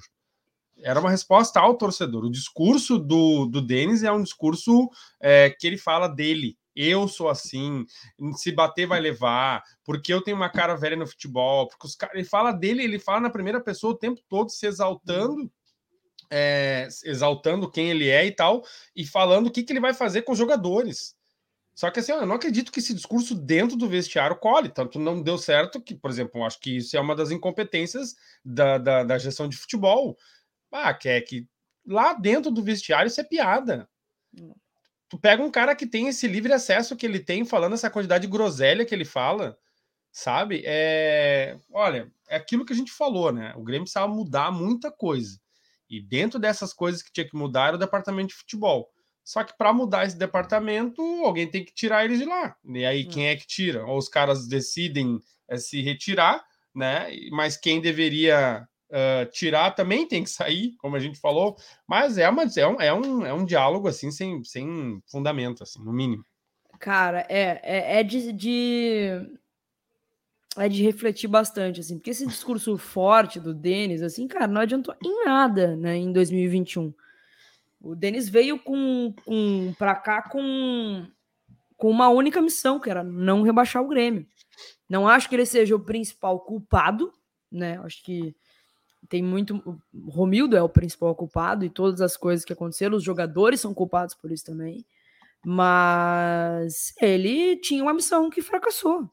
Era 0.77 0.99
uma 0.99 1.11
resposta 1.11 1.59
ao 1.59 1.75
torcedor. 1.75 2.25
O 2.25 2.31
discurso 2.31 2.97
do, 2.97 3.45
do 3.45 3.61
Denis 3.61 4.03
é 4.03 4.11
um 4.11 4.23
discurso 4.23 4.89
é, 5.19 5.49
que 5.49 5.67
ele 5.67 5.77
fala 5.77 6.07
dele, 6.07 6.57
eu 6.75 7.07
sou 7.07 7.29
assim, 7.29 7.85
se 8.35 8.51
bater 8.51 8.87
vai 8.87 8.99
levar, 8.99 9.63
porque 9.83 10.13
eu 10.13 10.21
tenho 10.21 10.37
uma 10.37 10.49
cara 10.49 10.75
velha 10.75 10.95
no 10.95 11.07
futebol, 11.07 11.67
porque 11.67 11.87
os 11.87 11.95
caras, 11.95 12.15
ele 12.15 12.25
fala 12.25 12.51
dele, 12.51 12.83
ele 12.83 12.99
fala 12.99 13.21
na 13.21 13.29
primeira 13.29 13.61
pessoa 13.61 13.93
o 13.93 13.97
tempo 13.97 14.21
todo 14.27 14.49
se 14.49 14.65
exaltando, 14.65 15.51
é, 16.31 16.87
exaltando 17.05 17.69
quem 17.69 17.89
ele 17.89 18.09
é 18.09 18.25
e 18.25 18.31
tal, 18.31 18.63
e 18.95 19.05
falando 19.05 19.47
o 19.47 19.51
que, 19.51 19.63
que 19.63 19.71
ele 19.71 19.79
vai 19.79 19.93
fazer 19.93 20.23
com 20.23 20.31
os 20.31 20.37
jogadores. 20.37 21.15
Só 21.75 21.89
que 21.89 21.99
assim, 21.99 22.11
eu 22.11 22.25
não 22.25 22.35
acredito 22.35 22.71
que 22.71 22.79
esse 22.79 22.93
discurso 22.93 23.33
dentro 23.33 23.75
do 23.75 23.89
vestiário 23.89 24.35
cole, 24.35 24.69
tanto 24.69 24.99
não 24.99 25.21
deu 25.21 25.37
certo 25.37 25.81
que, 25.81 25.95
por 25.95 26.09
exemplo, 26.11 26.39
eu 26.39 26.45
acho 26.45 26.59
que 26.59 26.77
isso 26.77 26.95
é 26.95 26.99
uma 26.99 27.15
das 27.15 27.31
incompetências 27.31 28.15
da, 28.45 28.77
da, 28.77 29.03
da 29.03 29.17
gestão 29.17 29.47
de 29.47 29.57
futebol. 29.57 30.15
Ah, 30.71 30.93
que 30.93 31.09
é 31.09 31.19
que 31.19 31.47
lá 31.85 32.13
dentro 32.13 32.51
do 32.51 32.63
vestiário 32.63 33.07
isso 33.07 33.19
é 33.19 33.23
piada. 33.23 33.89
Hum 35.13 35.17
tu 35.17 35.19
pega 35.19 35.43
um 35.43 35.51
cara 35.51 35.75
que 35.75 35.85
tem 35.85 36.07
esse 36.07 36.27
livre 36.27 36.51
acesso 36.51 36.95
que 36.95 37.05
ele 37.05 37.19
tem, 37.19 37.45
falando 37.45 37.73
essa 37.73 37.87
quantidade 37.87 38.25
de 38.25 38.31
groselha 38.31 38.83
que 38.83 38.95
ele 38.95 39.05
fala, 39.05 39.55
sabe? 40.11 40.63
É, 40.65 41.55
olha, 41.71 42.11
é 42.27 42.35
aquilo 42.35 42.65
que 42.65 42.73
a 42.73 42.75
gente 42.75 42.91
falou, 42.91 43.31
né? 43.31 43.53
O 43.55 43.61
Grêmio 43.61 43.83
precisava 43.83 44.07
mudar 44.07 44.51
muita 44.51 44.91
coisa. 44.91 45.39
E 45.87 46.01
dentro 46.01 46.39
dessas 46.39 46.73
coisas 46.73 47.03
que 47.03 47.13
tinha 47.13 47.29
que 47.29 47.35
mudar 47.35 47.67
era 47.67 47.75
o 47.75 47.79
departamento 47.79 48.29
de 48.29 48.33
futebol. 48.33 48.89
Só 49.23 49.43
que 49.43 49.55
para 49.55 49.71
mudar 49.71 50.03
esse 50.03 50.17
departamento, 50.17 50.99
alguém 51.23 51.47
tem 51.47 51.63
que 51.63 51.75
tirar 51.75 52.03
eles 52.03 52.17
de 52.17 52.25
lá. 52.25 52.55
E 52.65 52.83
aí, 52.83 53.05
quem 53.05 53.27
é 53.27 53.35
que 53.35 53.45
tira? 53.45 53.85
Ou 53.85 53.99
os 53.99 54.09
caras 54.09 54.47
decidem 54.47 55.19
é, 55.47 55.57
se 55.57 55.79
retirar, 55.83 56.43
né? 56.73 57.11
Mas 57.29 57.55
quem 57.55 57.79
deveria 57.79 58.67
uh, 58.93 59.29
tirar 59.31 59.71
também 59.71 60.07
tem 60.07 60.23
que 60.23 60.29
sair, 60.29 60.75
como 60.77 60.95
a 60.95 60.99
gente 60.99 61.19
falou, 61.19 61.57
mas 61.87 62.17
é, 62.17 62.29
uma, 62.29 62.43
é, 62.43 62.67
um, 62.67 62.81
é, 62.81 62.93
um, 62.93 63.25
é 63.25 63.33
um 63.33 63.45
diálogo 63.45 63.87
assim 63.87 64.11
sem, 64.11 64.43
sem 64.43 65.01
fundamento, 65.07 65.63
assim, 65.63 65.83
no 65.83 65.91
mínimo. 65.91 66.23
Cara, 66.79 67.25
é, 67.29 67.59
é, 67.63 67.99
é 67.99 68.03
de, 68.03 68.31
de, 68.31 69.07
é 70.57 70.69
de 70.69 70.83
refletir 70.83 71.27
bastante, 71.27 71.79
assim, 71.79 71.97
porque 71.97 72.11
esse 72.11 72.27
discurso 72.27 72.77
forte 72.77 73.39
do 73.39 73.53
Denis, 73.53 74.01
assim, 74.03 74.27
cara, 74.27 74.47
não 74.47 74.61
adiantou 74.61 74.95
em 75.03 75.25
nada, 75.25 75.75
né, 75.75 75.95
em 75.95 76.11
2021. 76.11 76.93
O 77.81 77.95
Denis 77.95 78.29
veio 78.29 78.57
com, 78.59 79.13
com 79.25 79.73
para 79.77 79.95
cá 79.95 80.21
com, 80.21 81.05
com 81.75 81.89
uma 81.89 82.07
única 82.07 82.41
missão, 82.41 82.79
que 82.79 82.89
era 82.89 83.03
não 83.03 83.41
rebaixar 83.41 83.83
o 83.83 83.87
Grêmio. 83.87 84.25
Não 84.87 85.07
acho 85.07 85.27
que 85.27 85.35
ele 85.35 85.45
seja 85.45 85.75
o 85.75 85.79
principal 85.79 86.39
culpado, 86.39 87.11
né? 87.51 87.79
Acho 87.83 88.01
que 88.03 88.33
tem 89.13 89.21
muito. 89.21 89.79
Romildo 90.07 90.57
é 90.57 90.63
o 90.63 90.67
principal 90.67 91.13
culpado 91.13 91.63
e 91.63 91.69
todas 91.69 92.01
as 92.01 92.17
coisas 92.17 92.43
que 92.43 92.51
aconteceram, 92.51 92.97
os 92.97 93.03
jogadores 93.03 93.61
são 93.61 93.71
culpados 93.71 94.15
por 94.15 94.31
isso 94.31 94.43
também. 94.43 94.83
Mas 95.45 96.95
ele 96.99 97.55
tinha 97.57 97.83
uma 97.83 97.93
missão 97.93 98.27
que 98.27 98.41
fracassou. 98.41 99.07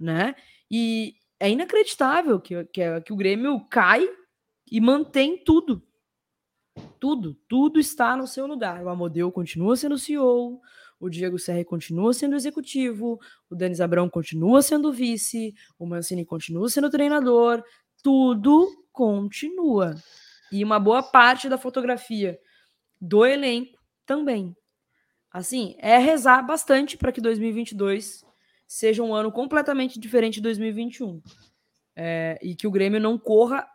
Né? 0.00 0.34
E 0.70 1.16
é 1.38 1.50
inacreditável 1.50 2.40
que, 2.40 2.64
que, 2.64 3.00
que 3.02 3.12
o 3.12 3.16
Grêmio 3.16 3.60
cai 3.68 4.08
e 4.70 4.80
mantém 4.80 5.36
tudo. 5.36 5.82
Tudo, 6.98 7.34
tudo 7.46 7.78
está 7.78 8.16
no 8.16 8.26
seu 8.26 8.46
lugar. 8.46 8.82
O 8.82 8.88
Amodeu 8.88 9.30
continua 9.30 9.76
sendo 9.76 9.98
CEO, 9.98 10.62
o 10.98 11.10
Diego 11.10 11.38
Serra 11.38 11.62
continua 11.62 12.14
sendo 12.14 12.36
executivo, 12.36 13.20
o 13.50 13.54
Denis 13.54 13.82
Abrão 13.82 14.08
continua 14.08 14.62
sendo 14.62 14.92
vice, 14.92 15.52
o 15.78 15.84
Mancini 15.84 16.24
continua 16.24 16.70
sendo 16.70 16.88
treinador, 16.88 17.62
tudo 18.02 18.86
continua. 18.92 19.96
E 20.50 20.62
uma 20.62 20.78
boa 20.78 21.02
parte 21.02 21.48
da 21.48 21.56
fotografia 21.56 22.38
do 23.00 23.24
elenco 23.24 23.78
também. 24.04 24.54
Assim, 25.32 25.74
é 25.78 25.96
rezar 25.96 26.42
bastante 26.42 26.96
para 26.96 27.10
que 27.10 27.20
2022 27.20 28.24
seja 28.66 29.02
um 29.02 29.14
ano 29.14 29.32
completamente 29.32 29.98
diferente 29.98 30.34
de 30.34 30.42
2021. 30.42 31.22
É, 31.96 32.38
e 32.42 32.54
que 32.54 32.66
o 32.66 32.70
Grêmio 32.70 33.00
não 33.00 33.18
corra 33.18 33.66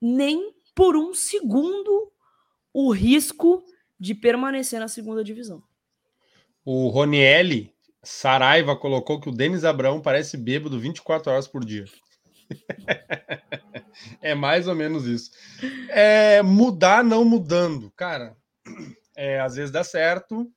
nem 0.00 0.52
por 0.74 0.96
um 0.96 1.14
segundo 1.14 2.12
o 2.72 2.92
risco 2.92 3.64
de 3.98 4.14
permanecer 4.14 4.80
na 4.80 4.88
segunda 4.88 5.22
divisão. 5.22 5.62
O 6.64 6.88
Ronielli 6.88 7.72
Saraiva 8.02 8.76
colocou 8.76 9.20
que 9.20 9.28
o 9.28 9.32
Denis 9.32 9.64
Abrão 9.64 10.00
parece 10.00 10.36
bêbado 10.36 10.78
24 10.78 11.30
horas 11.30 11.46
por 11.46 11.64
dia. 11.64 11.84
é 14.20 14.34
mais 14.34 14.68
ou 14.68 14.74
menos 14.74 15.06
isso. 15.06 15.30
É, 15.88 16.42
mudar 16.42 17.02
não 17.04 17.24
mudando, 17.24 17.90
cara. 17.92 18.36
É, 19.16 19.40
às 19.40 19.56
vezes 19.56 19.70
dá 19.70 19.84
certo, 19.84 20.50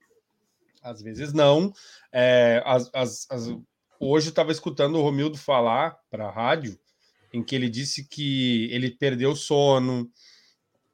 às 0.81 1.01
vezes 1.01 1.33
não. 1.33 1.73
É, 2.11 2.61
as, 2.65 2.89
as, 2.93 3.27
as... 3.29 3.57
Hoje 3.99 4.29
estava 4.29 4.51
escutando 4.51 4.97
o 4.97 5.01
Romildo 5.01 5.37
falar 5.37 5.97
para 6.09 6.27
a 6.27 6.31
rádio, 6.31 6.77
em 7.33 7.43
que 7.43 7.55
ele 7.55 7.69
disse 7.69 8.07
que 8.07 8.69
ele 8.71 8.91
perdeu 8.91 9.31
o 9.31 9.35
sono, 9.35 10.09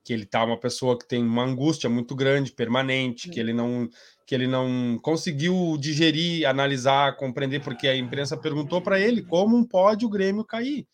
que 0.03 0.13
ele 0.13 0.25
tá 0.25 0.43
uma 0.43 0.59
pessoa 0.59 0.97
que 0.97 1.07
tem 1.07 1.23
uma 1.23 1.43
angústia 1.43 1.89
muito 1.89 2.15
grande, 2.15 2.51
permanente, 2.51 3.29
que 3.29 3.39
ele 3.39 3.53
não 3.53 3.89
que 4.25 4.35
ele 4.35 4.47
não 4.47 4.97
conseguiu 5.01 5.75
digerir, 5.77 6.47
analisar, 6.47 7.17
compreender, 7.17 7.61
porque 7.61 7.85
a 7.85 7.97
imprensa 7.97 8.37
perguntou 8.37 8.81
para 8.81 8.97
ele 8.97 9.21
como 9.21 9.67
pode 9.67 10.05
o 10.05 10.09
Grêmio 10.09 10.45
cair, 10.45 10.87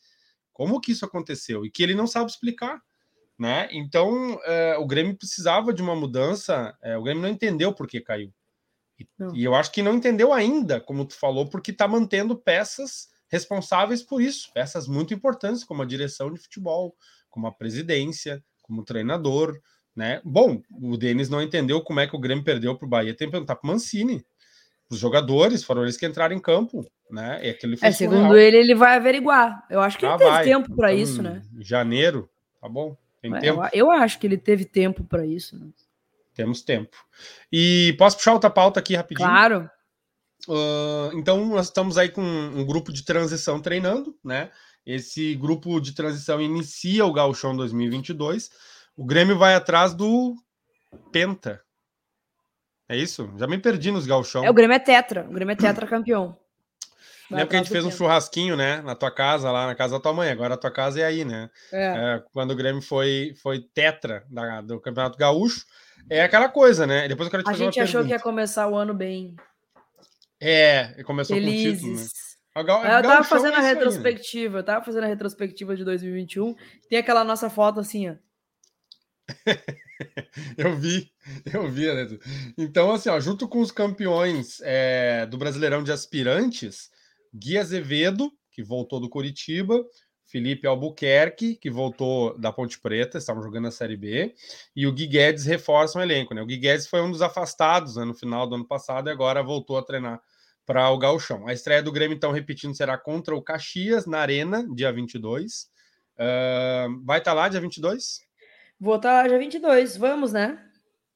como 0.58 0.82
que 0.82 0.92
isso 0.92 1.06
aconteceu, 1.06 1.64
e 1.64 1.70
que 1.70 1.84
ele 1.84 1.94
não 1.94 2.08
sabe 2.08 2.32
explicar, 2.32 2.82
né? 3.38 3.70
Então 3.72 4.40
é, 4.44 4.76
o 4.80 4.88
Grêmio 4.88 5.16
precisava 5.16 5.72
de 5.72 5.84
uma 5.84 5.96
mudança, 5.96 6.76
é, 6.82 6.98
o 6.98 7.04
Grêmio 7.04 7.22
não 7.22 7.30
entendeu 7.30 7.72
por 7.72 7.86
que 7.86 8.02
caiu. 8.02 8.34
E, 9.00 9.08
e, 9.36 9.44
eu 9.44 9.54
acho 9.54 9.72
que 9.72 9.84
não 9.84 9.94
entendeu 9.94 10.34
ainda, 10.34 10.82
como 10.82 11.06
tu 11.06 11.14
falou, 11.14 11.48
porque 11.48 11.70
está 11.70 11.88
mantendo 11.88 12.36
peças 12.36 13.08
responsáveis 13.30 14.02
por 14.02 14.20
isso, 14.20 14.52
peças 14.52 14.88
muito 14.88 15.14
importantes, 15.14 15.64
como 15.64 15.84
a 15.84 15.86
direção 15.86 16.34
de 16.34 16.40
futebol, 16.40 16.96
como 17.30 17.46
a 17.46 17.52
presidência, 17.52 18.44
como 18.64 18.84
treinador, 18.84 19.62
né? 19.96 20.20
Bom, 20.26 20.60
o 20.72 20.98
Denis 20.98 21.30
não 21.30 21.40
entendeu 21.40 21.82
como 21.82 22.00
é 22.00 22.08
que 22.08 22.16
o 22.16 22.20
Grêmio 22.20 22.44
perdeu 22.44 22.76
para 22.76 22.88
o 22.88 22.90
Bahia, 22.90 23.16
tem 23.16 23.28
que 23.28 23.34
perguntar 23.34 23.58
para 23.58 23.68
o 23.68 23.72
Mancini. 23.72 24.26
Os 24.90 24.98
jogadores 24.98 25.64
foram 25.64 25.84
eles 25.84 25.98
que 25.98 26.06
entraram 26.06 26.36
em 26.36 26.40
campo, 26.40 26.86
né? 27.10 27.40
E 27.46 27.50
aquele 27.50 27.78
é, 27.82 27.92
segundo 27.92 28.38
ele, 28.38 28.58
ele 28.58 28.76
vai 28.76 28.96
averiguar. 28.96 29.66
Eu 29.70 29.82
acho 29.82 29.98
que 29.98 30.06
ah, 30.06 30.10
ele 30.10 30.18
teve 30.18 30.30
vai. 30.30 30.44
tempo 30.46 30.76
para 30.76 30.94
então, 30.94 31.04
isso, 31.04 31.22
né? 31.22 31.42
Janeiro, 31.60 32.30
tá 32.62 32.70
bom? 32.70 32.96
Tem 33.22 33.36
é, 33.36 33.40
tempo. 33.40 33.62
Eu, 33.64 33.70
eu, 33.74 33.92
acho 33.92 34.20
que 34.20 34.28
ele 34.28 34.38
teve 34.38 34.64
tempo 34.64 35.04
para 35.04 35.26
isso, 35.26 35.58
né? 35.58 35.68
Temos 36.34 36.62
tempo. 36.62 36.96
E 37.52 37.96
posso 37.98 38.18
puxar 38.18 38.34
outra 38.34 38.50
pauta 38.50 38.80
aqui 38.80 38.96
rapidinho? 38.96 39.28
Claro. 39.28 39.70
Uh, 40.48 41.12
então, 41.16 41.46
nós 41.48 41.66
estamos 41.66 41.98
aí 41.98 42.10
com 42.10 42.22
um 42.22 42.66
grupo 42.66 42.94
de 42.94 43.04
transição 43.04 43.60
treinando, 43.60 44.16
né? 44.24 44.52
Esse 44.86 45.36
grupo 45.36 45.82
de 45.82 45.94
transição 45.94 46.40
inicia 46.40 47.06
o 47.06 47.12
Gauchão 47.12 47.56
2022 47.56 48.50
o 48.98 49.06
Grêmio 49.06 49.38
vai 49.38 49.54
atrás 49.54 49.94
do 49.94 50.36
Penta. 51.12 51.62
É 52.90 52.96
isso? 52.96 53.30
Já 53.38 53.48
me 53.48 53.58
perdi 53.58 53.92
nos 53.92 54.06
galchão. 54.06 54.44
É, 54.46 54.50
o 54.50 54.54
Grêmio 54.54 54.76
é 54.76 54.80
tetra. 54.80 55.26
O 55.30 55.34
Grêmio 55.34 55.52
é 55.54 55.56
tetra 55.56 55.86
campeão. 55.88 56.38
Lembra 57.30 57.48
que 57.48 57.56
a 57.56 57.60
gente 57.60 57.70
fez 57.70 57.84
um 57.84 57.92
churrasquinho, 57.92 58.56
né? 58.56 58.82
Na 58.82 58.96
tua 58.96 59.12
casa, 59.12 59.52
lá 59.52 59.68
na 59.68 59.76
casa 59.76 59.96
da 59.96 60.00
tua 60.00 60.14
mãe. 60.14 60.30
Agora 60.30 60.54
a 60.54 60.58
tua 60.58 60.72
casa 60.72 61.02
é 61.02 61.04
aí, 61.04 61.26
né? 61.26 61.50
É. 61.74 61.86
É, 62.16 62.24
quando 62.32 62.52
o 62.52 62.56
Grêmio 62.56 62.82
foi, 62.82 63.34
foi 63.44 63.60
tetra 63.60 64.24
da- 64.30 64.62
do 64.62 64.80
Campeonato 64.80 65.18
Gaúcho. 65.18 65.66
É 66.10 66.24
aquela 66.24 66.48
coisa, 66.48 66.88
né? 66.88 67.06
Depois 67.10 67.28
eu 67.28 67.32
quero 67.32 67.44
te 67.44 67.48
A 67.50 67.52
fazer 67.52 67.66
gente 67.66 67.80
uma 67.80 67.84
achou 67.84 68.02
que 68.02 68.08
ia 68.08 68.16
pergunta. 68.16 68.24
começar 68.24 68.68
o 68.70 68.76
ano 68.78 68.94
bem 68.94 69.36
É, 70.40 71.04
começou 71.04 71.36
com 71.36 71.44
o 71.44 71.46
título, 71.46 71.66
né? 71.92 71.98
felizes. 71.98 72.12
Ga- 72.56 72.62
É, 72.62 72.66
eu 72.66 72.82
tava 72.82 73.02
Gauchão 73.02 73.24
fazendo 73.26 73.54
a 73.56 73.58
é 73.58 73.60
isso 73.60 73.68
aí, 73.68 73.74
né? 73.74 73.80
retrospectiva, 73.80 74.58
eu 74.60 74.64
tava 74.64 74.86
fazendo 74.86 75.04
a 75.04 75.08
retrospectiva 75.08 75.76
de 75.76 75.84
2021. 75.84 76.56
Tem 76.90 76.98
aquela 77.00 77.24
nossa 77.26 77.50
foto 77.50 77.80
assim, 77.82 78.10
ó. 78.10 78.14
Eu 80.58 80.76
vi, 80.76 81.12
eu 81.52 81.70
vi, 81.70 81.92
né? 81.92 82.08
Então, 82.58 82.92
assim, 82.92 83.10
ó, 83.10 83.20
junto 83.20 83.48
com 83.48 83.60
os 83.60 83.72
campeões 83.72 84.60
é, 84.62 85.26
do 85.26 85.38
Brasileirão 85.38 85.84
de 85.84 85.92
Aspirantes, 85.92 86.92
Gui 87.34 87.58
Azevedo, 87.58 88.32
que 88.52 88.64
voltou 88.64 89.00
do 89.00 89.10
Curitiba, 89.10 89.84
Felipe 90.26 90.68
Albuquerque, 90.68 91.56
que 91.56 91.70
voltou 91.70 92.38
da 92.38 92.52
Ponte 92.52 92.80
Preta, 92.80 93.18
estavam 93.18 93.42
jogando 93.42 93.64
na 93.64 93.72
Série 93.72 93.98
B, 93.98 94.36
e 94.76 94.86
o 94.86 94.94
Gui 94.94 95.08
Guedes 95.08 95.46
reforçam 95.46 96.02
o 96.02 96.04
elenco, 96.04 96.34
né? 96.34 96.42
O 96.42 96.46
Gui 96.46 96.58
Guedes 96.58 96.88
foi 96.88 97.02
um 97.02 97.12
dos 97.12 97.22
afastados 97.22 97.96
né, 97.96 98.06
no 98.06 98.14
final 98.14 98.48
do 98.48 98.56
ano 98.56 98.68
passado 98.68 99.10
e 99.10 99.12
agora 99.12 99.42
voltou 99.42 99.78
a 99.78 99.84
treinar 99.84 100.22
para 100.66 100.90
o 100.90 100.98
Gauchão. 100.98 101.48
A 101.48 101.54
estreia 101.54 101.82
do 101.82 101.92
Grêmio, 101.92 102.16
então, 102.16 102.32
repetindo, 102.32 102.76
será 102.76 102.98
contra 102.98 103.36
o 103.36 103.42
Caxias, 103.42 104.06
na 104.06 104.20
Arena, 104.20 104.68
dia 104.76 104.92
22. 104.92 105.68
Ah, 106.18 106.88
vai 107.04 107.20
estar 107.20 107.34
lá 107.34 107.48
dia 107.48 107.62
22? 107.62 108.27
Vou 108.80 108.96
estar 108.96 109.28
dia 109.28 109.40
22, 109.40 109.98
vamos, 109.98 110.34
né? 110.34 110.60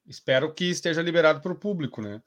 Espero 0.07 0.53
que 0.53 0.65
esteja 0.65 1.01
liberado 1.01 1.41
para 1.41 1.51
o 1.51 1.59
público, 1.59 2.01
né? 2.01 2.21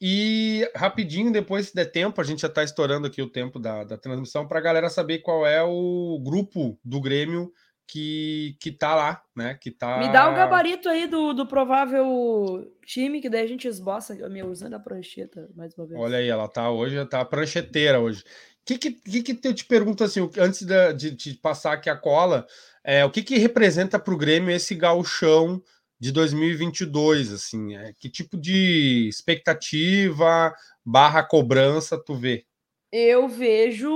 E 0.00 0.66
rapidinho, 0.74 1.30
depois, 1.30 1.68
se 1.68 1.74
der 1.74 1.84
tempo, 1.84 2.18
a 2.20 2.24
gente 2.24 2.40
já 2.40 2.48
está 2.48 2.64
estourando 2.64 3.06
aqui 3.06 3.20
o 3.20 3.28
tempo 3.28 3.58
da, 3.58 3.84
da 3.84 3.98
transmissão 3.98 4.48
para 4.48 4.58
a 4.58 4.62
galera 4.62 4.88
saber 4.88 5.18
qual 5.18 5.46
é 5.46 5.62
o 5.62 6.18
grupo 6.24 6.78
do 6.82 7.00
Grêmio 7.00 7.52
que, 7.90 8.56
que 8.60 8.70
tá 8.70 8.94
lá, 8.94 9.22
né? 9.34 9.58
Que 9.60 9.70
tá. 9.70 9.98
Me 9.98 10.12
dá 10.12 10.30
o 10.30 10.34
gabarito 10.34 10.88
aí 10.88 11.08
do, 11.08 11.32
do 11.32 11.44
provável 11.44 12.72
time, 12.86 13.20
que 13.20 13.28
daí 13.28 13.42
a 13.42 13.48
gente 13.48 13.66
esboça. 13.66 14.14
Meu, 14.28 14.46
usando 14.46 14.74
a 14.74 14.78
prancheta 14.78 15.50
mais 15.56 15.74
uma 15.76 15.86
vez. 15.86 16.00
Olha 16.00 16.18
aí, 16.18 16.28
ela 16.28 16.46
tá 16.46 16.70
hoje, 16.70 17.04
tá 17.06 17.24
prancheteira 17.24 17.98
hoje. 17.98 18.22
Que, 18.64 18.78
que, 18.78 18.92
que, 19.22 19.48
eu 19.48 19.54
te 19.54 19.64
pergunto 19.64 20.04
assim, 20.04 20.20
antes 20.38 20.62
de, 20.62 21.10
de 21.10 21.34
passar 21.34 21.72
aqui 21.72 21.90
a 21.90 21.96
cola, 21.96 22.46
é, 22.84 23.04
o 23.04 23.10
que, 23.10 23.22
que 23.22 23.38
representa 23.38 23.98
para 23.98 24.14
o 24.14 24.16
Grêmio 24.16 24.50
esse 24.50 24.74
gauchão 24.74 25.62
de 25.98 26.12
2022, 26.12 27.32
assim, 27.32 27.76
é, 27.76 27.92
que 27.92 28.08
tipo 28.08 28.36
de 28.38 29.06
expectativa 29.08 30.54
barra 30.84 31.22
cobrança 31.22 32.02
tu 32.02 32.14
vê? 32.14 32.46
Eu 32.92 33.28
vejo 33.28 33.92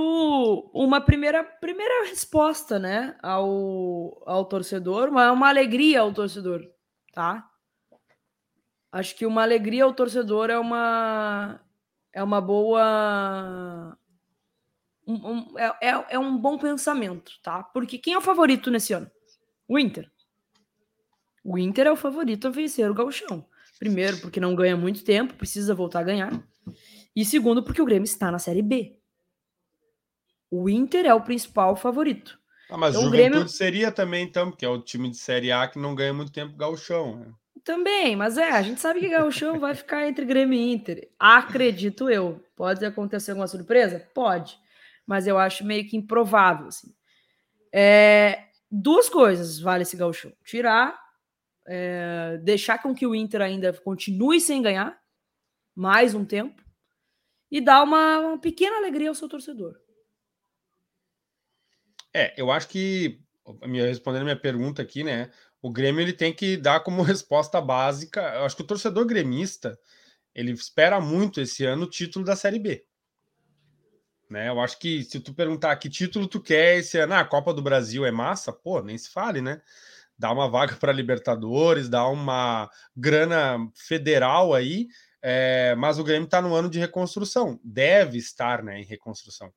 uma 0.73 1.01
primeira, 1.01 1.43
primeira 1.43 2.07
resposta, 2.07 2.79
né, 2.79 3.17
ao, 3.21 4.21
ao 4.25 4.45
torcedor, 4.45 5.09
uma, 5.09 5.31
uma 5.31 5.49
alegria 5.49 6.01
ao 6.01 6.13
torcedor, 6.13 6.61
tá? 7.11 7.49
Acho 8.91 9.15
que 9.15 9.25
uma 9.25 9.41
alegria 9.41 9.83
ao 9.83 9.93
torcedor 9.93 10.49
é 10.49 10.57
uma 10.57 11.59
é 12.13 12.23
uma 12.23 12.39
boa 12.39 13.97
um- 15.07 15.31
um- 15.31 15.59
é, 15.59 15.65
é, 15.89 16.05
é 16.11 16.19
um 16.19 16.37
bom 16.37 16.57
pensamento, 16.57 17.31
tá? 17.43 17.63
Porque 17.63 17.97
quem 17.97 18.13
é 18.13 18.17
o 18.17 18.21
favorito 18.21 18.69
nesse 18.71 18.93
ano? 18.93 19.09
O 19.67 19.77
Inter. 19.79 20.09
O 21.43 21.57
Inter 21.57 21.87
é 21.87 21.91
o 21.91 21.95
favorito 21.95 22.47
a 22.47 22.51
vencer 22.51 22.89
o 22.89 22.93
Gauchão. 22.93 23.45
Primeiro, 23.79 24.17
porque 24.19 24.39
não 24.39 24.55
ganha 24.55 24.75
muito 24.77 25.03
tempo, 25.03 25.33
precisa 25.35 25.75
voltar 25.75 25.99
a 25.99 26.03
ganhar. 26.03 26.31
E 27.15 27.23
segundo, 27.25 27.61
porque 27.63 27.81
o 27.81 27.85
Grêmio 27.85 28.05
está 28.05 28.31
na 28.31 28.39
Série 28.39 28.61
B. 28.61 28.97
O 30.49 30.69
Inter 30.69 31.05
é 31.05 31.13
o 31.13 31.21
principal 31.21 31.75
favorito. 31.75 32.39
Ah, 32.69 32.77
mas 32.77 32.95
Então, 32.95 33.07
o 33.07 33.11
Grêmio- 33.11 33.47
seria 33.47 33.91
também, 33.91 34.23
então, 34.25 34.49
porque 34.49 34.65
é 34.65 34.69
o 34.69 34.81
time 34.81 35.09
de 35.09 35.17
Série 35.17 35.51
A 35.51 35.67
que 35.67 35.77
não 35.77 35.93
ganha 35.93 36.13
muito 36.13 36.31
tempo 36.31 36.55
gauchão. 36.55 37.17
Né? 37.19 37.25
Também, 37.63 38.15
mas 38.15 38.37
é, 38.37 38.51
a 38.51 38.61
gente 38.61 38.79
sabe 38.79 38.99
que 38.99 39.09
Gauchão 39.09 39.59
vai 39.59 39.73
ficar 39.73 40.07
entre 40.07 40.23
Grêmio 40.25 40.57
e 40.57 40.71
Inter. 40.73 41.09
Acredito 41.19 42.09
eu. 42.09 42.39
Pode 42.55 42.85
acontecer 42.85 43.31
alguma 43.31 43.47
surpresa? 43.47 44.07
Pode. 44.13 44.57
Mas 45.05 45.27
eu 45.27 45.37
acho 45.37 45.65
meio 45.65 45.87
que 45.87 45.97
improvável, 45.97 46.67
assim. 46.67 46.93
É, 47.71 48.47
duas 48.71 49.09
coisas 49.09 49.59
vale 49.59 49.83
esse 49.83 49.97
Gauchão. 49.97 50.33
Tirar, 50.43 50.99
é, 51.67 52.39
deixar 52.43 52.81
com 52.81 52.93
que 52.93 53.05
o 53.05 53.15
Inter 53.15 53.41
ainda 53.41 53.73
continue 53.73 54.39
sem 54.39 54.61
ganhar 54.61 54.99
mais 55.75 56.13
um 56.13 56.23
tempo 56.23 56.63
e 57.51 57.61
dar 57.61 57.83
uma, 57.83 58.19
uma 58.19 58.39
pequena 58.39 58.77
alegria 58.77 59.09
ao 59.09 59.15
seu 59.15 59.27
torcedor. 59.27 59.75
É, 62.13 62.33
eu 62.37 62.49
acho 62.49 62.69
que, 62.69 63.19
respondendo 63.61 64.21
a 64.21 64.25
minha 64.25 64.39
pergunta 64.39 64.81
aqui, 64.81 65.03
né? 65.03 65.29
O 65.61 65.69
Grêmio 65.69 66.01
ele 66.01 66.13
tem 66.13 66.33
que 66.33 66.55
dar 66.55 66.79
como 66.79 67.01
resposta 67.03 67.59
básica. 67.59 68.21
Eu 68.35 68.45
acho 68.45 68.55
que 68.55 68.61
o 68.61 68.67
torcedor 68.67 69.05
gremista 69.05 69.77
ele 70.33 70.51
espera 70.51 71.01
muito 71.01 71.41
esse 71.41 71.65
ano 71.65 71.83
o 71.83 71.89
título 71.89 72.23
da 72.23 72.35
Série 72.35 72.59
B. 72.59 72.85
Né? 74.29 74.49
Eu 74.49 74.59
acho 74.59 74.79
que 74.79 75.03
se 75.03 75.19
tu 75.19 75.33
perguntar 75.33 75.75
que 75.75 75.89
título 75.89 76.27
tu 76.27 76.41
quer 76.41 76.77
esse 76.77 76.97
ano, 76.97 77.13
ah, 77.13 77.19
a 77.19 77.25
Copa 77.25 77.53
do 77.53 77.61
Brasil 77.61 78.05
é 78.05 78.11
massa, 78.11 78.51
pô, 78.51 78.81
nem 78.81 78.97
se 78.97 79.09
fale, 79.09 79.41
né? 79.41 79.61
Dá 80.17 80.31
uma 80.31 80.49
vaga 80.49 80.75
para 80.75 80.91
Libertadores, 80.91 81.89
dá 81.89 82.07
uma 82.07 82.69
grana 82.95 83.57
federal 83.75 84.53
aí, 84.53 84.87
é, 85.21 85.75
mas 85.75 85.99
o 85.99 86.03
Grêmio 86.03 86.25
está 86.25 86.41
no 86.41 86.55
ano 86.55 86.69
de 86.69 86.79
reconstrução, 86.79 87.59
deve 87.63 88.17
estar 88.17 88.63
né, 88.63 88.79
em 88.79 88.85
reconstrução 88.85 89.51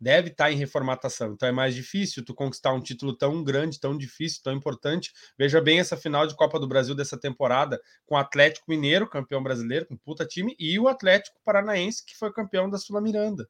deve 0.00 0.30
estar 0.30 0.50
em 0.50 0.56
reformatação. 0.56 1.32
Então 1.34 1.48
é 1.48 1.52
mais 1.52 1.74
difícil 1.74 2.24
tu 2.24 2.34
conquistar 2.34 2.72
um 2.72 2.80
título 2.80 3.14
tão 3.14 3.44
grande, 3.44 3.78
tão 3.78 3.96
difícil, 3.96 4.40
tão 4.42 4.54
importante. 4.54 5.12
Veja 5.38 5.60
bem 5.60 5.78
essa 5.78 5.96
final 5.96 6.26
de 6.26 6.34
Copa 6.34 6.58
do 6.58 6.66
Brasil 6.66 6.94
dessa 6.94 7.18
temporada 7.18 7.80
com 8.06 8.14
o 8.14 8.18
Atlético 8.18 8.70
Mineiro, 8.70 9.08
campeão 9.08 9.42
brasileiro, 9.42 9.86
com 9.86 9.96
puta 9.96 10.24
time, 10.24 10.56
e 10.58 10.78
o 10.78 10.88
Atlético 10.88 11.38
Paranaense, 11.44 12.04
que 12.04 12.16
foi 12.16 12.32
campeão 12.32 12.70
da 12.70 12.78
Sula 12.78 13.00
Miranda. 13.00 13.46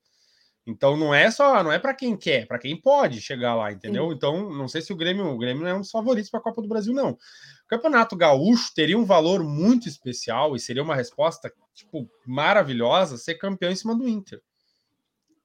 Então 0.71 0.97
não 0.97 1.15
é 1.15 1.31
só, 1.31 1.63
não 1.63 1.73
é 1.73 1.79
para 1.79 1.95
quem 1.95 2.17
quer, 2.17 2.47
para 2.47 2.59
quem 2.59 2.81
pode 2.81 3.21
chegar 3.21 3.55
lá, 3.55 3.73
entendeu? 3.73 4.13
Então 4.13 4.51
não 4.51 4.69
sei 4.69 4.81
se 4.81 4.93
o 4.93 4.97
Grêmio, 4.97 5.27
o 5.27 5.39
Grêmio 5.39 5.63
não 5.63 5.71
é 5.71 5.75
um 5.75 5.81
dos 5.81 5.91
favoritos 5.91 6.31
para 6.31 6.41
a 6.41 6.43
Copa 6.43 6.63
do 6.63 6.69
Brasil 6.69 6.95
não. 6.95 7.11
O 7.11 7.69
Campeonato 7.69 8.17
Gaúcho 8.17 8.73
teria 8.75 8.99
um 8.99 9.05
valor 9.05 9.43
muito 9.45 9.89
especial 9.89 10.55
e 10.55 10.61
seria 10.61 10.83
uma 10.83 10.95
resposta 10.95 11.53
tipo 11.75 12.09
maravilhosa 12.27 13.17
ser 13.17 13.35
campeão 13.35 13.71
em 13.71 13.77
cima 13.77 13.95
do 13.95 14.09
Inter. 14.09 14.41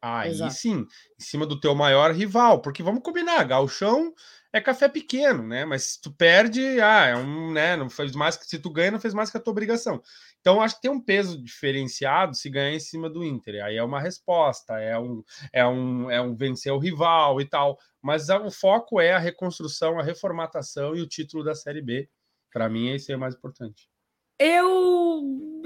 Aí 0.02 0.32
Exato. 0.32 0.54
sim, 0.54 0.86
em 1.20 1.24
cima 1.24 1.48
do 1.48 1.60
teu 1.60 1.74
maior 1.74 2.12
rival, 2.14 2.62
porque 2.62 2.84
vamos 2.84 3.02
combinar, 3.02 3.44
Gauchão 3.44 4.14
é 4.54 4.62
café 4.62 4.88
pequeno, 4.88 5.44
né? 5.44 5.66
Mas 5.66 5.84
se 5.84 6.02
tu 6.02 6.12
perde, 6.12 6.62
ah, 6.80 7.08
é 7.08 7.16
um, 7.16 7.52
né? 7.52 7.76
Não 7.76 7.90
fez 7.90 8.16
mais 8.16 8.38
que 8.38 8.46
se 8.46 8.60
tu 8.60 8.70
ganha, 8.70 8.92
não 8.92 9.00
fez 9.00 9.14
mais 9.14 9.30
que 9.30 9.38
a 9.38 9.40
tua 9.40 9.52
obrigação. 9.52 10.02
Então 10.46 10.62
acho 10.62 10.76
que 10.76 10.82
tem 10.84 10.92
um 10.92 11.02
peso 11.02 11.42
diferenciado 11.44 12.36
se 12.36 12.52
ganhar 12.52 12.72
em 12.76 12.80
cima 12.80 13.10
do 13.10 13.24
Inter. 13.26 13.66
Aí 13.66 13.78
é 13.78 13.84
uma 13.84 14.00
resposta, 14.00 14.80
é 14.80 14.96
um, 14.96 15.24
é 15.52 15.66
um, 15.66 16.12
é 16.12 16.22
um 16.22 16.36
vencer 16.36 16.72
o 16.72 16.78
rival 16.78 17.42
e 17.42 17.46
tal. 17.46 17.80
Mas 18.00 18.30
a- 18.30 18.40
o 18.40 18.52
foco 18.52 19.02
é 19.02 19.12
a 19.14 19.18
reconstrução, 19.18 19.98
a 20.00 20.04
reformatação 20.04 20.96
e 20.96 21.02
o 21.02 21.08
título 21.08 21.44
da 21.44 21.56
Série 21.56 21.82
B. 21.82 22.08
Para 22.54 22.70
mim, 22.70 22.90
esse 22.92 23.12
é 23.12 23.16
o 23.16 23.20
mais 23.20 23.34
importante. 23.34 23.90
Eu. 24.38 25.64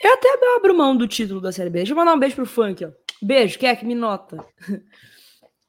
Eu 0.00 0.12
até 0.14 0.28
abro 0.56 0.76
mão 0.76 0.96
do 0.96 1.08
título 1.08 1.40
da 1.40 1.50
Série 1.50 1.70
B. 1.70 1.78
Deixa 1.80 1.92
eu 1.94 1.96
mandar 1.96 2.14
um 2.14 2.18
beijo 2.20 2.36
pro 2.36 2.46
funk, 2.46 2.84
ó. 2.84 2.92
Beijo, 3.20 3.58
quer 3.58 3.74
que 3.74 3.84
me 3.84 3.96
nota? 3.96 4.36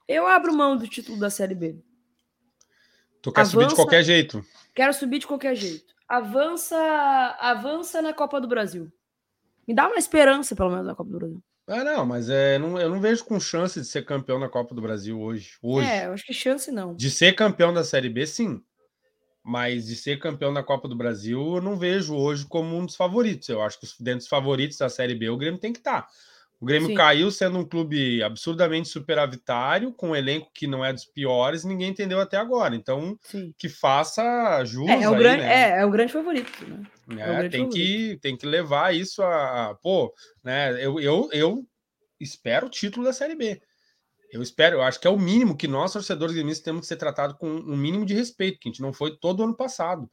Eu 0.07 0.27
abro 0.27 0.53
mão 0.55 0.77
do 0.77 0.87
título 0.87 1.17
da 1.19 1.31
Série 1.31 1.55
B. 1.55 1.81
Tu 3.19 3.31
quer 3.31 3.45
subir 3.47 3.61
de 3.61 3.65
Avança- 3.65 3.75
qualquer 3.81 4.03
jeito. 4.03 4.45
Quero 4.75 4.93
subir 4.93 5.17
de 5.17 5.25
qualquer 5.25 5.55
jeito. 5.55 5.94
Avança, 6.07 6.77
avança 7.39 8.01
na 8.01 8.13
Copa 8.13 8.39
do 8.39 8.47
Brasil. 8.47 8.91
Me 9.67 9.73
dá 9.73 9.87
uma 9.87 9.97
esperança, 9.97 10.55
pelo 10.55 10.69
menos, 10.69 10.85
na 10.85 10.95
Copa 10.95 11.09
do 11.09 11.17
Brasil. 11.17 11.43
Ah, 11.67 11.83
não, 11.83 12.05
mas 12.05 12.29
é, 12.29 12.59
não, 12.59 12.79
eu 12.79 12.89
não 12.89 13.01
vejo 13.01 13.25
com 13.25 13.39
chance 13.39 13.79
de 13.79 13.87
ser 13.87 14.05
campeão 14.05 14.37
na 14.39 14.47
Copa 14.47 14.75
do 14.75 14.81
Brasil 14.81 15.19
hoje. 15.19 15.57
Hoje. 15.63 15.87
É, 15.89 16.05
eu 16.05 16.13
acho 16.13 16.23
que 16.23 16.33
chance 16.33 16.71
não. 16.71 16.95
De 16.95 17.09
ser 17.09 17.33
campeão 17.33 17.73
da 17.73 17.83
Série 17.83 18.09
B, 18.09 18.25
sim. 18.27 18.61
Mas 19.43 19.87
de 19.87 19.95
ser 19.95 20.19
campeão 20.19 20.53
da 20.53 20.63
Copa 20.63 20.87
do 20.87 20.95
Brasil, 20.95 21.39
eu 21.55 21.61
não 21.61 21.77
vejo 21.77 22.15
hoje 22.15 22.45
como 22.47 22.75
um 22.77 22.85
dos 22.85 22.95
favoritos. 22.95 23.49
Eu 23.49 23.61
acho 23.61 23.79
que 23.79 23.85
os- 23.85 23.99
dentro 23.99 24.19
dos 24.19 24.27
favoritos 24.27 24.77
da 24.77 24.89
Série 24.89 25.15
B, 25.15 25.29
o 25.29 25.37
Grêmio 25.37 25.59
tem 25.59 25.73
que 25.73 25.79
estar. 25.79 26.07
O 26.59 26.65
Grêmio 26.65 26.87
Sim. 26.87 26.95
caiu 26.95 27.29
sendo 27.29 27.59
um 27.59 27.67
clube 27.67 28.23
absurdamente 28.23 28.87
superavitário, 28.87 29.91
com 29.91 30.09
um 30.11 30.15
elenco 30.15 30.49
que 30.53 30.65
não 30.67 30.83
é 30.85 30.93
dos 30.93 31.05
piores, 31.05 31.65
ninguém 31.65 31.89
entendeu 31.89 32.19
até 32.19 32.37
agora. 32.37 32.75
Então, 32.75 33.19
Sim. 33.23 33.53
que 33.57 33.67
faça 33.67 34.63
jus 34.63 34.89
É, 34.89 35.03
é, 35.03 35.09
o 35.09 35.13
aí, 35.13 35.19
grande, 35.19 35.37
né? 35.43 35.53
é, 35.53 35.81
é 35.81 35.85
o 35.85 35.91
grande 35.91 36.13
favorito, 36.13 36.65
né? 36.67 36.83
É 37.19 37.31
o 37.31 37.35
grande 37.37 37.49
tem, 37.49 37.69
que, 37.69 38.17
tem 38.21 38.37
que 38.37 38.45
levar 38.47 38.95
isso 38.95 39.21
a, 39.21 39.69
a- 39.69 39.75
pô, 39.75 40.13
né? 40.43 40.71
Eu, 40.83 40.99
eu, 40.99 41.29
eu 41.33 41.67
espero 42.19 42.67
o 42.67 42.69
título 42.69 43.05
da 43.05 43.13
Série 43.13 43.35
B. 43.35 43.61
Eu 44.31 44.41
espero, 44.41 44.77
eu 44.77 44.81
acho 44.81 44.99
que 44.99 45.07
é 45.07 45.09
o 45.09 45.19
mínimo 45.19 45.55
que 45.55 45.67
nós, 45.67 45.93
torcedores 45.93 46.33
gremistas, 46.33 46.63
temos 46.63 46.81
que 46.81 46.87
ser 46.87 46.95
tratados 46.97 47.37
com 47.37 47.47
um 47.47 47.77
mínimo 47.77 48.05
de 48.05 48.13
respeito, 48.13 48.59
que 48.59 48.67
a 48.67 48.71
gente 48.71 48.81
não 48.81 48.91
foi 48.91 49.15
todo 49.17 49.43
ano 49.43 49.55
passado. 49.55 50.09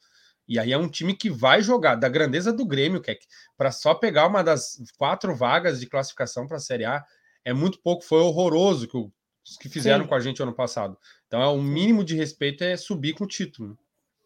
E 0.48 0.58
aí 0.58 0.72
é 0.72 0.78
um 0.78 0.88
time 0.88 1.14
que 1.14 1.30
vai 1.30 1.62
jogar 1.62 1.94
da 1.94 2.08
grandeza 2.08 2.52
do 2.52 2.66
Grêmio, 2.66 3.00
que 3.00 3.16
para 3.56 3.70
só 3.70 3.94
pegar 3.94 4.26
uma 4.26 4.42
das 4.42 4.82
quatro 4.96 5.34
vagas 5.34 5.80
de 5.80 5.86
classificação 5.86 6.46
para 6.46 6.56
a 6.56 6.60
Série 6.60 6.84
A 6.84 7.04
é 7.44 7.52
muito 7.52 7.80
pouco, 7.80 8.04
foi 8.04 8.20
horroroso 8.20 8.86
que 8.86 8.96
os 8.96 9.56
que 9.58 9.68
fizeram 9.68 10.04
Sim. 10.04 10.08
com 10.08 10.14
a 10.14 10.20
gente 10.20 10.42
ano 10.42 10.54
passado. 10.54 10.96
Então 11.26 11.42
é 11.42 11.46
o 11.48 11.60
mínimo 11.60 12.04
de 12.04 12.14
respeito 12.14 12.62
é 12.62 12.76
subir 12.76 13.14
com 13.14 13.24
o 13.24 13.28
título. 13.28 13.76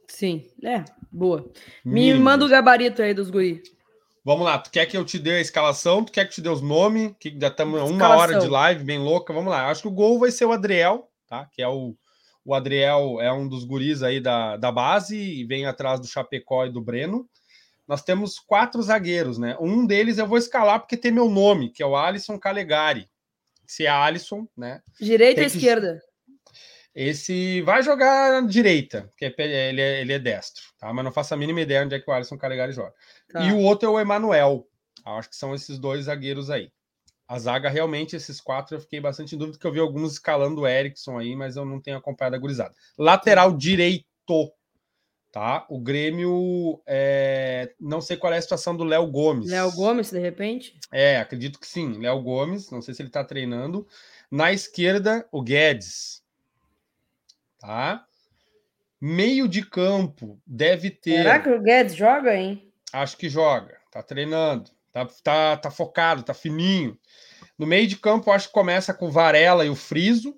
Sim, 0.09 0.47
é, 0.63 0.85
boa. 1.11 1.51
Me 1.85 1.95
Mínimo. 1.95 2.25
manda 2.25 2.45
o 2.45 2.49
gabarito 2.49 3.03
aí 3.03 3.13
dos 3.13 3.31
guri. 3.31 3.63
Vamos 4.25 4.45
lá, 4.45 4.59
tu 4.59 4.71
quer 4.71 4.87
que 4.87 4.97
eu 4.97 5.05
te 5.05 5.19
dê 5.19 5.37
a 5.37 5.41
escalação? 5.41 6.05
Tu 6.05 6.13
quer 6.13 6.25
que 6.25 6.31
eu 6.31 6.35
te 6.35 6.41
dê 6.41 6.49
os 6.49 6.61
nomes? 6.61 7.13
Que 7.19 7.37
já 7.41 7.49
estamos 7.49 7.91
uma 7.91 8.09
hora 8.17 8.39
de 8.39 8.49
live, 8.49 8.85
bem 8.85 8.99
louca. 8.99 9.33
Vamos 9.33 9.51
lá. 9.51 9.69
Acho 9.69 9.83
que 9.83 9.89
o 9.89 9.93
gol 9.93 10.19
vai 10.19 10.31
ser 10.31 10.45
o 10.45 10.53
Adriel, 10.53 11.09
tá? 11.29 11.47
Que 11.53 11.63
é 11.63 11.69
o, 11.69 11.97
o 12.47 12.55
Adriel 12.55 13.21
é 13.21 13.33
um 13.33 13.49
dos 13.49 13.65
guris 13.65 14.05
aí 14.05 14.21
da, 14.21 14.57
da 14.57 14.71
base 14.71 15.19
e 15.19 15.45
vem 15.45 15.67
atrás 15.67 15.99
do 15.99 16.07
Chapecó 16.07 16.65
e 16.65 16.71
do 16.71 16.81
Breno. 16.81 17.29
Nós 17.89 18.03
temos 18.03 18.39
quatro 18.39 18.81
zagueiros, 18.81 19.37
né? 19.37 19.57
Um 19.61 19.85
deles 19.85 20.17
eu 20.19 20.27
vou 20.29 20.39
escalar 20.39 20.79
porque 20.79 20.97
tem 20.97 21.11
meu 21.11 21.29
nome, 21.29 21.71
que 21.71 21.83
é 21.83 21.87
o 21.87 21.97
Alisson 21.97 22.39
Calegari. 22.39 23.09
Se 23.67 23.85
é 23.85 23.89
Alisson, 23.89 24.47
né? 24.57 24.81
Direita 25.01 25.41
ou 25.43 25.51
que- 25.51 25.57
esquerda? 25.57 26.01
Esse 26.95 27.61
vai 27.63 27.83
jogar 27.83 28.41
na 28.41 28.49
direita, 28.49 29.03
porque 29.11 29.35
ele 29.43 29.81
é, 29.83 30.01
ele 30.01 30.13
é 30.15 30.19
destro, 30.19 30.63
tá? 30.79 30.91
Mas 30.95 31.05
não 31.05 31.13
faço 31.13 31.35
a 31.35 31.37
mínima 31.37 31.61
ideia 31.61 31.85
onde 31.85 31.95
é 31.95 32.01
que 32.01 32.09
o 32.09 32.13
Alisson 32.15 32.39
Calegari 32.39 32.73
joga. 32.73 32.95
Tá. 33.29 33.43
E 33.43 33.53
o 33.53 33.59
outro 33.59 33.89
é 33.89 33.91
o 33.91 34.01
Emanuel. 34.01 34.67
Acho 35.05 35.29
que 35.29 35.37
são 35.37 35.55
esses 35.55 35.79
dois 35.79 36.05
zagueiros 36.07 36.49
aí. 36.49 36.71
A 37.29 37.39
zaga, 37.39 37.69
realmente, 37.69 38.15
esses 38.15 38.41
quatro, 38.41 38.77
eu 38.77 38.81
fiquei 38.81 39.01
bastante 39.01 39.35
em 39.35 39.39
dúvida, 39.39 39.59
que 39.59 39.67
eu 39.67 39.73
vi 39.73 39.81
alguns 39.81 40.13
escalando 40.13 40.61
o 40.61 40.69
Erickson 40.69 41.19
aí, 41.19 41.35
mas 41.35 41.57
eu 41.57 41.65
não 41.65 41.81
tenho 41.81 41.97
acompanhado 41.97 42.37
a 42.37 42.39
gurizada. 42.39 42.75
Lateral 42.97 43.57
direito, 43.57 44.07
tá? 45.33 45.67
O 45.69 45.81
Grêmio, 45.81 46.81
é, 46.87 47.75
não 47.81 48.01
sei 48.01 48.17
qual 48.17 48.33
é 48.33 48.39
a 48.39 48.43
situação 48.43 48.77
do 48.77 48.85
Léo 48.85 49.07
Gomes. 49.09 49.51
Léo 49.51 49.73
Gomes, 49.73 50.11
de 50.11 50.21
repente? 50.21 50.79
É, 50.93 51.19
acredito 51.19 51.59
que 51.59 51.67
sim. 51.67 51.99
Léo 51.99 52.23
Gomes, 52.23 52.71
não 52.71 52.81
sei 52.81 52.95
se 52.95 53.03
ele 53.03 53.11
tá 53.11 53.25
treinando. 53.25 53.87
Na 54.31 54.53
esquerda, 54.53 55.27
o 55.33 55.43
Guedes. 55.43 56.23
Tá? 57.59 58.07
Meio 59.01 59.49
de 59.49 59.67
campo 59.67 60.41
deve 60.47 60.91
ter. 60.91 61.19
Será 61.19 61.41
que 61.41 61.51
o 61.51 61.61
Guedes 61.61 61.97
joga, 61.97 62.37
hein? 62.37 62.73
Acho 62.93 63.17
que 63.17 63.29
joga, 63.29 63.79
tá 63.91 64.03
treinando, 64.03 64.71
tá, 65.05 65.07
tá, 65.23 65.57
tá 65.57 65.71
focado, 65.71 66.23
tá 66.23 66.33
fininho. 66.33 66.99
No 67.59 67.67
meio 67.67 67.87
de 67.87 67.97
campo, 67.97 68.31
acho 68.31 68.49
que 68.49 68.55
começa 68.55 68.95
com 68.95 69.09
o 69.09 69.11
Varela 69.11 69.65
e 69.65 69.69
o 69.69 69.75
Friso. 69.75 70.35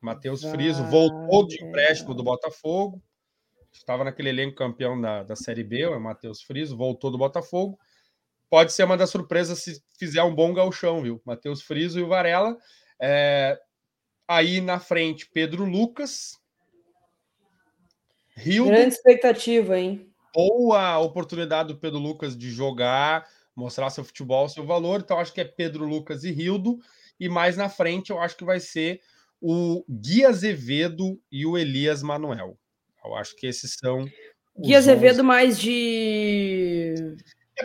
Matheus 0.00 0.42
Friso 0.42 0.84
voltou 0.84 1.46
de 1.46 1.62
empréstimo 1.64 2.14
do 2.14 2.22
Botafogo. 2.22 3.02
Estava 3.72 4.04
naquele 4.04 4.28
elenco 4.28 4.56
campeão 4.56 5.00
da, 5.00 5.22
da 5.22 5.34
Série 5.34 5.64
B, 5.64 5.86
o 5.86 5.98
Matheus 5.98 6.42
Friso, 6.42 6.76
voltou 6.76 7.10
do 7.10 7.18
Botafogo. 7.18 7.78
Pode 8.50 8.72
ser 8.72 8.84
uma 8.84 8.96
das 8.96 9.10
surpresas 9.10 9.60
se 9.60 9.82
fizer 9.98 10.22
um 10.22 10.34
bom 10.34 10.52
galchão, 10.52 11.02
viu? 11.02 11.20
Matheus 11.24 11.62
Friso 11.62 11.98
e 11.98 12.02
o 12.02 12.08
Varela. 12.08 12.56
É, 13.00 13.58
Aí 14.26 14.60
na 14.60 14.80
frente, 14.80 15.28
Pedro 15.32 15.64
Lucas. 15.64 16.38
Grande 18.66 18.94
expectativa, 18.94 19.78
hein? 19.78 20.13
Boa 20.34 20.98
oportunidade 20.98 21.68
do 21.68 21.78
Pedro 21.78 21.98
Lucas 21.98 22.36
de 22.36 22.50
jogar, 22.50 23.26
mostrar 23.54 23.88
seu 23.90 24.04
futebol, 24.04 24.48
seu 24.48 24.66
valor. 24.66 25.00
Então, 25.00 25.18
acho 25.18 25.32
que 25.32 25.40
é 25.40 25.44
Pedro 25.44 25.86
Lucas 25.86 26.24
e 26.24 26.32
Rildo. 26.32 26.78
E 27.18 27.28
mais 27.28 27.56
na 27.56 27.68
frente, 27.68 28.10
eu 28.10 28.18
acho 28.18 28.36
que 28.36 28.44
vai 28.44 28.58
ser 28.58 29.00
o 29.40 29.84
Gui 29.88 30.24
Azevedo 30.24 31.20
e 31.30 31.46
o 31.46 31.56
Elias 31.56 32.02
Manuel. 32.02 32.58
Eu 33.04 33.14
acho 33.14 33.36
que 33.36 33.46
esses 33.46 33.76
são. 33.78 34.04
Gui 34.58 34.74
Azevedo 34.74 35.20
11. 35.20 35.22
mais 35.22 35.58
de. 35.58 36.73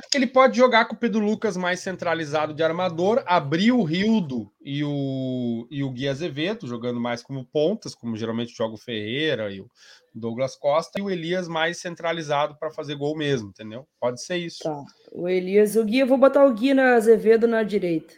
Porque 0.02 0.18
ele 0.18 0.28
pode 0.28 0.58
jogar 0.58 0.86
com 0.86 0.96
o 0.96 0.98
Pedro 0.98 1.20
Lucas 1.20 1.58
mais 1.58 1.80
centralizado 1.80 2.54
de 2.54 2.64
armador, 2.64 3.24
abrir 3.26 3.72
o 3.72 3.84
Rildo 3.84 4.52
e 4.62 4.84
o, 4.84 5.68
e 5.70 5.84
o 5.84 5.90
Gui 5.92 6.08
Azevedo, 6.08 6.68
jogando 6.68 7.00
mais 7.00 7.22
como 7.22 7.46
pontas, 7.46 7.96
como 7.96 8.16
geralmente 8.16 8.56
joga 8.56 8.76
o 8.76 8.78
Ferreira 8.78 9.52
e 9.52 9.62
o 9.62 9.70
Douglas 10.14 10.56
Costa, 10.56 11.00
e 11.00 11.02
o 11.02 11.10
Elias 11.10 11.48
mais 11.48 11.78
centralizado 11.78 12.56
para 12.58 12.72
fazer 12.72 12.96
gol 12.96 13.16
mesmo, 13.16 13.50
entendeu? 13.50 13.88
Pode 14.00 14.24
ser 14.24 14.38
isso. 14.38 14.64
Tá. 14.64 14.84
O 15.12 15.28
Elias, 15.28 15.76
o 15.76 15.84
Gui, 15.84 16.00
eu 16.00 16.08
vou 16.08 16.18
botar 16.18 16.46
o 16.46 16.54
Gui 16.54 16.74
na 16.74 16.96
Azevedo 16.96 17.48
na 17.48 17.64
direita. 17.64 18.14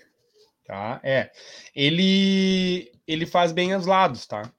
Tá? 0.65 0.99
É. 1.03 1.31
Ele 1.75 2.91
ele 3.07 3.25
faz 3.25 3.51
bem 3.51 3.75
os 3.75 3.85
lados, 3.85 4.25
tá? 4.25 4.49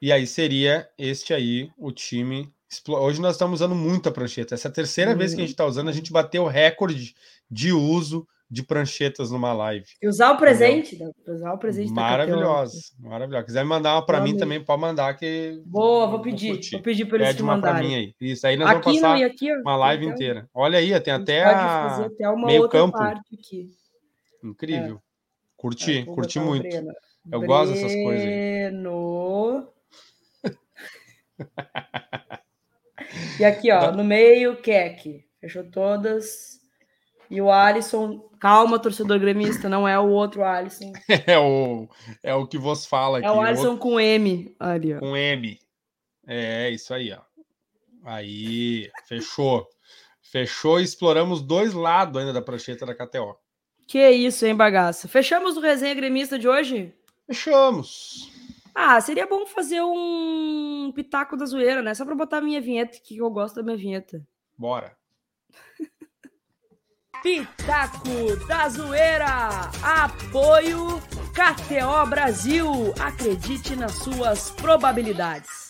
E 0.00 0.12
aí 0.12 0.26
seria 0.26 0.88
este 0.98 1.32
aí 1.32 1.70
o 1.78 1.92
time. 1.92 2.52
Hoje 2.88 3.20
nós 3.20 3.32
estamos 3.34 3.60
usando 3.60 3.74
muita 3.74 4.10
prancheta. 4.10 4.54
Essa 4.54 4.68
é 4.68 4.70
a 4.70 4.74
terceira 4.74 5.14
vez 5.14 5.34
que 5.34 5.40
a 5.40 5.44
gente 5.44 5.50
está 5.50 5.66
usando, 5.66 5.88
a 5.88 5.92
gente 5.92 6.12
bateu 6.12 6.44
o 6.44 6.48
recorde 6.48 7.14
de 7.50 7.72
uso 7.72 8.26
de 8.50 8.62
pranchetas 8.62 9.30
numa 9.30 9.52
live. 9.54 9.86
E 10.02 10.06
usar 10.06 10.32
o 10.32 10.36
presente, 10.36 10.98
usar 11.26 11.54
o 11.54 11.58
presente 11.58 11.90
Maravilhosa, 11.90 12.78
maravilhosa. 12.98 13.46
Quiser 13.46 13.64
mandar 13.64 13.94
uma 13.94 14.04
para 14.04 14.20
mim 14.20 14.32
Vamos. 14.32 14.40
também, 14.42 14.62
pode 14.62 14.80
mandar 14.80 15.16
que 15.16 15.62
Boa, 15.64 16.06
vou 16.06 16.20
pedir. 16.20 16.50
curtir. 16.50 16.72
Vou 16.72 16.82
pedir 16.82 17.06
para 17.06 17.16
eles 17.16 17.28
pede 17.28 17.38
te 17.38 17.42
uma 17.42 17.54
mandarem. 17.54 17.88
mim 17.88 17.94
aí. 17.94 18.14
Isso 18.20 18.46
aí 18.46 18.56
nós 18.56 18.68
vamos 18.68 18.86
Aqui 18.86 19.00
não, 19.00 19.10
passar 19.10 19.24
aqui, 19.26 19.52
uma 19.54 19.76
live 19.76 20.04
Então, 20.04 20.14
inteira. 20.14 20.50
Olha 20.52 20.78
aí, 20.78 21.00
tem 21.00 21.14
a 21.14 21.16
até 21.16 21.42
a 21.42 21.96
até 22.04 22.36
meio 22.36 22.68
campo. 22.68 22.98
incrível. 24.44 24.96
É, 24.96 25.12
Curti, 25.56 26.02
vou 26.02 26.14
curti 26.16 26.38
muito. 26.38 26.68
Breno. 26.68 26.92
Eu 27.30 27.40
gosto 27.42 27.72
dessas 27.72 27.94
coisas. 27.94 28.24
Breno. 28.24 29.68
e 33.38 33.44
aqui, 33.44 33.70
ó, 33.70 33.92
no 33.92 34.04
meio, 34.04 34.56
Keck. 34.56 35.24
Fechou 35.40 35.64
todas. 35.64 36.60
E 37.30 37.40
o 37.40 37.50
Alisson, 37.50 38.28
calma, 38.38 38.78
torcedor 38.78 39.18
gremista, 39.18 39.68
não 39.68 39.88
é 39.88 39.98
o 39.98 40.08
outro 40.08 40.44
Alisson. 40.44 40.92
É 41.26 41.38
o, 41.38 41.88
é 42.22 42.34
o 42.34 42.46
que 42.46 42.58
vos 42.58 42.84
fala 42.84 43.18
aqui. 43.18 43.26
É 43.26 43.30
o 43.30 43.34
outro 43.34 43.48
Alisson 43.48 43.76
com 43.76 43.98
M 43.98 44.54
ali, 44.60 44.94
ó. 44.94 44.98
com 44.98 45.16
M. 45.16 45.58
É, 46.26 46.70
isso 46.70 46.92
aí, 46.92 47.12
ó. 47.12 47.20
Aí, 48.04 48.90
fechou. 49.06 49.66
Fechou 50.20 50.80
e 50.80 50.84
exploramos 50.84 51.42
dois 51.42 51.72
lados 51.74 52.20
ainda 52.20 52.32
da 52.32 52.42
prancheta 52.42 52.86
da 52.86 52.94
KTO. 52.94 53.36
Que 53.86 54.10
isso, 54.10 54.46
hein, 54.46 54.54
bagaça? 54.54 55.08
Fechamos 55.08 55.56
o 55.56 55.60
resenha 55.60 55.94
gremista 55.94 56.38
de 56.38 56.48
hoje? 56.48 56.94
Fechamos. 57.26 58.31
Ah, 58.74 59.00
seria 59.00 59.26
bom 59.26 59.46
fazer 59.46 59.82
um 59.82 60.90
pitaco 60.94 61.36
da 61.36 61.44
zoeira, 61.44 61.82
né? 61.82 61.94
Só 61.94 62.04
pra 62.04 62.14
botar 62.14 62.38
a 62.38 62.42
minha 62.42 62.60
vinheta, 62.60 62.98
que 63.02 63.18
eu 63.18 63.30
gosto 63.30 63.56
da 63.56 63.62
minha 63.62 63.76
vinheta. 63.76 64.26
Bora. 64.56 64.96
Pitaco 67.22 68.46
da 68.48 68.68
Zoeira. 68.68 69.70
Apoio 69.82 71.00
KTO 71.32 72.06
Brasil. 72.08 72.66
Acredite 73.00 73.76
nas 73.76 73.92
suas 73.92 74.50
probabilidades. 74.50 75.61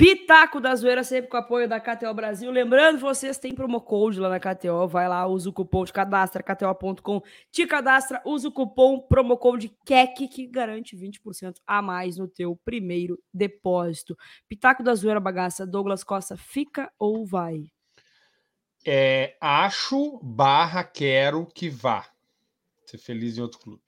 Pitaco 0.00 0.62
da 0.62 0.74
Zoeira 0.74 1.04
sempre 1.04 1.28
com 1.28 1.36
apoio 1.36 1.68
da 1.68 1.78
KTO 1.78 2.14
Brasil. 2.14 2.50
Lembrando, 2.50 2.98
vocês 2.98 3.36
têm 3.36 3.54
promo 3.54 3.82
code 3.82 4.18
lá 4.18 4.30
na 4.30 4.40
KTO. 4.40 4.88
Vai 4.88 5.06
lá, 5.06 5.26
usa 5.26 5.50
o 5.50 5.52
cupom 5.52 5.84
de 5.84 5.92
cadastra, 5.92 6.42
kto.com. 6.42 7.20
Te 7.52 7.66
cadastra, 7.66 8.22
usa 8.24 8.48
o 8.48 8.50
cupom 8.50 8.98
promo 8.98 9.36
code 9.36 9.68
KEC 9.84 10.26
que 10.26 10.46
garante 10.46 10.96
20% 10.96 11.56
a 11.66 11.82
mais 11.82 12.16
no 12.16 12.26
teu 12.26 12.58
primeiro 12.64 13.22
depósito. 13.30 14.16
Pitaco 14.48 14.82
da 14.82 14.94
Zoeira, 14.94 15.20
bagaça. 15.20 15.66
Douglas 15.66 16.02
Costa, 16.02 16.34
fica 16.34 16.90
ou 16.98 17.26
vai? 17.26 17.66
É, 18.86 19.36
acho 19.38 20.18
barra 20.22 20.82
quero 20.82 21.44
que 21.44 21.68
vá. 21.68 22.06
Ser 22.86 22.96
feliz 22.96 23.36
em 23.36 23.42
outro 23.42 23.58
clube. 23.58 23.82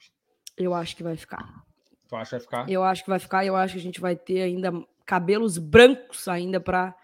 Eu 0.59 0.75
acho 0.75 0.95
que 0.95 1.03
vai 1.03 1.17
ficar. 1.17 1.65
Tu 2.07 2.15
acha 2.15 2.27
que 2.27 2.33
vai 2.33 2.41
ficar? 2.41 2.71
Eu 2.71 2.85
acho 2.85 3.03
que 3.03 3.09
vai 3.09 3.19
ficar. 3.19 3.47
Eu 3.47 3.57
acho 3.57 3.73
que 3.73 3.81
a 3.81 3.83
gente 3.83 3.99
vai 3.99 4.15
ter 4.15 4.43
ainda 4.43 4.71
cabelos 5.13 5.59
brancos 5.59 6.27
ainda 6.27 6.59
para 6.59 6.97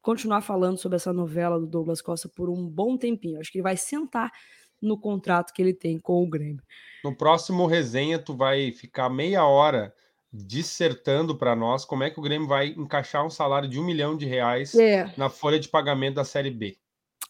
continuar 0.00 0.40
falando 0.40 0.78
sobre 0.78 0.96
essa 0.96 1.12
novela 1.12 1.60
do 1.60 1.66
Douglas 1.66 2.00
Costa 2.00 2.30
por 2.30 2.48
um 2.48 2.66
bom 2.66 2.96
tempinho. 2.96 3.38
Acho 3.38 3.52
que 3.52 3.58
ele 3.58 3.62
vai 3.62 3.76
sentar 3.76 4.32
no 4.80 4.98
contrato 4.98 5.52
que 5.52 5.60
ele 5.60 5.74
tem 5.74 5.98
com 5.98 6.22
o 6.22 6.26
Grêmio. 6.26 6.62
No 7.04 7.14
próximo 7.14 7.66
resenha, 7.66 8.18
tu 8.18 8.34
vai 8.34 8.72
ficar 8.72 9.10
meia 9.10 9.44
hora 9.44 9.92
dissertando 10.32 11.36
para 11.36 11.54
nós 11.54 11.84
como 11.84 12.04
é 12.04 12.10
que 12.10 12.18
o 12.18 12.22
Grêmio 12.22 12.48
vai 12.48 12.68
encaixar 12.68 13.26
um 13.26 13.30
salário 13.30 13.68
de 13.68 13.78
um 13.78 13.84
milhão 13.84 14.16
de 14.16 14.24
reais 14.24 14.74
É, 14.74 15.12
na 15.14 15.28
folha 15.28 15.60
de 15.60 15.68
pagamento 15.68 16.14
da 16.14 16.24
Série 16.24 16.50
B. 16.50 16.78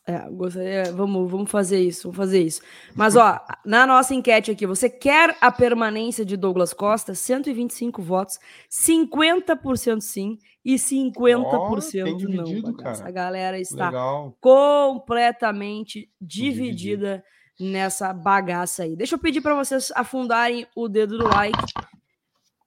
é 0.08 0.30
gostaria, 0.30 0.90
vamos, 0.92 1.30
vamos 1.30 1.50
fazer 1.50 1.80
isso, 1.80 2.04
vamos 2.04 2.16
fazer 2.16 2.40
isso. 2.40 2.62
Mas 2.94 3.14
ó, 3.14 3.38
na 3.64 3.86
nossa 3.86 4.14
enquete 4.14 4.50
aqui, 4.50 4.66
você 4.66 4.88
quer 4.88 5.36
a 5.40 5.52
permanência 5.52 6.24
de 6.24 6.36
Douglas 6.36 6.72
Costa? 6.72 7.14
125 7.14 8.00
votos, 8.00 8.38
50% 8.70 10.00
sim 10.00 10.38
e 10.64 10.76
50% 10.76 11.44
Ó, 11.44 11.78
tem 11.78 12.04
não. 12.04 12.16
dividido, 12.16 12.74
cara. 12.74 13.06
A 13.06 13.10
galera 13.10 13.60
está 13.60 13.86
Legal. 13.86 14.34
completamente 14.40 16.10
dividida 16.20 17.22
nessa 17.60 18.12
bagaça 18.14 18.84
aí. 18.84 18.96
Deixa 18.96 19.14
eu 19.14 19.18
pedir 19.18 19.40
para 19.42 19.54
vocês 19.54 19.92
afundarem 19.94 20.66
o 20.74 20.88
dedo 20.88 21.18
do 21.18 21.28
like. 21.28 21.58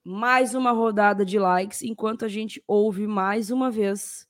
mais 0.04 0.54
uma 0.54 0.72
rodada 0.72 1.26
de 1.26 1.40
likes 1.40 1.82
enquanto 1.82 2.26
a 2.26 2.28
gente 2.28 2.64
ouve 2.68 3.08
mais 3.08 3.50
uma 3.52 3.70
vez 3.72 4.28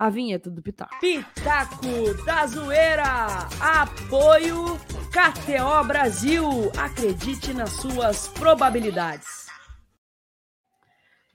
a 0.00 0.08
vinheta 0.08 0.50
do 0.50 0.62
Pitaco. 0.62 0.98
Pitaco 0.98 2.24
da 2.24 2.46
Zoeira! 2.46 3.04
Apoio 3.60 4.78
KTO 5.12 5.86
Brasil! 5.86 6.72
Acredite 6.78 7.52
nas 7.52 7.68
suas 7.72 8.26
probabilidades. 8.28 9.46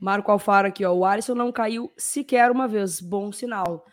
Marco 0.02 0.32
Alfaro 0.32 0.68
aqui, 0.68 0.84
ó. 0.84 0.92
O 0.94 1.06
Alisson 1.06 1.36
não 1.36 1.52
caiu 1.52 1.94
sequer 1.96 2.50
uma 2.50 2.68
vez. 2.68 3.00
Bom 3.00 3.32
sinal. 3.32 3.86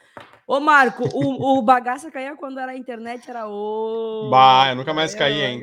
Ô, 0.47 0.59
Marco, 0.59 1.05
o, 1.13 1.59
o 1.59 1.63
bagaça 1.63 2.11
caía 2.11 2.35
quando 2.35 2.59
era 2.59 2.73
a 2.73 2.77
internet, 2.77 3.29
era 3.29 3.47
o. 3.47 4.31
Bah, 4.31 4.71
eu 4.71 4.77
nunca 4.77 4.95
mais 4.95 5.15
caí, 5.15 5.41
hein? 5.43 5.61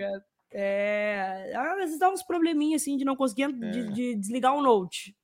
É. 0.54 1.52
Às 1.56 1.76
vezes 1.78 2.00
dá 2.00 2.10
uns 2.12 2.22
probleminhas 2.24 2.84
assim 2.84 2.96
de 2.96 3.04
não 3.06 3.16
conseguir 3.16 3.44
É. 3.44 3.48
de, 3.52 3.92
de 3.92 4.16
desligar 4.16 4.54
o 4.56 4.62
Note. 4.62 5.16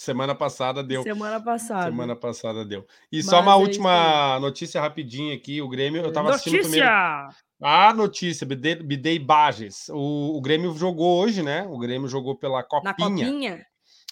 Semana 0.00 0.34
passada 0.34 0.82
deu. 0.82 1.02
Semana 1.02 1.38
passada. 1.38 1.84
Semana 1.90 2.16
passada 2.16 2.64
deu. 2.64 2.86
E 3.12 3.18
Mas 3.18 3.26
só 3.26 3.42
uma 3.42 3.52
é 3.52 3.56
última 3.56 4.40
notícia 4.40 4.80
rapidinha 4.80 5.34
aqui. 5.34 5.60
O 5.60 5.68
Grêmio, 5.68 6.00
eu 6.00 6.10
tava 6.10 6.30
assistindo 6.30 6.54
Notícia! 6.62 6.80
primeiro. 6.80 7.34
A 7.62 7.92
notícia, 7.92 8.46
Bidei, 8.46 9.18
Bages. 9.18 9.90
O, 9.90 10.38
o 10.38 10.40
Grêmio 10.40 10.74
jogou 10.74 11.20
hoje, 11.20 11.42
né? 11.42 11.66
O 11.68 11.76
Grêmio 11.76 12.08
jogou 12.08 12.34
pela 12.34 12.60
Na 12.60 12.64
Copinha. 12.64 13.26
copinha? 13.26 13.66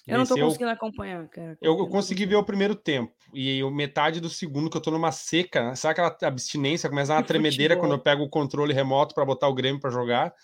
Eu 0.07 0.19
não 0.19 0.27
tô 0.27 0.35
Venceu- 0.35 0.47
conseguindo 0.49 0.71
acompanhar, 0.71 1.27
cara. 1.29 1.57
Eu, 1.63 1.79
eu 1.79 1.87
consegui 1.87 2.27
ver 2.27 2.37
o 2.37 2.45
primeiro 2.45 2.75
tempo. 2.75 3.15
E 3.33 3.59
eu, 3.61 3.71
metade 3.71 4.21
do 4.21 4.29
segundo, 4.29 4.69
que 4.69 4.77
eu 4.77 4.83
tô 4.83 4.91
numa 4.91 5.11
seca. 5.11 5.75
Sabe 5.75 5.93
aquela 5.93 6.15
abstinência? 6.29 6.91
Começa 6.91 7.15
uma 7.15 7.23
De 7.25 7.29
tremedeira 7.29 7.79
quando 7.79 7.93
eu 7.93 7.99
pego 7.99 8.25
o 8.25 8.29
controle 8.29 8.75
remoto 8.75 9.15
para 9.15 9.25
botar 9.25 9.49
o 9.49 9.55
Grêmio 9.55 9.81
para 9.81 9.91
jogar. 9.91 10.35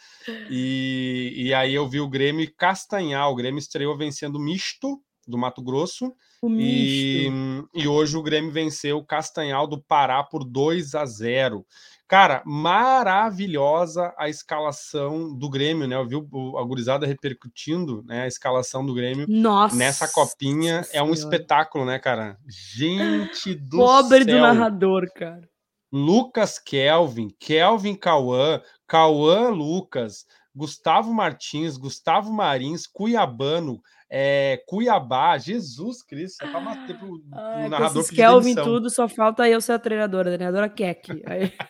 E, 0.51 1.35
e 1.36 1.52
aí 1.52 1.74
eu 1.74 1.86
vi 1.86 2.01
o 2.01 2.09
Grêmio 2.09 2.51
castanhar. 2.56 3.31
O 3.31 3.35
Grêmio 3.35 3.59
estreou 3.59 3.94
vencendo 3.94 4.40
misto 4.40 4.98
do 5.30 5.38
Mato 5.38 5.62
Grosso. 5.62 6.12
E, 6.59 7.30
e 7.74 7.88
hoje 7.88 8.16
o 8.16 8.22
Grêmio 8.22 8.51
venceu 8.52 8.98
o 8.98 9.05
Castanhal 9.05 9.66
do 9.66 9.80
Pará 9.82 10.22
por 10.22 10.44
2 10.44 10.94
a 10.94 11.06
0. 11.06 11.64
Cara, 12.06 12.42
maravilhosa 12.44 14.12
a 14.18 14.28
escalação 14.28 15.34
do 15.36 15.48
Grêmio, 15.48 15.86
né? 15.88 15.96
Eu 15.96 16.06
vi 16.06 16.16
o- 16.16 16.59
a 16.59 16.64
gurizada 16.64 17.06
repercutindo 17.06 18.02
né, 18.06 18.22
a 18.22 18.26
escalação 18.26 18.84
do 18.84 18.94
Grêmio 18.94 19.26
Nossa. 19.28 19.74
nessa 19.76 20.06
copinha. 20.09 20.76
É 20.92 21.02
um 21.02 21.06
Senhora. 21.06 21.12
espetáculo, 21.12 21.84
né, 21.84 21.98
cara? 21.98 22.36
Gente 22.48 23.55
do 23.56 23.78
Pobre 23.78 24.24
céu. 24.24 24.34
do 24.36 24.40
narrador, 24.42 25.06
cara. 25.14 25.48
Lucas 25.92 26.59
Kelvin, 26.59 27.28
Kelvin 27.38 27.94
Cauã, 27.94 28.60
Cauã 28.86 29.48
Lucas, 29.51 30.26
Gustavo 30.55 31.12
Martins, 31.14 31.76
Gustavo 31.76 32.32
Marins, 32.32 32.86
Cuiabano, 32.86 33.80
é, 34.10 34.62
Cuiabá, 34.66 35.36
Jesus 35.39 36.02
Cristo, 36.02 36.44
é 36.44 36.51
pra 36.51 36.60
matar 36.60 36.98
pro 36.98 37.22
Ai, 37.32 37.64
com 37.64 37.68
narrador 37.70 38.02
Kelvin 38.14 38.55
tudo, 38.55 38.90
só 38.90 39.09
falta 39.09 39.48
eu 39.48 39.60
ser 39.60 39.72
a 39.72 39.78
treinadora, 39.78 40.31
a 40.31 40.35
treinadora 40.35 40.68
Keck. 40.68 41.22
Aí- 41.26 41.52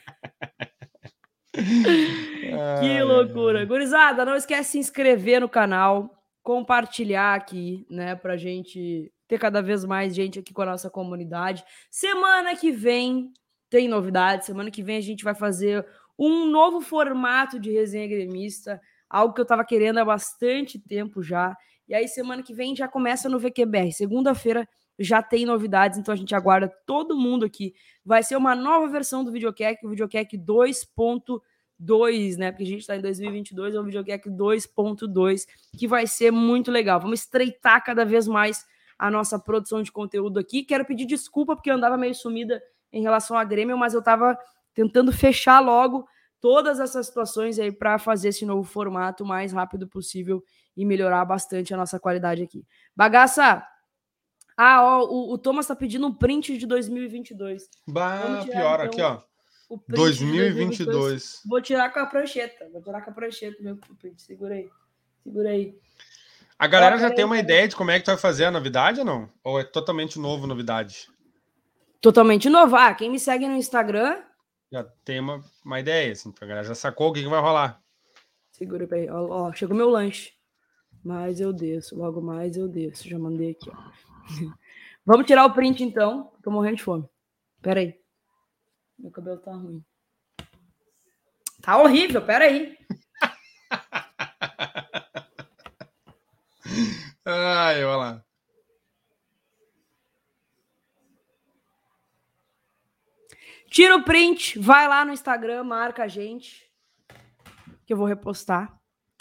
Que 2.81 3.03
loucura. 3.03 3.65
Gurizada, 3.65 4.25
não 4.25 4.35
esquece 4.35 4.63
de 4.63 4.73
se 4.73 4.79
inscrever 4.79 5.41
no 5.41 5.49
canal, 5.49 6.11
compartilhar 6.43 7.35
aqui, 7.35 7.87
né, 7.89 8.15
pra 8.15 8.37
gente 8.37 9.11
ter 9.29 9.39
cada 9.39 9.63
vez 9.63 9.85
mais 9.85 10.15
gente 10.15 10.39
aqui 10.39 10.53
com 10.53 10.63
a 10.63 10.67
nossa 10.67 10.91
comunidade. 10.91 11.65
Semana 11.91 12.55
que 12.57 12.71
vem 12.71 13.33
tem 13.71 13.89
novidade, 13.89 14.45
semana 14.45 14.71
que 14.71 14.83
vem 14.83 14.97
a 14.99 15.01
gente 15.01 15.25
vai 15.25 15.35
fazer 15.35 15.87
um 16.19 16.47
novo 16.47 16.81
formato 16.81 17.59
de 17.59 17.73
resenha 17.73 18.07
gremista, 18.07 18.81
algo 19.09 19.33
que 19.35 19.41
eu 19.41 19.47
tava 19.47 19.65
querendo 19.65 19.99
há 19.99 20.05
bastante 20.05 20.79
tempo 20.79 21.23
já. 21.23 21.57
E 21.89 21.95
aí 21.95 22.09
semana 22.09 22.43
que 22.43 22.55
vem 22.55 22.75
já 22.75 22.89
começa 22.89 23.29
no 23.29 23.39
VQBR. 23.39 23.93
Segunda-feira 23.93 24.69
já 24.99 25.23
tem 25.23 25.45
novidades, 25.45 25.99
então 25.99 26.13
a 26.13 26.17
gente 26.17 26.35
aguarda 26.35 26.73
todo 26.87 27.17
mundo 27.17 27.45
aqui. 27.45 27.75
Vai 28.05 28.23
ser 28.23 28.37
uma 28.37 28.55
nova 28.55 28.87
versão 28.89 29.25
do 29.25 29.33
Videocac, 29.33 29.85
o 29.85 29.91
Videocac 29.91 30.37
2.2, 30.39 32.37
né? 32.37 32.53
Porque 32.53 32.63
a 32.63 32.67
gente 32.67 32.81
está 32.81 32.97
em 32.97 33.01
2022, 33.01 33.75
é 33.75 33.81
o 33.81 33.85
Videocac 33.85 34.31
2.2, 34.31 35.47
que 35.77 35.89
vai 35.89 36.07
ser 36.07 36.31
muito 36.31 36.71
legal. 36.71 37.01
Vamos 37.01 37.21
estreitar 37.21 37.85
cada 37.85 38.05
vez 38.05 38.27
mais 38.29 38.65
a 38.99 39.11
nossa 39.11 39.39
produção 39.39 39.83
de 39.83 39.91
conteúdo 39.91 40.39
aqui. 40.39 40.63
Quero 40.63 40.85
pedir 40.85 41.07
desculpa 41.07 41.57
porque 41.57 41.71
eu 41.71 41.75
andava 41.75 41.97
meio 41.97 42.15
sumida 42.15 42.63
em 42.93 43.03
relação 43.03 43.37
à 43.37 43.45
Grêmio, 43.45 43.77
mas 43.77 43.93
eu 43.93 43.99
estava 43.99 44.39
tentando 44.73 45.13
fechar 45.13 45.61
logo 45.61 46.07
todas 46.41 46.79
essas 46.79 47.07
situações 47.07 47.59
aí 47.59 47.73
para 47.73 47.99
fazer 47.99 48.29
esse 48.29 48.45
novo 48.45 48.63
formato 48.65 49.25
o 49.25 49.27
mais 49.27 49.53
rápido 49.53 49.89
possível 49.89 50.43
e 50.77 50.85
melhorar 50.85 51.25
bastante 51.25 51.73
a 51.73 51.77
nossa 51.77 51.99
qualidade 51.99 52.43
aqui. 52.43 52.65
Bagaça! 52.95 53.67
Ah, 54.57 54.83
ó, 54.83 55.05
o, 55.05 55.33
o 55.33 55.39
Thomas 55.39 55.67
tá 55.67 55.75
pedindo 55.75 56.07
um 56.07 56.15
print 56.15 56.57
de 56.57 56.67
2022. 56.67 57.69
Bah, 57.89 58.43
tirar, 58.43 58.45
pior, 58.45 58.75
então, 58.75 58.87
aqui, 58.87 59.03
ó. 59.03 59.23
O 59.69 59.79
print 59.79 59.97
de 59.97 59.97
2022. 59.97 61.41
Vou 61.47 61.61
tirar 61.61 61.93
com 61.93 61.99
a 61.99 62.07
prancheta. 62.07 62.69
Vou 62.71 62.83
tirar 62.83 63.03
com 63.03 63.11
a 63.11 63.15
prancheta 63.15 63.57
meu 63.61 63.77
print. 63.99 64.23
Segura 64.23 64.55
aí. 64.55 64.71
Segura 65.23 65.51
aí. 65.51 65.77
A 66.57 66.67
galera 66.69 66.97
já 66.99 67.11
tem 67.11 67.25
uma 67.25 67.39
ideia 67.39 67.67
de 67.67 67.75
como 67.75 67.91
é 67.91 67.99
que 67.99 68.05
tu 68.05 68.13
vai 68.13 68.17
fazer 68.17 68.45
a 68.45 68.51
novidade 68.51 69.01
ou 69.01 69.07
não? 69.07 69.29
Ou 69.43 69.59
é 69.59 69.65
totalmente 69.65 70.19
novo 70.19 70.47
novidade? 70.47 71.09
Totalmente 72.01 72.49
novo. 72.49 72.77
Ah, 72.77 72.95
quem 72.95 73.11
me 73.11 73.19
segue 73.19 73.49
no 73.49 73.57
Instagram. 73.57 74.23
Já 74.71 74.85
tem 75.05 75.19
uma, 75.19 75.43
uma 75.65 75.81
ideia, 75.81 76.13
assim, 76.13 76.33
a 76.41 76.47
galera 76.47 76.67
já 76.67 76.75
sacou 76.75 77.09
o 77.09 77.13
que, 77.13 77.23
que 77.23 77.29
vai 77.29 77.41
rolar. 77.41 77.83
Segura 78.53 78.87
aí. 78.93 79.09
Ó, 79.09 79.49
ó, 79.49 79.53
chegou 79.53 79.77
meu 79.77 79.89
lanche. 79.89 80.34
Mas 81.05 81.41
eu 81.41 81.53
desço. 81.53 81.97
Logo 81.97 82.23
mais 82.23 82.57
eu 82.57 82.67
desço. 82.67 83.07
Já 83.09 83.19
mandei 83.19 83.51
aqui, 83.51 83.71
ó. 83.71 83.75
Vamos 85.05 85.27
tirar 85.27 85.45
o 85.45 85.53
print 85.53 85.85
então. 85.85 86.33
Tô 86.43 86.51
morrendo 86.51 86.77
de 86.77 86.83
fome. 86.83 87.07
Pera 87.61 87.81
aí. 87.81 88.01
Meu 88.99 89.11
cabelo 89.11 89.39
tá 89.39 89.53
ruim. 89.53 89.85
Tá 91.61 91.77
horrível, 91.79 92.25
pera 92.25 92.45
aí. 92.45 92.79
Ai, 97.25 97.85
olha 97.85 97.97
lá. 97.97 98.25
Tira 103.75 103.97
o 103.97 104.05
print, 104.05 104.57
vai 104.59 104.87
lá 104.87 105.05
no 105.05 105.13
Instagram, 105.13 105.65
marca 105.65 106.05
a 106.05 106.09
gente, 106.09 106.71
que 107.85 107.93
eu 107.93 107.97
vou 107.97 108.07
repostar, 108.07 108.73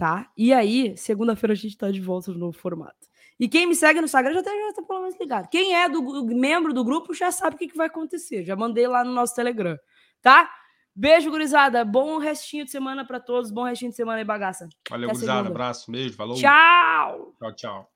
tá? 0.03 0.29
E 0.35 0.51
aí, 0.51 0.97
segunda-feira 0.97 1.53
a 1.53 1.55
gente 1.55 1.77
tá 1.77 1.89
de 1.89 2.01
volta 2.01 2.29
no 2.29 2.37
novo 2.37 2.57
formato. 2.57 3.07
E 3.39 3.47
quem 3.47 3.65
me 3.65 3.73
segue 3.73 4.01
no 4.01 4.05
Instagram 4.05 4.33
já 4.33 4.43
tá, 4.43 4.51
já 4.51 4.73
tá 4.73 4.81
pelo 4.81 4.99
menos 4.99 5.17
ligado. 5.17 5.47
Quem 5.47 5.73
é 5.73 5.87
do, 5.87 6.25
membro 6.25 6.73
do 6.73 6.83
grupo 6.83 7.13
já 7.13 7.31
sabe 7.31 7.55
o 7.55 7.57
que, 7.57 7.69
que 7.69 7.77
vai 7.77 7.87
acontecer. 7.87 8.43
Já 8.43 8.53
mandei 8.53 8.85
lá 8.85 9.05
no 9.05 9.13
nosso 9.13 9.33
Telegram, 9.33 9.77
tá? 10.21 10.51
Beijo, 10.93 11.31
gurizada. 11.31 11.85
Bom 11.85 12.17
restinho 12.17 12.65
de 12.65 12.71
semana 12.71 13.07
pra 13.07 13.17
todos. 13.17 13.49
Bom 13.49 13.63
restinho 13.63 13.91
de 13.91 13.95
semana 13.95 14.17
aí, 14.17 14.25
bagaça. 14.25 14.67
Valeu, 14.89 15.07
Até 15.07 15.13
gurizada. 15.13 15.37
segunda. 15.39 15.49
Abraço, 15.51 15.89
beijo, 15.89 16.15
falou. 16.17 16.35
Tchau! 16.35 17.33
Tchau, 17.39 17.55
tchau. 17.55 17.92